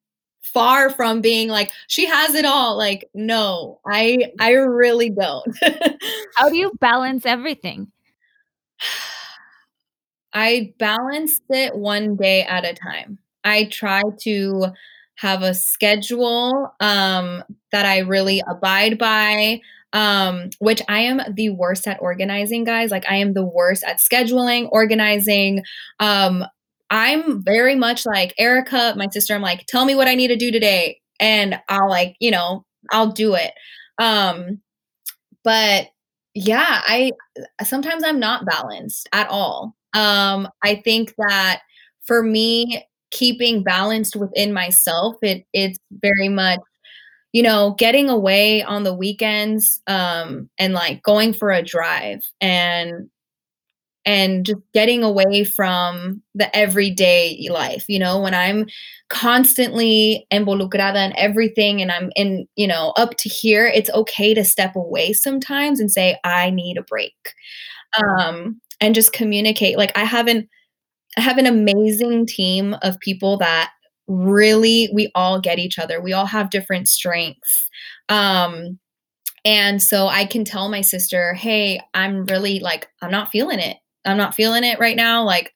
far 0.54 0.90
from 0.90 1.22
being 1.22 1.50
like 1.50 1.72
she 1.88 2.06
has 2.06 2.36
it 2.36 2.46
all. 2.46 2.78
Like 2.78 3.10
no 3.14 3.80
i 3.86 4.18
i 4.40 4.52
really 4.52 5.10
don't. 5.10 5.58
How 6.36 6.50
do 6.50 6.58
you 6.58 6.72
balance 6.80 7.26
everything? 7.26 7.92
I 10.34 10.74
balance 10.80 11.40
it 11.50 11.76
one 11.76 12.16
day 12.16 12.44
at 12.44 12.66
a 12.66 12.74
time. 12.74 13.20
I 13.44 13.66
try 13.66 14.02
to 14.22 14.68
have 15.16 15.42
a 15.44 15.54
schedule 15.54 16.74
um, 16.80 17.44
that 17.72 17.86
i 17.86 18.00
really 18.00 18.42
abide 18.48 18.98
by 18.98 19.62
um, 19.94 20.50
which 20.60 20.82
I 20.88 21.00
am 21.02 21.22
the 21.34 21.50
worst 21.50 21.88
at 21.88 22.02
organizing, 22.02 22.64
guys. 22.64 22.92
Like 22.92 23.06
I 23.10 23.16
am 23.18 23.34
the 23.34 23.46
worst 23.46 23.84
at 23.84 23.98
scheduling, 23.98 24.70
organizing. 24.72 25.64
Um, 26.00 26.46
I'm 26.90 27.44
very 27.44 27.76
much 27.76 28.06
like 28.06 28.34
Erica, 28.38 28.94
my 28.98 29.08
sister. 29.12 29.34
I'm 29.34 29.42
like, 29.42 29.66
tell 29.68 29.86
me 29.86 29.96
what 29.96 30.08
I 30.08 30.16
need 30.16 30.28
to 30.28 30.36
do 30.36 30.52
today, 30.52 31.00
and 31.20 31.60
I'll 31.70 31.90
like, 31.90 32.16
you 32.20 32.32
know, 32.32 32.66
I'll 32.92 33.12
do 33.12 33.36
it. 33.36 33.54
Um, 33.98 34.62
but 35.44 35.88
yeah, 36.34 36.82
I 36.86 37.12
sometimes 37.64 38.04
I'm 38.04 38.20
not 38.20 38.46
balanced 38.46 39.10
at 39.14 39.28
all. 39.30 39.76
Um, 39.94 40.48
I 40.64 40.76
think 40.76 41.14
that 41.18 41.62
for 42.06 42.24
me, 42.24 42.86
keeping 43.12 43.64
balanced 43.64 44.16
within 44.16 44.54
myself, 44.54 45.16
it 45.22 45.46
it's 45.54 45.80
very 45.92 46.30
much 46.30 46.60
you 47.34 47.42
know, 47.42 47.76
getting 47.78 48.10
away 48.10 48.62
on 48.64 48.84
the 48.84 48.94
weekends 48.94 49.82
um, 49.88 50.50
and 50.58 50.74
like 50.74 51.02
going 51.04 51.34
for 51.34 51.52
a 51.52 51.64
drive 51.64 52.24
and 52.42 53.10
and 54.06 54.46
just 54.46 54.62
getting 54.74 55.04
away 55.04 55.44
from 55.44 56.22
the 56.34 56.56
everyday 56.56 57.48
life 57.52 57.86
you 57.88 58.00
know 58.00 58.20
when 58.20 58.34
i'm 58.34 58.66
constantly 59.10 60.26
involucrada 60.34 61.06
in 61.06 61.14
everything 61.18 61.82
and 61.82 61.92
i'm 61.92 62.12
in 62.16 62.48
you 62.56 62.68
know 62.68 62.94
up 62.98 63.16
to 63.18 63.30
here 63.30 63.68
it's 63.68 63.92
okay 63.92 64.34
to 64.34 64.44
step 64.44 64.76
away 64.76 65.14
sometimes 65.14 65.80
and 65.80 65.92
say 65.92 66.18
i 66.24 66.50
need 66.50 66.78
a 66.78 66.84
break 66.84 67.34
um 67.98 68.60
and 68.80 68.96
just 68.96 69.14
communicate 69.14 69.78
like 69.78 69.96
i 69.96 70.04
haven't 70.04 70.50
i 71.18 71.22
have 71.22 71.38
an 71.38 71.46
amazing 71.46 72.26
team 72.26 72.76
of 72.82 73.00
people 73.00 73.38
that 73.38 73.72
really 74.12 74.90
we 74.94 75.12
all 75.16 75.40
get 75.40 75.60
each 75.60 75.80
other. 75.80 76.02
We 76.02 76.14
all 76.14 76.26
have 76.26 76.50
different 76.50 76.88
strengths. 76.88 77.68
Um 78.10 78.80
and 79.44 79.82
so 79.82 80.08
i 80.08 80.24
can 80.26 80.46
tell 80.46 80.70
my 80.70 80.82
sister 80.82 81.34
hey 81.34 81.80
i'm 81.96 82.26
really 82.26 82.60
like 82.60 82.88
i'm 83.02 83.12
not 83.12 83.30
feeling 83.30 83.60
it. 83.60 83.78
I'm 84.06 84.18
not 84.18 84.36
feeling 84.36 84.64
it 84.64 84.80
right 84.80 84.96
now. 84.96 85.24
Like 85.24 85.54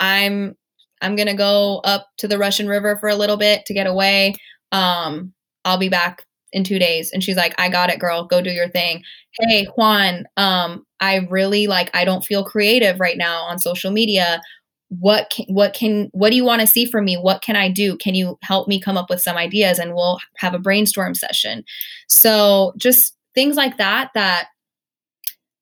i'm 0.00 0.56
i'm 1.02 1.16
gonna 1.16 1.36
go 1.36 1.80
up 1.84 2.08
to 2.18 2.28
the 2.28 2.38
russian 2.38 2.68
river 2.68 2.96
for 2.98 3.08
a 3.08 3.16
little 3.16 3.36
bit 3.36 3.64
to 3.66 3.74
get 3.74 3.86
away. 3.86 4.34
Um 4.72 5.32
i'll 5.64 5.78
be 5.78 5.88
back 5.88 6.24
in 6.52 6.64
two 6.64 6.78
days. 6.78 7.10
And 7.12 7.22
she's 7.22 7.36
like 7.36 7.54
i 7.58 7.68
got 7.68 7.90
it 7.90 8.00
girl. 8.00 8.24
Go 8.24 8.40
do 8.40 8.50
your 8.50 8.68
thing. 8.68 9.02
Hey 9.40 9.66
juan 9.76 10.24
um 10.36 10.84
i 11.00 11.16
really 11.30 11.66
like 11.68 11.94
i 11.94 12.04
don't 12.04 12.24
feel 12.24 12.44
creative 12.44 12.98
right 12.98 13.16
now 13.18 13.42
on 13.42 13.58
social 13.58 13.92
media 13.92 14.40
what 14.88 15.30
can, 15.30 15.46
what 15.48 15.74
can 15.74 16.08
what 16.12 16.30
do 16.30 16.36
you 16.36 16.44
want 16.44 16.60
to 16.60 16.66
see 16.66 16.86
from 16.86 17.04
me? 17.04 17.16
What 17.16 17.42
can 17.42 17.56
i 17.56 17.70
do? 17.70 17.96
Can 17.98 18.14
you 18.14 18.38
help 18.42 18.68
me 18.68 18.80
come 18.80 18.96
up 18.96 19.10
with 19.10 19.20
some 19.20 19.36
ideas 19.36 19.78
and 19.78 19.94
we'll 19.94 20.18
have 20.38 20.54
a 20.54 20.58
brainstorm 20.58 21.14
session? 21.14 21.64
So 22.08 22.72
just 22.78 23.14
things 23.34 23.56
like 23.56 23.76
that 23.76 24.10
that 24.14 24.48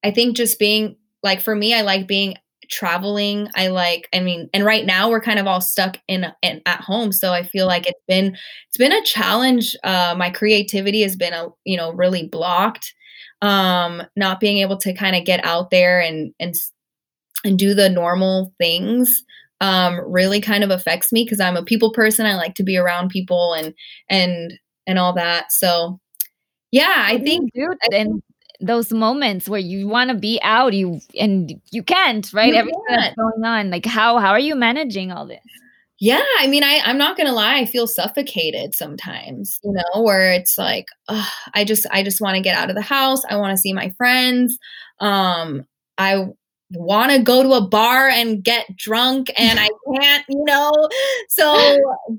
i 0.05 0.11
think 0.11 0.37
just 0.37 0.59
being 0.59 0.97
like 1.23 1.41
for 1.41 1.55
me 1.55 1.75
i 1.75 1.83
like 1.83 2.07
being 2.07 2.35
traveling. 2.71 3.49
I 3.55 3.69
like 3.69 4.09
i 4.15 4.21
mean 4.21 4.49
and 4.53 4.65
right 4.65 4.85
now 4.85 5.09
we're 5.09 5.21
kind 5.21 5.39
of 5.39 5.47
all 5.47 5.61
stuck 5.61 5.99
in, 6.09 6.27
in 6.43 6.63
at 6.67 6.81
home 6.81 7.13
so 7.13 7.33
i 7.33 7.43
feel 7.43 7.67
like 7.67 7.87
it's 7.87 8.03
been 8.09 8.37
it's 8.69 8.77
been 8.79 8.93
a 8.93 9.05
challenge. 9.05 9.77
Uh 9.85 10.15
my 10.17 10.31
creativity 10.31 11.03
has 11.03 11.17
been 11.17 11.33
a 11.33 11.49
you 11.65 11.77
know 11.77 11.93
really 11.93 12.27
blocked. 12.27 12.93
Um 13.43 14.03
not 14.17 14.41
being 14.41 14.59
able 14.59 14.79
to 14.79 14.95
kind 14.95 15.15
of 15.15 15.25
get 15.25 15.45
out 15.45 15.71
there 15.71 16.01
and 16.01 16.33
and 16.41 16.55
and 17.45 17.59
do 17.59 17.75
the 17.75 17.89
normal 17.89 18.53
things 18.59 19.23
um, 19.61 20.01
really 20.07 20.41
kind 20.41 20.65
of 20.65 20.71
affects 20.71 21.13
me 21.13 21.25
because 21.25 21.41
I'm 21.41 21.57
a 21.57 21.65
people 21.65 21.93
person. 21.93 22.27
I 22.27 22.37
like 22.37 22.55
to 22.57 22.63
be 22.63 22.77
around 22.77 23.09
people 23.11 23.55
and 23.55 23.75
and 24.09 24.55
and 24.87 24.99
all 24.99 25.13
that. 25.15 25.53
So 25.53 26.01
yeah, 26.71 27.05
I 27.07 27.19
think 27.19 27.53
dude, 27.55 27.79
and 27.93 28.23
those 28.61 28.93
moments 28.93 29.49
where 29.49 29.61
you 29.61 29.87
want 29.89 30.11
to 30.11 30.17
be 30.17 30.41
out, 30.43 30.75
you 30.75 31.01
and 31.19 31.53
you 31.71 31.83
can't, 31.83 32.31
right? 32.33 32.53
You 32.53 32.57
Everything 32.57 32.83
can't. 32.89 33.01
that's 33.01 33.17
going 33.17 33.45
on. 33.45 33.71
Like 33.71 33.87
how 33.87 34.19
how 34.19 34.31
are 34.31 34.39
you 34.41 34.55
managing 34.55 35.11
all 35.13 35.27
this? 35.27 35.41
Yeah, 35.99 36.23
I 36.39 36.47
mean, 36.47 36.63
I 36.63 36.83
I'm 36.85 36.99
not 36.99 37.17
gonna 37.17 37.33
lie, 37.33 37.57
I 37.57 37.65
feel 37.65 37.87
suffocated 37.87 38.75
sometimes, 38.75 39.59
you 39.65 39.73
know, 39.73 40.03
where 40.03 40.31
it's 40.33 40.59
like, 40.59 40.87
I 41.09 41.65
just 41.65 41.87
I 41.91 42.03
just 42.03 42.21
want 42.21 42.37
to 42.37 42.43
get 42.43 42.57
out 42.57 42.69
of 42.69 42.77
the 42.77 42.83
house. 42.83 43.23
I 43.31 43.37
want 43.37 43.53
to 43.53 43.57
see 43.57 43.73
my 43.73 43.91
friends. 43.97 44.59
Um, 45.01 45.65
I 45.97 46.27
want 46.71 47.13
to 47.13 47.23
go 47.23 47.43
to 47.43 47.53
a 47.53 47.67
bar 47.67 48.09
and 48.09 48.43
get 48.43 48.77
drunk 48.77 49.31
and 49.39 49.59
I 49.59 49.69
can't, 50.01 50.25
you 50.29 50.45
know. 50.45 50.73
So 51.29 51.79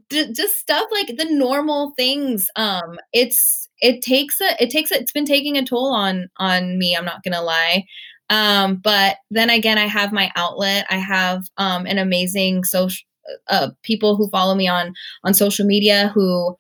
d- 0.09 0.33
just 0.33 0.57
stuff 0.57 0.85
like 0.91 1.17
the 1.17 1.27
normal 1.29 1.93
things. 1.97 2.47
Um, 2.55 2.97
it's 3.13 3.67
it 3.79 4.01
takes 4.01 4.41
a 4.41 4.63
it 4.63 4.69
takes 4.69 4.91
a, 4.91 4.99
it's 4.99 5.11
been 5.11 5.25
taking 5.25 5.57
a 5.57 5.65
toll 5.65 5.93
on 5.93 6.29
on 6.37 6.77
me. 6.77 6.95
I'm 6.95 7.05
not 7.05 7.23
gonna 7.23 7.41
lie. 7.41 7.85
Um, 8.29 8.77
but 8.77 9.17
then 9.31 9.49
again, 9.49 9.77
I 9.77 9.87
have 9.87 10.11
my 10.11 10.31
outlet. 10.35 10.85
I 10.89 10.97
have 10.97 11.43
um, 11.57 11.85
an 11.85 11.97
amazing 11.97 12.63
social 12.63 13.05
uh, 13.49 13.69
people 13.83 14.15
who 14.15 14.29
follow 14.29 14.55
me 14.55 14.67
on 14.67 14.93
on 15.23 15.33
social 15.33 15.65
media 15.65 16.11
who 16.13 16.55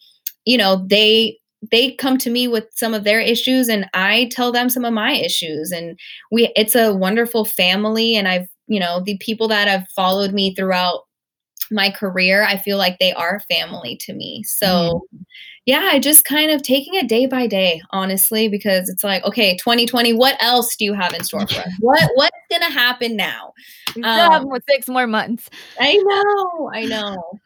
you 0.45 0.57
know 0.57 0.85
they 0.89 1.37
they 1.71 1.93
come 1.93 2.17
to 2.19 2.29
me 2.29 2.47
with 2.47 2.65
some 2.75 2.93
of 2.93 3.03
their 3.03 3.19
issues 3.19 3.67
and 3.67 3.87
I 3.93 4.29
tell 4.31 4.51
them 4.51 4.69
some 4.69 4.85
of 4.85 4.93
my 4.93 5.13
issues. 5.13 5.71
And 5.71 5.99
we 6.31 6.51
it's 6.55 6.75
a 6.75 6.93
wonderful 6.93 7.45
family 7.45 8.15
and 8.15 8.27
I've 8.27 8.47
you 8.67 8.79
know 8.79 9.01
the 9.03 9.17
people 9.17 9.47
that 9.47 9.67
have 9.67 9.87
followed 9.95 10.33
me 10.33 10.53
throughout 10.53 11.01
my 11.69 11.89
career 11.89 12.43
I 12.43 12.57
feel 12.57 12.77
like 12.77 12.97
they 12.99 13.13
are 13.13 13.41
family 13.49 13.97
to 14.01 14.13
me. 14.13 14.43
So 14.43 14.67
mm-hmm. 14.67 15.17
yeah 15.65 15.89
I 15.91 15.99
just 15.99 16.25
kind 16.25 16.51
of 16.51 16.61
taking 16.61 16.93
it 16.93 17.09
day 17.09 17.25
by 17.25 17.47
day 17.47 17.81
honestly 17.91 18.47
because 18.47 18.87
it's 18.87 19.03
like 19.03 19.23
okay 19.23 19.57
2020 19.57 20.13
what 20.13 20.37
else 20.39 20.75
do 20.75 20.85
you 20.85 20.93
have 20.93 21.13
in 21.13 21.23
store 21.23 21.47
for 21.47 21.59
us? 21.59 21.73
What 21.79 22.09
what's 22.13 22.37
gonna 22.51 22.69
happen 22.71 23.15
now? 23.15 23.53
We 23.95 24.03
um, 24.03 24.31
have 24.31 24.63
six 24.69 24.87
more 24.87 25.07
months. 25.07 25.49
I 25.79 25.95
know 25.95 26.71
I 26.73 26.85
know. 26.85 27.39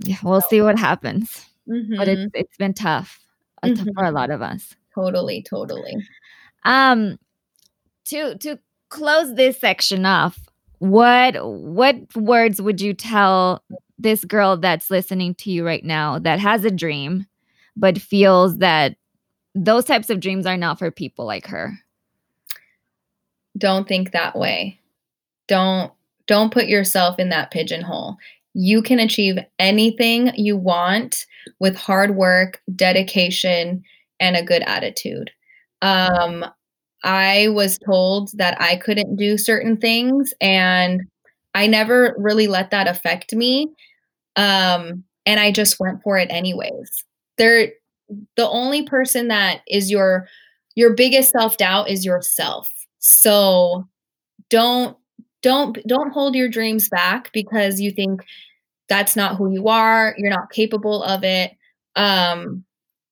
Yeah 0.00 0.16
we'll 0.22 0.40
so. 0.42 0.46
see 0.48 0.62
what 0.62 0.78
happens. 0.78 1.44
Mm-hmm. 1.68 1.96
but 1.98 2.08
it's 2.08 2.30
it's 2.32 2.56
been 2.56 2.72
tough 2.72 3.20
mm-hmm. 3.64 3.90
for 3.94 4.04
a 4.04 4.10
lot 4.10 4.30
of 4.30 4.42
us. 4.42 4.74
Totally, 4.94 5.42
totally. 5.42 5.94
Um, 6.64 7.18
to 8.06 8.36
to 8.38 8.58
close 8.88 9.34
this 9.34 9.60
section 9.60 10.06
off, 10.06 10.38
what 10.78 11.36
what 11.44 11.96
words 12.16 12.60
would 12.60 12.80
you 12.80 12.94
tell 12.94 13.62
this 13.98 14.24
girl 14.24 14.56
that's 14.56 14.90
listening 14.90 15.34
to 15.34 15.50
you 15.50 15.64
right 15.64 15.84
now 15.84 16.18
that 16.18 16.38
has 16.40 16.64
a 16.64 16.70
dream, 16.70 17.26
but 17.76 17.98
feels 17.98 18.58
that 18.58 18.96
those 19.54 19.84
types 19.84 20.10
of 20.10 20.20
dreams 20.20 20.46
are 20.46 20.56
not 20.56 20.78
for 20.78 20.90
people 20.90 21.26
like 21.26 21.46
her? 21.46 21.78
Don't 23.56 23.88
think 23.88 24.12
that 24.12 24.36
way. 24.36 24.80
Don't 25.48 25.92
don't 26.26 26.52
put 26.52 26.66
yourself 26.66 27.18
in 27.18 27.30
that 27.30 27.50
pigeonhole. 27.50 28.16
You 28.54 28.82
can 28.82 28.98
achieve 28.98 29.38
anything 29.58 30.32
you 30.36 30.56
want 30.56 31.26
with 31.60 31.76
hard 31.76 32.16
work, 32.16 32.60
dedication, 32.74 33.82
and 34.20 34.36
a 34.36 34.42
good 34.42 34.62
attitude. 34.62 35.30
Um, 35.82 36.44
I 37.04 37.48
was 37.48 37.78
told 37.78 38.30
that 38.34 38.60
I 38.60 38.76
couldn't 38.76 39.16
do 39.16 39.38
certain 39.38 39.76
things, 39.76 40.34
and 40.40 41.02
I 41.54 41.66
never 41.66 42.14
really 42.18 42.48
let 42.48 42.70
that 42.70 42.88
affect 42.88 43.34
me. 43.34 43.68
Um, 44.36 45.04
and 45.26 45.40
I 45.40 45.52
just 45.52 45.78
went 45.78 46.02
for 46.02 46.16
it 46.18 46.28
anyways. 46.30 47.04
There, 47.36 47.72
the 48.36 48.48
only 48.48 48.84
person 48.84 49.28
that 49.28 49.60
is 49.68 49.90
your 49.90 50.26
your 50.74 50.94
biggest 50.94 51.32
self 51.32 51.56
doubt 51.56 51.90
is 51.90 52.04
yourself. 52.04 52.70
So 53.00 53.86
don't 54.50 54.96
don't 55.42 55.78
don't 55.86 56.12
hold 56.12 56.34
your 56.34 56.48
dreams 56.48 56.88
back 56.88 57.32
because 57.32 57.80
you 57.80 57.90
think 57.90 58.22
that's 58.88 59.16
not 59.16 59.36
who 59.36 59.52
you 59.52 59.68
are 59.68 60.14
you're 60.18 60.30
not 60.30 60.50
capable 60.50 61.02
of 61.02 61.24
it 61.24 61.52
um 61.96 62.64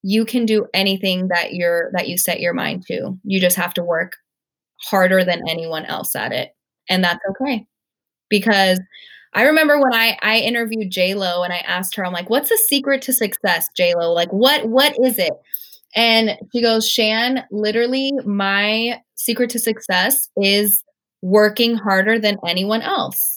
you 0.09 0.24
can 0.24 0.47
do 0.47 0.66
anything 0.72 1.27
that 1.29 1.55
you're 1.55 1.91
that 1.93 2.09
you 2.09 2.16
set 2.16 2.39
your 2.41 2.55
mind 2.55 2.87
to. 2.87 3.18
You 3.24 3.41
just 3.41 3.57
have 3.57 3.74
to 3.74 3.83
work 3.83 4.12
harder 4.81 5.24
than 5.24 5.43
anyone 5.49 5.85
else 5.85 6.14
at 6.14 6.31
it 6.31 6.55
and 6.89 7.03
that's 7.03 7.18
okay. 7.31 7.66
Because 8.31 8.81
i 9.35 9.43
remember 9.43 9.81
when 9.81 9.93
i 9.93 10.16
i 10.22 10.39
interviewed 10.39 10.91
j 10.91 11.14
lo 11.14 11.43
and 11.43 11.53
i 11.53 11.59
asked 11.59 11.97
her 11.97 12.07
i'm 12.07 12.12
like 12.12 12.31
what's 12.31 12.49
the 12.49 12.57
secret 12.68 13.03
to 13.03 13.12
success 13.12 13.68
j 13.77 13.95
lo 13.95 14.12
like 14.12 14.33
what 14.33 14.68
what 14.68 14.95
is 15.05 15.18
it? 15.18 15.33
And 15.97 16.39
she 16.53 16.62
goes 16.62 16.89
shan 16.89 17.45
literally 17.51 18.12
my 18.24 19.01
secret 19.16 19.51
to 19.51 19.59
success 19.59 20.29
is 20.37 20.85
working 21.22 21.77
harder 21.77 22.18
than 22.20 22.39
anyone 22.47 22.83
else 22.83 23.36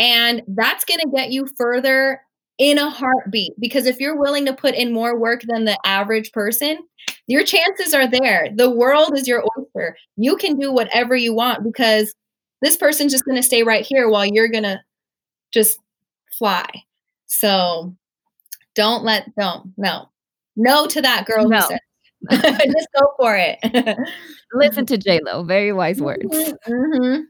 and 0.00 0.42
that's 0.48 0.84
going 0.84 1.00
to 1.00 1.10
get 1.14 1.30
you 1.30 1.46
further 1.58 2.22
in 2.58 2.78
a 2.78 2.90
heartbeat 2.90 3.52
because 3.60 3.86
if 3.86 4.00
you're 4.00 4.18
willing 4.18 4.46
to 4.46 4.52
put 4.52 4.74
in 4.74 4.92
more 4.92 5.18
work 5.18 5.42
than 5.46 5.64
the 5.64 5.78
average 5.84 6.32
person, 6.32 6.78
your 7.26 7.44
chances 7.44 7.94
are 7.94 8.08
there. 8.08 8.48
The 8.54 8.70
world 8.70 9.16
is 9.16 9.28
your 9.28 9.44
oyster. 9.58 9.96
You 10.16 10.36
can 10.36 10.58
do 10.58 10.72
whatever 10.72 11.14
you 11.14 11.34
want 11.34 11.62
because 11.62 12.14
this 12.62 12.76
person's 12.76 13.12
just 13.12 13.24
going 13.24 13.36
to 13.36 13.42
stay 13.42 13.62
right 13.62 13.86
here 13.86 14.08
while 14.08 14.26
you're 14.26 14.48
going 14.48 14.64
to 14.64 14.80
just 15.52 15.78
fly. 16.38 16.66
So 17.26 17.94
don't 18.74 19.04
let, 19.04 19.26
don't, 19.38 19.72
no, 19.76 20.08
no 20.56 20.86
to 20.86 21.02
that 21.02 21.26
girl. 21.26 21.48
No. 21.48 21.60
just 22.30 22.88
go 22.98 23.12
for 23.18 23.36
it. 23.36 23.58
Listen 24.52 24.84
to 24.86 24.98
J 24.98 25.20
Lo. 25.24 25.42
Very 25.42 25.72
wise 25.72 26.00
words. 26.00 26.54
Mm-hmm. 26.66 27.20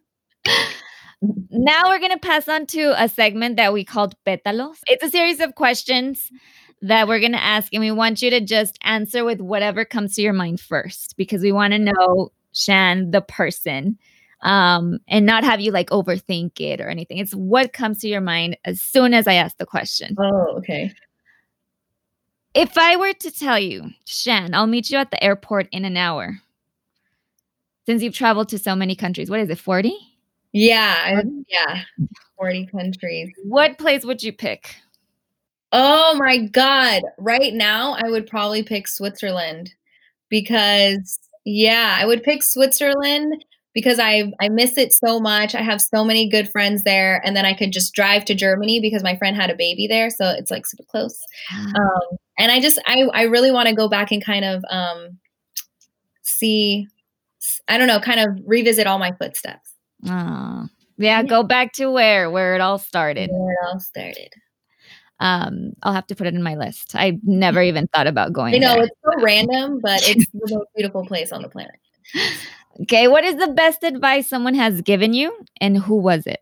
Now 1.22 1.84
we're 1.86 1.98
going 1.98 2.12
to 2.12 2.18
pass 2.18 2.48
on 2.48 2.66
to 2.66 2.94
a 3.02 3.08
segment 3.08 3.56
that 3.56 3.72
we 3.72 3.84
called 3.84 4.14
Pétalos. 4.26 4.78
It's 4.86 5.04
a 5.04 5.10
series 5.10 5.40
of 5.40 5.54
questions 5.54 6.30
that 6.82 7.06
we're 7.06 7.20
going 7.20 7.32
to 7.32 7.42
ask, 7.42 7.72
and 7.74 7.80
we 7.80 7.90
want 7.90 8.22
you 8.22 8.30
to 8.30 8.40
just 8.40 8.78
answer 8.82 9.24
with 9.24 9.40
whatever 9.40 9.84
comes 9.84 10.14
to 10.14 10.22
your 10.22 10.32
mind 10.32 10.60
first 10.60 11.16
because 11.16 11.42
we 11.42 11.52
want 11.52 11.72
to 11.72 11.78
know 11.78 12.30
Shan, 12.52 13.10
the 13.10 13.20
person, 13.20 13.98
um, 14.42 14.98
and 15.06 15.26
not 15.26 15.44
have 15.44 15.60
you 15.60 15.72
like 15.72 15.90
overthink 15.90 16.58
it 16.58 16.80
or 16.80 16.88
anything. 16.88 17.18
It's 17.18 17.34
what 17.34 17.74
comes 17.74 17.98
to 17.98 18.08
your 18.08 18.22
mind 18.22 18.56
as 18.64 18.80
soon 18.80 19.12
as 19.12 19.28
I 19.28 19.34
ask 19.34 19.58
the 19.58 19.66
question. 19.66 20.16
Oh, 20.18 20.56
okay. 20.58 20.92
If 22.54 22.78
I 22.78 22.96
were 22.96 23.12
to 23.12 23.30
tell 23.30 23.58
you, 23.58 23.90
Shan, 24.06 24.54
I'll 24.54 24.66
meet 24.66 24.90
you 24.90 24.98
at 24.98 25.10
the 25.10 25.22
airport 25.22 25.68
in 25.70 25.84
an 25.84 25.96
hour. 25.96 26.40
Since 27.86 28.02
you've 28.02 28.14
traveled 28.14 28.48
to 28.50 28.58
so 28.58 28.74
many 28.74 28.96
countries, 28.96 29.30
what 29.30 29.40
is 29.40 29.50
it, 29.50 29.58
40? 29.58 29.92
Yeah, 30.52 31.22
yeah, 31.48 31.82
40 32.36 32.66
countries. 32.66 33.30
What 33.44 33.78
place 33.78 34.04
would 34.04 34.22
you 34.22 34.32
pick? 34.32 34.76
Oh 35.72 36.16
my 36.18 36.38
god. 36.38 37.02
Right 37.18 37.54
now 37.54 37.92
I 37.94 38.08
would 38.10 38.26
probably 38.26 38.62
pick 38.62 38.88
Switzerland 38.88 39.74
because 40.28 41.18
yeah, 41.44 41.96
I 42.00 42.06
would 42.06 42.22
pick 42.22 42.42
Switzerland 42.42 43.44
because 43.74 44.00
I 44.00 44.32
I 44.40 44.48
miss 44.48 44.76
it 44.76 44.92
so 44.92 45.20
much. 45.20 45.54
I 45.54 45.62
have 45.62 45.80
so 45.80 46.04
many 46.04 46.28
good 46.28 46.50
friends 46.50 46.82
there 46.82 47.22
and 47.24 47.36
then 47.36 47.44
I 47.46 47.54
could 47.54 47.72
just 47.72 47.94
drive 47.94 48.24
to 48.26 48.34
Germany 48.34 48.80
because 48.80 49.04
my 49.04 49.16
friend 49.16 49.36
had 49.36 49.50
a 49.50 49.54
baby 49.54 49.86
there, 49.86 50.10
so 50.10 50.30
it's 50.30 50.50
like 50.50 50.66
super 50.66 50.84
close. 50.90 51.18
Ah. 51.52 51.72
Um, 51.76 52.16
and 52.38 52.50
I 52.50 52.60
just 52.60 52.80
I 52.86 53.02
I 53.14 53.22
really 53.24 53.52
want 53.52 53.68
to 53.68 53.74
go 53.74 53.88
back 53.88 54.10
and 54.10 54.24
kind 54.24 54.44
of 54.44 54.64
um 54.70 55.18
see 56.22 56.88
I 57.68 57.78
don't 57.78 57.88
know, 57.88 58.00
kind 58.00 58.20
of 58.20 58.38
revisit 58.46 58.86
all 58.86 58.98
my 58.98 59.12
footsteps. 59.12 59.69
Oh, 60.08 60.68
yeah, 60.96 61.22
go 61.22 61.42
back 61.42 61.72
to 61.74 61.90
where 61.90 62.30
where 62.30 62.54
it 62.54 62.60
all 62.60 62.78
started. 62.78 63.30
Where 63.32 63.52
it 63.52 63.58
all 63.66 63.80
started. 63.80 64.32
Um, 65.18 65.72
I'll 65.82 65.92
have 65.92 66.06
to 66.08 66.16
put 66.16 66.26
it 66.26 66.34
in 66.34 66.42
my 66.42 66.56
list. 66.56 66.94
I 66.94 67.18
never 67.22 67.62
even 67.62 67.86
thought 67.88 68.06
about 68.06 68.32
going. 68.32 68.54
I 68.54 68.58
know 68.58 68.74
there. 68.74 68.84
it's 68.84 68.96
so 69.04 69.22
random, 69.22 69.80
but 69.82 70.00
it's 70.08 70.26
the 70.32 70.56
most 70.56 70.68
beautiful 70.74 71.04
place 71.04 71.32
on 71.32 71.42
the 71.42 71.48
planet. 71.48 71.74
Okay, 72.82 73.08
what 73.08 73.24
is 73.24 73.36
the 73.36 73.48
best 73.48 73.82
advice 73.82 74.28
someone 74.28 74.54
has 74.54 74.80
given 74.80 75.12
you, 75.12 75.36
and 75.60 75.76
who 75.76 75.96
was 75.96 76.26
it? 76.26 76.40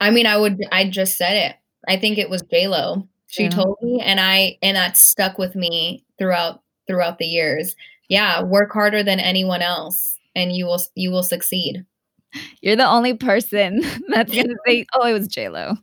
I 0.00 0.10
mean, 0.10 0.26
I 0.26 0.36
would. 0.36 0.62
I 0.72 0.88
just 0.88 1.16
said 1.16 1.36
it. 1.36 1.56
I 1.88 1.98
think 1.98 2.18
it 2.18 2.28
was 2.28 2.42
J 2.42 2.68
Lo. 2.68 3.08
She 3.26 3.44
yeah. 3.44 3.50
told 3.50 3.78
me, 3.82 4.00
and 4.02 4.20
I 4.20 4.58
and 4.62 4.76
that 4.76 4.96
stuck 4.96 5.38
with 5.38 5.54
me 5.54 6.04
throughout 6.18 6.62
throughout 6.86 7.18
the 7.18 7.26
years. 7.26 7.76
Yeah, 8.08 8.42
work 8.42 8.72
harder 8.72 9.02
than 9.02 9.20
anyone 9.20 9.62
else 9.62 10.18
and 10.34 10.52
you 10.52 10.66
will 10.66 10.80
you 10.94 11.10
will 11.10 11.22
succeed. 11.22 11.84
You're 12.60 12.76
the 12.76 12.86
only 12.86 13.14
person 13.14 13.80
that's 14.08 14.34
gonna 14.34 14.54
say, 14.66 14.86
"Oh, 14.94 15.06
it 15.06 15.12
was 15.12 15.28
J 15.28 15.48
Lo." 15.48 15.74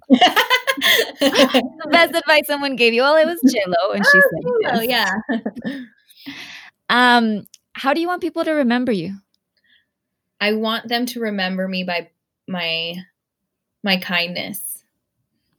the 1.20 1.88
best 1.92 2.16
advice 2.16 2.46
someone 2.46 2.76
gave 2.76 2.94
you. 2.94 3.02
Well, 3.02 3.16
it 3.16 3.26
was 3.26 3.40
J 3.52 3.64
Lo, 3.68 3.92
and 3.92 4.06
she 4.06 4.22
oh, 4.66 4.80
said, 4.80 4.90
yes. 4.90 5.14
"Yeah." 5.70 5.82
um, 6.90 7.48
how 7.74 7.94
do 7.94 8.02
you 8.02 8.08
want 8.08 8.22
people 8.22 8.44
to 8.44 8.52
remember 8.52 8.92
you? 8.92 9.16
I 10.40 10.54
want 10.54 10.88
them 10.88 11.06
to 11.08 11.20
remember 11.20 11.68
me 11.68 11.84
by 11.84 12.10
my 12.48 12.96
my 13.84 13.98
kindness. 13.98 14.84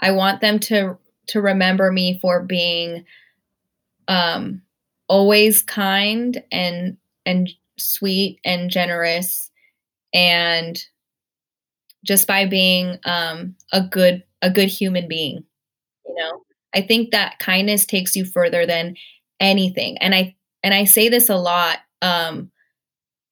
I 0.01 0.13
want 0.13 0.41
them 0.41 0.59
to 0.61 0.99
to 1.29 1.41
remember 1.41 1.91
me 1.93 2.19
for 2.21 2.43
being 2.43 3.05
um 4.07 4.63
always 5.09 5.63
kind 5.63 6.43
and 6.53 6.97
and 7.27 7.49
sweet 7.79 8.41
and 8.45 8.71
generous 8.71 9.51
and 10.15 10.79
just 12.05 12.27
by 12.27 12.47
being 12.47 12.99
um 13.05 13.55
a 13.73 13.83
good 13.83 14.23
a 14.43 14.51
good 14.51 14.69
human 14.69 15.09
being 15.09 15.45
you 16.09 16.15
know? 16.15 16.43
I 16.75 16.83
think 16.83 17.11
that 17.11 17.39
kindness 17.39 17.87
takes 17.87 18.17
you 18.17 18.25
further 18.25 18.67
than 18.67 18.97
anything. 19.41 19.97
And 19.99 20.15
i 20.15 20.35
and 20.65 20.75
i 20.75 20.85
say 20.85 21.09
this 21.09 21.29
a 21.29 21.37
lot 21.37 21.79
um 22.03 22.51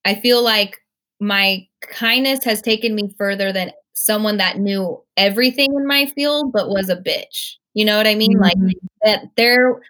i 0.05 0.14
feel 0.14 0.42
like 0.42 0.80
my 1.18 1.66
kindness 1.80 2.44
has 2.44 2.62
taken 2.62 2.94
me 2.94 3.12
further 3.18 3.53
than 3.53 3.72
someone 3.94 4.36
that 4.36 4.59
knew 4.59 5.03
everything 5.16 5.74
in 5.74 5.86
my 5.86 6.07
field 6.07 6.53
but 6.53 6.68
was 6.68 6.88
a 6.88 6.97
bitch. 6.97 7.55
You 7.74 7.84
know 7.84 7.97
what 7.97 8.07
i 8.07 8.14
mean? 8.14 8.38
Mm-hmm. 8.38 8.64
like 8.64 8.76
that 9.03 9.24
there 9.36 9.80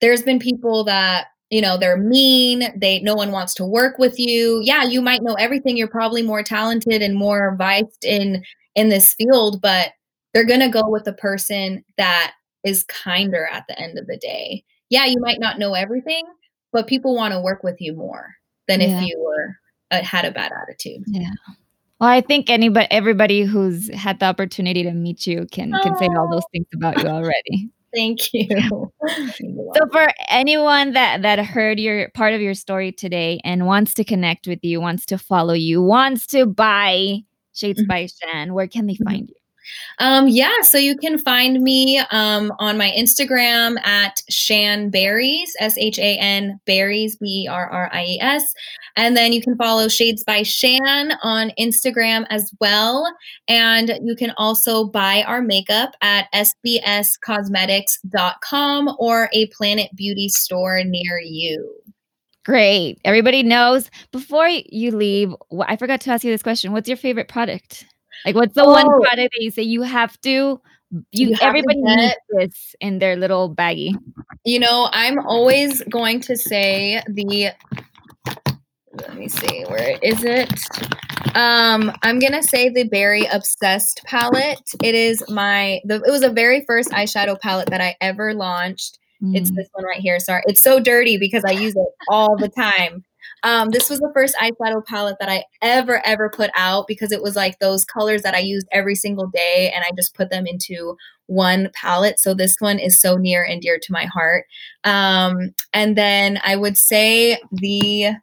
there's 0.00 0.22
been 0.22 0.38
people 0.38 0.84
that 0.84 1.28
you 1.50 1.60
know 1.60 1.76
they're 1.76 1.96
mean 1.96 2.72
they 2.76 3.00
no 3.00 3.14
one 3.14 3.32
wants 3.32 3.54
to 3.54 3.64
work 3.64 3.98
with 3.98 4.18
you. 4.18 4.60
Yeah 4.62 4.84
you 4.84 5.00
might 5.00 5.22
know 5.22 5.34
everything. 5.34 5.76
You're 5.76 5.88
probably 5.88 6.22
more 6.22 6.42
talented 6.42 7.02
and 7.02 7.16
more 7.16 7.56
viced 7.56 8.04
in 8.04 8.42
in 8.74 8.88
this 8.88 9.14
field 9.14 9.60
but 9.60 9.92
they're 10.34 10.44
going 10.44 10.60
to 10.60 10.68
go 10.68 10.86
with 10.86 11.04
the 11.04 11.14
person 11.14 11.82
that 11.96 12.34
is 12.62 12.84
kinder 12.84 13.48
at 13.50 13.64
the 13.68 13.78
end 13.80 13.98
of 13.98 14.06
the 14.06 14.18
day. 14.18 14.64
Yeah 14.90 15.06
you 15.06 15.20
might 15.20 15.40
not 15.40 15.58
know 15.58 15.74
everything 15.74 16.24
but 16.72 16.86
people 16.86 17.14
want 17.14 17.32
to 17.32 17.40
work 17.40 17.62
with 17.62 17.76
you 17.80 17.94
more 17.94 18.34
than 18.68 18.80
yeah. 18.80 19.00
if 19.00 19.06
you 19.06 19.18
were 19.18 19.56
uh, 19.90 20.02
had 20.02 20.24
a 20.24 20.30
bad 20.30 20.52
attitude. 20.52 21.02
Yeah. 21.06 21.30
Well, 22.00 22.10
I 22.10 22.20
think 22.20 22.50
anybody, 22.50 22.86
everybody 22.90 23.42
who's 23.44 23.88
had 23.94 24.20
the 24.20 24.26
opportunity 24.26 24.82
to 24.82 24.92
meet 24.92 25.26
you 25.26 25.46
can 25.50 25.72
can 25.82 25.96
say 25.96 26.08
all 26.16 26.28
those 26.30 26.44
things 26.52 26.66
about 26.74 27.02
you 27.02 27.08
already. 27.08 27.70
Thank 27.96 28.34
you. 28.34 28.46
so 29.08 29.88
for 29.90 30.06
anyone 30.28 30.92
that 30.92 31.22
that 31.22 31.38
heard 31.38 31.80
your 31.80 32.10
part 32.10 32.34
of 32.34 32.42
your 32.42 32.52
story 32.52 32.92
today 32.92 33.40
and 33.42 33.66
wants 33.66 33.94
to 33.94 34.04
connect 34.04 34.46
with 34.46 34.58
you, 34.62 34.82
wants 34.82 35.06
to 35.06 35.16
follow 35.16 35.54
you, 35.54 35.82
wants 35.82 36.26
to 36.28 36.44
buy 36.44 37.20
Shades 37.54 37.80
mm-hmm. 37.80 37.88
by 37.88 38.06
Shan, 38.06 38.52
where 38.52 38.68
can 38.68 38.86
they 38.86 38.94
mm-hmm. 38.94 39.04
find 39.04 39.28
you? 39.30 39.34
Um, 39.98 40.28
yeah, 40.28 40.62
so 40.62 40.78
you 40.78 40.96
can 40.96 41.18
find 41.18 41.60
me 41.62 41.98
um, 42.10 42.52
on 42.58 42.78
my 42.78 42.90
Instagram 42.90 43.78
at 43.84 44.22
Shan 44.28 44.90
Berries, 44.90 45.56
S 45.58 45.76
H 45.78 45.98
A 45.98 46.18
N 46.18 46.60
Berries, 46.66 47.16
B 47.16 47.44
E 47.44 47.48
R 47.48 47.68
R 47.70 47.88
I 47.92 48.04
E 48.04 48.20
S. 48.20 48.54
And 48.96 49.16
then 49.16 49.32
you 49.32 49.40
can 49.42 49.56
follow 49.56 49.88
Shades 49.88 50.22
by 50.24 50.42
Shan 50.42 51.12
on 51.22 51.52
Instagram 51.58 52.26
as 52.30 52.52
well. 52.60 53.10
And 53.48 53.98
you 54.02 54.14
can 54.16 54.32
also 54.36 54.84
buy 54.86 55.22
our 55.24 55.40
makeup 55.42 55.94
at 56.00 56.32
sbscosmetics.com 56.32 58.96
or 58.98 59.28
a 59.32 59.46
Planet 59.46 59.90
Beauty 59.94 60.28
store 60.28 60.82
near 60.84 61.20
you. 61.22 61.72
Great. 62.44 63.00
Everybody 63.04 63.42
knows. 63.42 63.90
Before 64.12 64.48
you 64.48 64.92
leave, 64.92 65.34
I 65.66 65.76
forgot 65.76 66.00
to 66.02 66.10
ask 66.10 66.22
you 66.22 66.30
this 66.30 66.44
question. 66.44 66.70
What's 66.72 66.88
your 66.88 66.96
favorite 66.96 67.26
product? 67.28 67.84
Like, 68.24 68.34
what's 68.34 68.54
the 68.54 68.64
oh. 68.64 68.70
one 68.70 68.86
product 68.86 69.34
that 69.34 69.42
you 69.42 69.50
say 69.50 69.62
you 69.62 69.82
have 69.82 70.20
to? 70.22 70.60
You, 70.90 71.28
you 71.28 71.36
everybody 71.40 71.82
needs 71.82 72.14
this 72.30 72.74
in 72.80 72.98
their 72.98 73.16
little 73.16 73.54
baggie. 73.54 73.94
You 74.44 74.60
know, 74.60 74.88
I'm 74.92 75.18
always 75.26 75.82
going 75.84 76.20
to 76.22 76.36
say 76.36 77.02
the. 77.08 77.50
Let 78.92 79.16
me 79.16 79.28
see, 79.28 79.64
where 79.64 79.98
is 80.02 80.24
it? 80.24 80.50
Um, 81.34 81.92
I'm 82.02 82.18
gonna 82.18 82.42
say 82.42 82.70
the 82.70 82.84
Berry 82.84 83.26
Obsessed 83.26 84.00
palette. 84.04 84.62
It 84.82 84.94
is 84.94 85.22
my. 85.28 85.80
The, 85.84 85.96
it 85.96 86.10
was 86.10 86.22
the 86.22 86.30
very 86.30 86.64
first 86.64 86.90
eyeshadow 86.90 87.38
palette 87.40 87.68
that 87.70 87.80
I 87.80 87.96
ever 88.00 88.32
launched. 88.32 88.98
Mm. 89.22 89.36
It's 89.36 89.50
this 89.50 89.68
one 89.72 89.84
right 89.84 90.00
here. 90.00 90.18
Sorry, 90.18 90.42
it's 90.46 90.62
so 90.62 90.80
dirty 90.80 91.18
because 91.18 91.44
I 91.44 91.50
use 91.50 91.74
it 91.76 91.88
all 92.08 92.36
the 92.36 92.48
time. 92.48 93.04
Um, 93.42 93.70
this 93.70 93.90
was 93.90 94.00
the 94.00 94.10
first 94.14 94.34
eyeshadow 94.36 94.84
palette 94.84 95.16
that 95.20 95.28
I 95.28 95.44
ever, 95.62 96.04
ever 96.04 96.30
put 96.30 96.50
out 96.54 96.86
because 96.88 97.12
it 97.12 97.22
was 97.22 97.36
like 97.36 97.58
those 97.58 97.84
colors 97.84 98.22
that 98.22 98.34
I 98.34 98.38
used 98.38 98.66
every 98.72 98.94
single 98.94 99.28
day 99.28 99.72
and 99.74 99.84
I 99.84 99.94
just 99.94 100.14
put 100.14 100.30
them 100.30 100.46
into 100.46 100.96
one 101.26 101.70
palette. 101.74 102.18
So 102.18 102.34
this 102.34 102.56
one 102.60 102.78
is 102.78 103.00
so 103.00 103.16
near 103.16 103.44
and 103.44 103.60
dear 103.60 103.78
to 103.80 103.92
my 103.92 104.04
heart. 104.06 104.46
Um, 104.84 105.54
and 105.72 105.96
then 105.96 106.40
I 106.44 106.56
would 106.56 106.76
say 106.76 107.38
the 107.52 108.16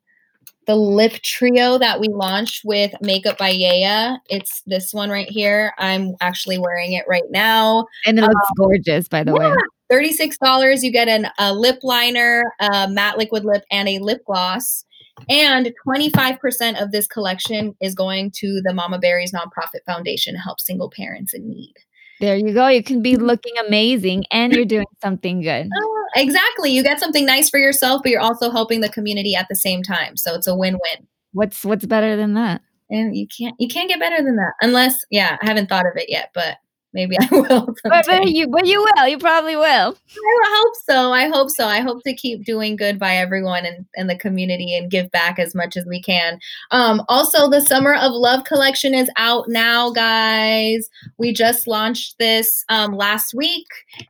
the 0.66 0.76
lip 0.76 1.14
trio 1.24 1.78
that 1.78 1.99
we 1.99 2.07
launched 2.07 2.61
with 2.64 2.93
Makeup 3.01 3.38
by 3.38 3.49
Yaya. 3.49 4.18
It's 4.30 4.61
this 4.66 4.93
one 4.93 5.09
right 5.09 5.30
here. 5.30 5.74
I'm 5.78 6.16
actually 6.22 6.57
wearing 6.57 6.93
it 6.93 7.05
right 7.07 7.30
now. 7.32 7.86
And 8.05 8.18
it 8.18 8.22
looks 8.22 8.34
um, 8.34 8.53
gorgeous, 8.57 9.07
by 9.09 9.24
the 9.24 9.34
yeah, 9.34 9.55
way. 9.55 9.55
$36. 9.91 10.82
You 10.82 10.91
get 10.91 11.07
an, 11.07 11.28
a 11.38 11.53
lip 11.53 11.80
liner, 11.84 12.43
a 12.59 12.88
matte 12.88 13.18
liquid 13.18 13.43
lip, 13.43 13.64
and 13.72 13.89
a 13.89 13.99
lip 13.99 14.24
gloss. 14.26 14.86
And 15.30 15.74
25% 15.88 16.82
of 16.82 16.91
this 16.91 17.07
collection 17.07 17.76
is 17.82 17.95
going 17.95 18.32
to 18.36 18.61
the 18.63 18.74
Mama 18.74 18.99
Berries 18.99 19.32
Nonprofit 19.32 19.84
Foundation 19.86 20.34
to 20.34 20.39
help 20.39 20.59
single 20.59 20.89
parents 20.89 21.34
in 21.34 21.49
need. 21.49 21.74
There 22.19 22.36
you 22.38 22.53
go. 22.53 22.67
You 22.67 22.84
can 22.84 23.01
be 23.01 23.17
looking 23.17 23.53
amazing 23.67 24.24
and 24.32 24.53
you're 24.53 24.65
doing 24.65 24.86
something 25.01 25.41
good. 25.41 25.67
Oh, 25.76 26.05
exactly. 26.15 26.71
You 26.71 26.84
get 26.84 26.99
something 26.99 27.26
nice 27.26 27.49
for 27.49 27.59
yourself, 27.59 28.01
but 28.03 28.11
you're 28.11 28.21
also 28.21 28.49
helping 28.49 28.82
the 28.82 28.89
community 28.89 29.36
at 29.36 29.47
the 29.49 29.55
same 29.55 29.84
time. 29.84 30.15
So 30.15 30.34
it's 30.36 30.47
a 30.47 30.55
win-win. 30.55 31.07
What's 31.34 31.65
what's 31.65 31.86
better 31.86 32.15
than 32.15 32.34
that? 32.36 32.61
And 32.89 33.15
you 33.15 33.28
can't 33.36 33.55
you 33.59 33.67
can't 33.67 33.89
get 33.89 33.99
better 33.99 34.24
than 34.24 34.36
that. 34.36 34.53
Unless, 34.61 35.03
yeah, 35.09 35.38
I 35.41 35.47
haven't 35.47 35.67
thought 35.67 35.88
of 35.88 35.97
it 35.97 36.09
yet, 36.09 36.30
but 36.34 36.57
maybe 36.94 37.18
I 37.20 37.28
will. 37.32 37.76
But, 37.84 38.06
but, 38.06 38.30
you, 38.30 38.48
but 38.48 38.66
you 38.66 38.80
will. 38.80 39.08
You 39.08 39.18
probably 39.18 39.56
will. 39.56 39.64
I 39.64 40.64
hope 40.64 40.74
so. 40.86 41.12
I 41.12 41.28
hope 41.28 41.50
so. 41.50 41.66
I 41.66 41.80
hope 41.80 42.04
to 42.04 42.14
keep 42.14 42.46
doing 42.46 42.76
good 42.76 43.00
by 43.00 43.16
everyone 43.16 43.66
and, 43.66 43.86
and 43.96 44.10
the 44.10 44.18
community 44.18 44.76
and 44.76 44.91
give 44.91 45.12
back 45.12 45.39
as 45.39 45.56
much 45.56 45.76
as 45.76 45.86
we 45.86 46.02
can. 46.02 46.39
Um, 46.72 47.04
also, 47.10 47.50
the 47.50 47.62
Summer 47.62 47.96
of 47.96 48.12
Love 48.12 48.44
collection 48.44 48.94
is 48.94 49.10
out 49.18 49.46
now, 49.48 49.91
guys. 49.91 50.89
We 51.18 51.34
just 51.34 51.68
launched 51.68 52.18
this 52.20 52.64
um, 52.70 52.94
last 52.94 53.34
week, 53.34 53.68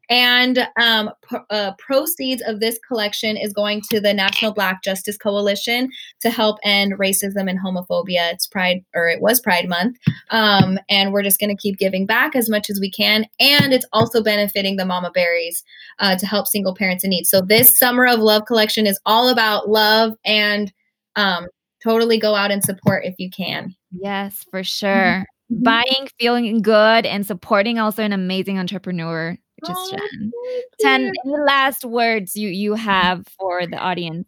and 0.09 0.67
um, 0.79 1.11
uh, 1.49 1.73
proceeds 1.77 2.43
of 2.45 2.59
this 2.59 2.79
collection 2.87 3.37
is 3.37 3.53
going 3.53 3.81
to 3.89 3.99
the 3.99 4.13
National 4.13 4.53
Black 4.53 4.83
Justice 4.83 5.17
Coalition 5.17 5.89
to 6.21 6.29
help 6.29 6.59
end 6.63 6.93
racism 6.97 7.49
and 7.49 7.59
homophobia. 7.59 8.31
It's 8.33 8.47
Pride, 8.47 8.83
or 8.93 9.07
it 9.07 9.21
was 9.21 9.39
Pride 9.39 9.67
Month, 9.67 9.97
um, 10.29 10.79
and 10.89 11.13
we're 11.13 11.23
just 11.23 11.39
going 11.39 11.55
to 11.55 11.61
keep 11.61 11.77
giving 11.77 12.05
back 12.05 12.35
as 12.35 12.49
much 12.49 12.69
as 12.69 12.72
we 12.79 12.91
can. 12.91 13.25
And 13.39 13.73
it's 13.73 13.85
also 13.93 14.23
benefiting 14.23 14.75
the 14.75 14.85
Mama 14.85 15.11
Berries 15.11 15.63
uh, 15.99 16.15
to 16.17 16.25
help 16.25 16.47
single 16.47 16.75
parents 16.75 17.03
in 17.03 17.09
need. 17.09 17.25
So 17.25 17.41
this 17.41 17.77
Summer 17.77 18.05
of 18.05 18.19
Love 18.19 18.45
collection 18.45 18.87
is 18.87 18.99
all 19.05 19.29
about 19.29 19.69
love 19.69 20.13
and 20.25 20.71
um, 21.15 21.47
totally 21.83 22.17
go 22.17 22.35
out 22.35 22.51
and 22.51 22.63
support 22.63 23.05
if 23.05 23.15
you 23.17 23.29
can. 23.29 23.75
Yes, 23.91 24.45
for 24.49 24.63
sure. 24.63 25.25
Mm-hmm. 25.51 25.63
Buying, 25.63 26.07
feeling 26.19 26.61
good, 26.61 27.05
and 27.05 27.25
supporting 27.25 27.77
also 27.77 28.03
an 28.03 28.13
amazing 28.13 28.57
entrepreneur 28.57 29.37
just 29.65 29.95
oh, 29.95 30.31
Ten 30.79 31.11
any 31.25 31.35
last 31.47 31.85
words 31.85 32.35
you 32.35 32.49
you 32.49 32.73
have 32.73 33.25
for 33.39 33.65
the 33.65 33.77
audience? 33.77 34.27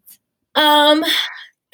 Um 0.56 1.04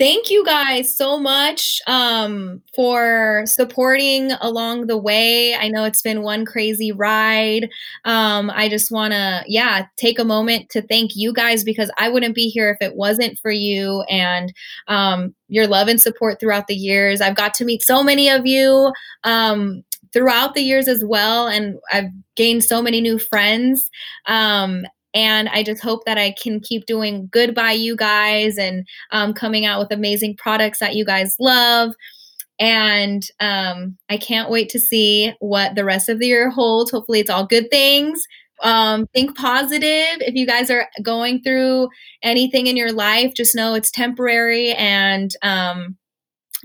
thank 0.01 0.31
you 0.31 0.43
guys 0.43 0.97
so 0.97 1.19
much 1.19 1.79
um, 1.85 2.59
for 2.75 3.43
supporting 3.45 4.31
along 4.41 4.87
the 4.87 4.97
way. 4.97 5.53
I 5.53 5.69
know 5.69 5.83
it's 5.83 6.01
been 6.01 6.23
one 6.23 6.43
crazy 6.43 6.91
ride. 6.91 7.69
Um, 8.03 8.49
I 8.49 8.67
just 8.67 8.89
want 8.91 9.13
to, 9.13 9.43
yeah, 9.45 9.85
take 9.97 10.17
a 10.17 10.23
moment 10.23 10.71
to 10.71 10.81
thank 10.81 11.11
you 11.13 11.31
guys 11.31 11.63
because 11.63 11.91
I 11.99 12.09
wouldn't 12.09 12.33
be 12.33 12.47
here 12.47 12.71
if 12.71 12.83
it 12.83 12.95
wasn't 12.95 13.37
for 13.37 13.51
you 13.51 14.01
and 14.09 14.51
um, 14.87 15.35
your 15.49 15.67
love 15.67 15.87
and 15.87 16.01
support 16.01 16.39
throughout 16.39 16.65
the 16.65 16.73
years. 16.73 17.21
I've 17.21 17.35
got 17.35 17.53
to 17.55 17.65
meet 17.65 17.83
so 17.83 18.03
many 18.03 18.27
of 18.27 18.47
you. 18.47 18.91
Um, 19.23 19.83
throughout 20.13 20.55
the 20.55 20.61
years 20.61 20.89
as 20.89 21.05
well. 21.05 21.47
And 21.47 21.77
I've 21.93 22.09
gained 22.35 22.65
so 22.65 22.81
many 22.81 22.99
new 22.99 23.17
friends. 23.17 23.89
Um, 24.25 24.83
and 25.13 25.49
I 25.49 25.63
just 25.63 25.81
hope 25.81 26.05
that 26.05 26.17
I 26.17 26.33
can 26.41 26.59
keep 26.59 26.85
doing 26.85 27.27
good 27.31 27.53
by 27.53 27.71
you 27.71 27.95
guys 27.95 28.57
and 28.57 28.87
um, 29.11 29.33
coming 29.33 29.65
out 29.65 29.79
with 29.79 29.91
amazing 29.91 30.37
products 30.37 30.79
that 30.79 30.95
you 30.95 31.05
guys 31.05 31.35
love. 31.39 31.91
And 32.59 33.23
um, 33.39 33.97
I 34.09 34.17
can't 34.17 34.49
wait 34.51 34.69
to 34.69 34.79
see 34.79 35.33
what 35.39 35.75
the 35.75 35.83
rest 35.83 36.09
of 36.09 36.19
the 36.19 36.27
year 36.27 36.49
holds. 36.49 36.91
Hopefully, 36.91 37.19
it's 37.19 37.29
all 37.29 37.45
good 37.45 37.69
things. 37.71 38.21
Um, 38.61 39.07
think 39.13 39.35
positive. 39.35 40.21
If 40.21 40.35
you 40.35 40.45
guys 40.45 40.69
are 40.69 40.87
going 41.01 41.41
through 41.41 41.89
anything 42.21 42.67
in 42.67 42.77
your 42.77 42.91
life, 42.91 43.33
just 43.35 43.55
know 43.55 43.73
it's 43.73 43.89
temporary 43.89 44.73
and 44.73 45.31
um, 45.41 45.97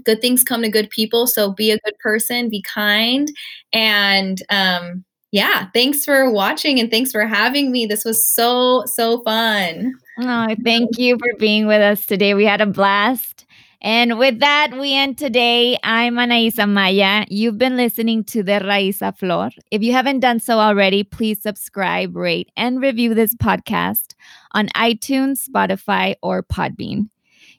good 0.05 0.21
things 0.21 0.45
come 0.45 0.63
to 0.63 0.69
good 0.69 0.91
people. 0.91 1.27
So 1.27 1.53
be 1.53 1.71
a 1.71 1.79
good 1.79 1.99
person, 1.99 2.51
be 2.51 2.63
kind, 2.63 3.29
and 3.73 4.43
um, 4.51 5.05
yeah, 5.37 5.67
thanks 5.75 6.03
for 6.03 6.31
watching 6.31 6.81
and 6.81 6.91
thanks 6.91 7.13
for 7.13 7.27
having 7.27 7.71
me. 7.71 7.85
This 7.85 8.07
was 8.07 8.27
so, 8.27 8.85
so 8.87 9.21
fun. 9.23 9.93
Oh, 10.19 10.55
thank 10.65 10.97
you 10.97 11.19
for 11.19 11.39
being 11.39 11.67
with 11.67 11.83
us 11.83 12.07
today. 12.07 12.33
We 12.33 12.47
had 12.47 12.63
a 12.63 12.67
blast. 12.67 13.45
And 13.83 14.19
with 14.19 14.41
that, 14.41 14.79
we 14.81 14.95
end 14.95 15.19
today. 15.19 15.77
I'm 15.85 16.15
Anaisa 16.15 16.67
Maya. 16.67 17.27
You've 17.29 17.59
been 17.59 17.77
listening 17.77 18.25
to 18.25 18.43
De 18.43 18.61
Raiz 18.61 19.03
a 19.03 19.13
Flor. 19.13 19.51
If 19.71 19.83
you 19.83 19.93
haven't 19.93 20.21
done 20.21 20.41
so 20.41 20.59
already, 20.59 21.05
please 21.05 21.43
subscribe, 21.43 22.17
rate, 22.17 22.51
and 22.57 22.81
review 22.81 23.13
this 23.13 23.35
podcast 23.35 24.15
on 24.53 24.69
iTunes, 24.69 25.47
Spotify, 25.47 26.15
or 26.23 26.43
Podbean. 26.43 27.11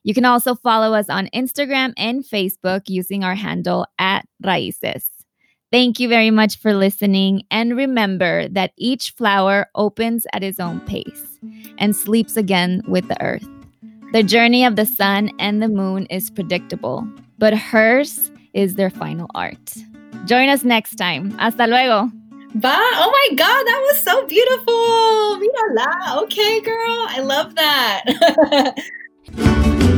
You 0.02 0.16
can 0.16 0.26
also 0.26 0.56
follow 0.56 0.96
us 0.96 1.10
on 1.10 1.30
Instagram 1.32 1.94
and 1.96 2.24
Facebook 2.24 2.90
using 2.90 3.24
our 3.24 3.36
handle 3.36 3.86
at 4.00 4.28
Raices. 4.44 5.17
Thank 5.72 6.00
you 6.00 6.08
very 6.08 6.32
much 6.32 6.58
for 6.58 6.74
listening. 6.74 7.44
And 7.52 7.76
remember 7.76 8.48
that 8.50 8.72
each 8.78 9.12
flower 9.12 9.68
opens 9.76 10.26
at 10.34 10.44
its 10.44 10.60
own 10.60 10.80
pace 10.82 11.40
and 11.78 11.96
sleeps 11.96 12.38
again 12.38 12.82
with 12.88 13.08
the 13.10 13.22
earth. 13.22 13.48
The 14.14 14.24
journey 14.24 14.64
of 14.64 14.78
the 14.78 14.86
sun 14.86 15.32
and 15.40 15.62
the 15.62 15.68
moon 15.68 16.06
is 16.06 16.30
predictable, 16.30 17.06
but 17.38 17.54
hers 17.54 18.32
is 18.54 18.76
their 18.76 18.90
final 18.90 19.30
art. 19.36 19.76
Join 20.26 20.48
us 20.48 20.64
next 20.64 20.96
time. 20.96 21.32
Hasta 21.32 21.68
luego. 21.68 22.10
Bye. 22.56 22.92
Oh 22.96 23.12
my 23.12 23.36
God, 23.36 23.64
that 23.66 23.82
was 23.92 24.02
so 24.02 24.26
beautiful. 24.26 25.38
Mira 25.38 25.74
la. 25.74 26.22
Okay, 26.24 26.62
girl. 26.62 27.06
I 27.10 27.20
love 27.20 27.56
that. 27.56 28.76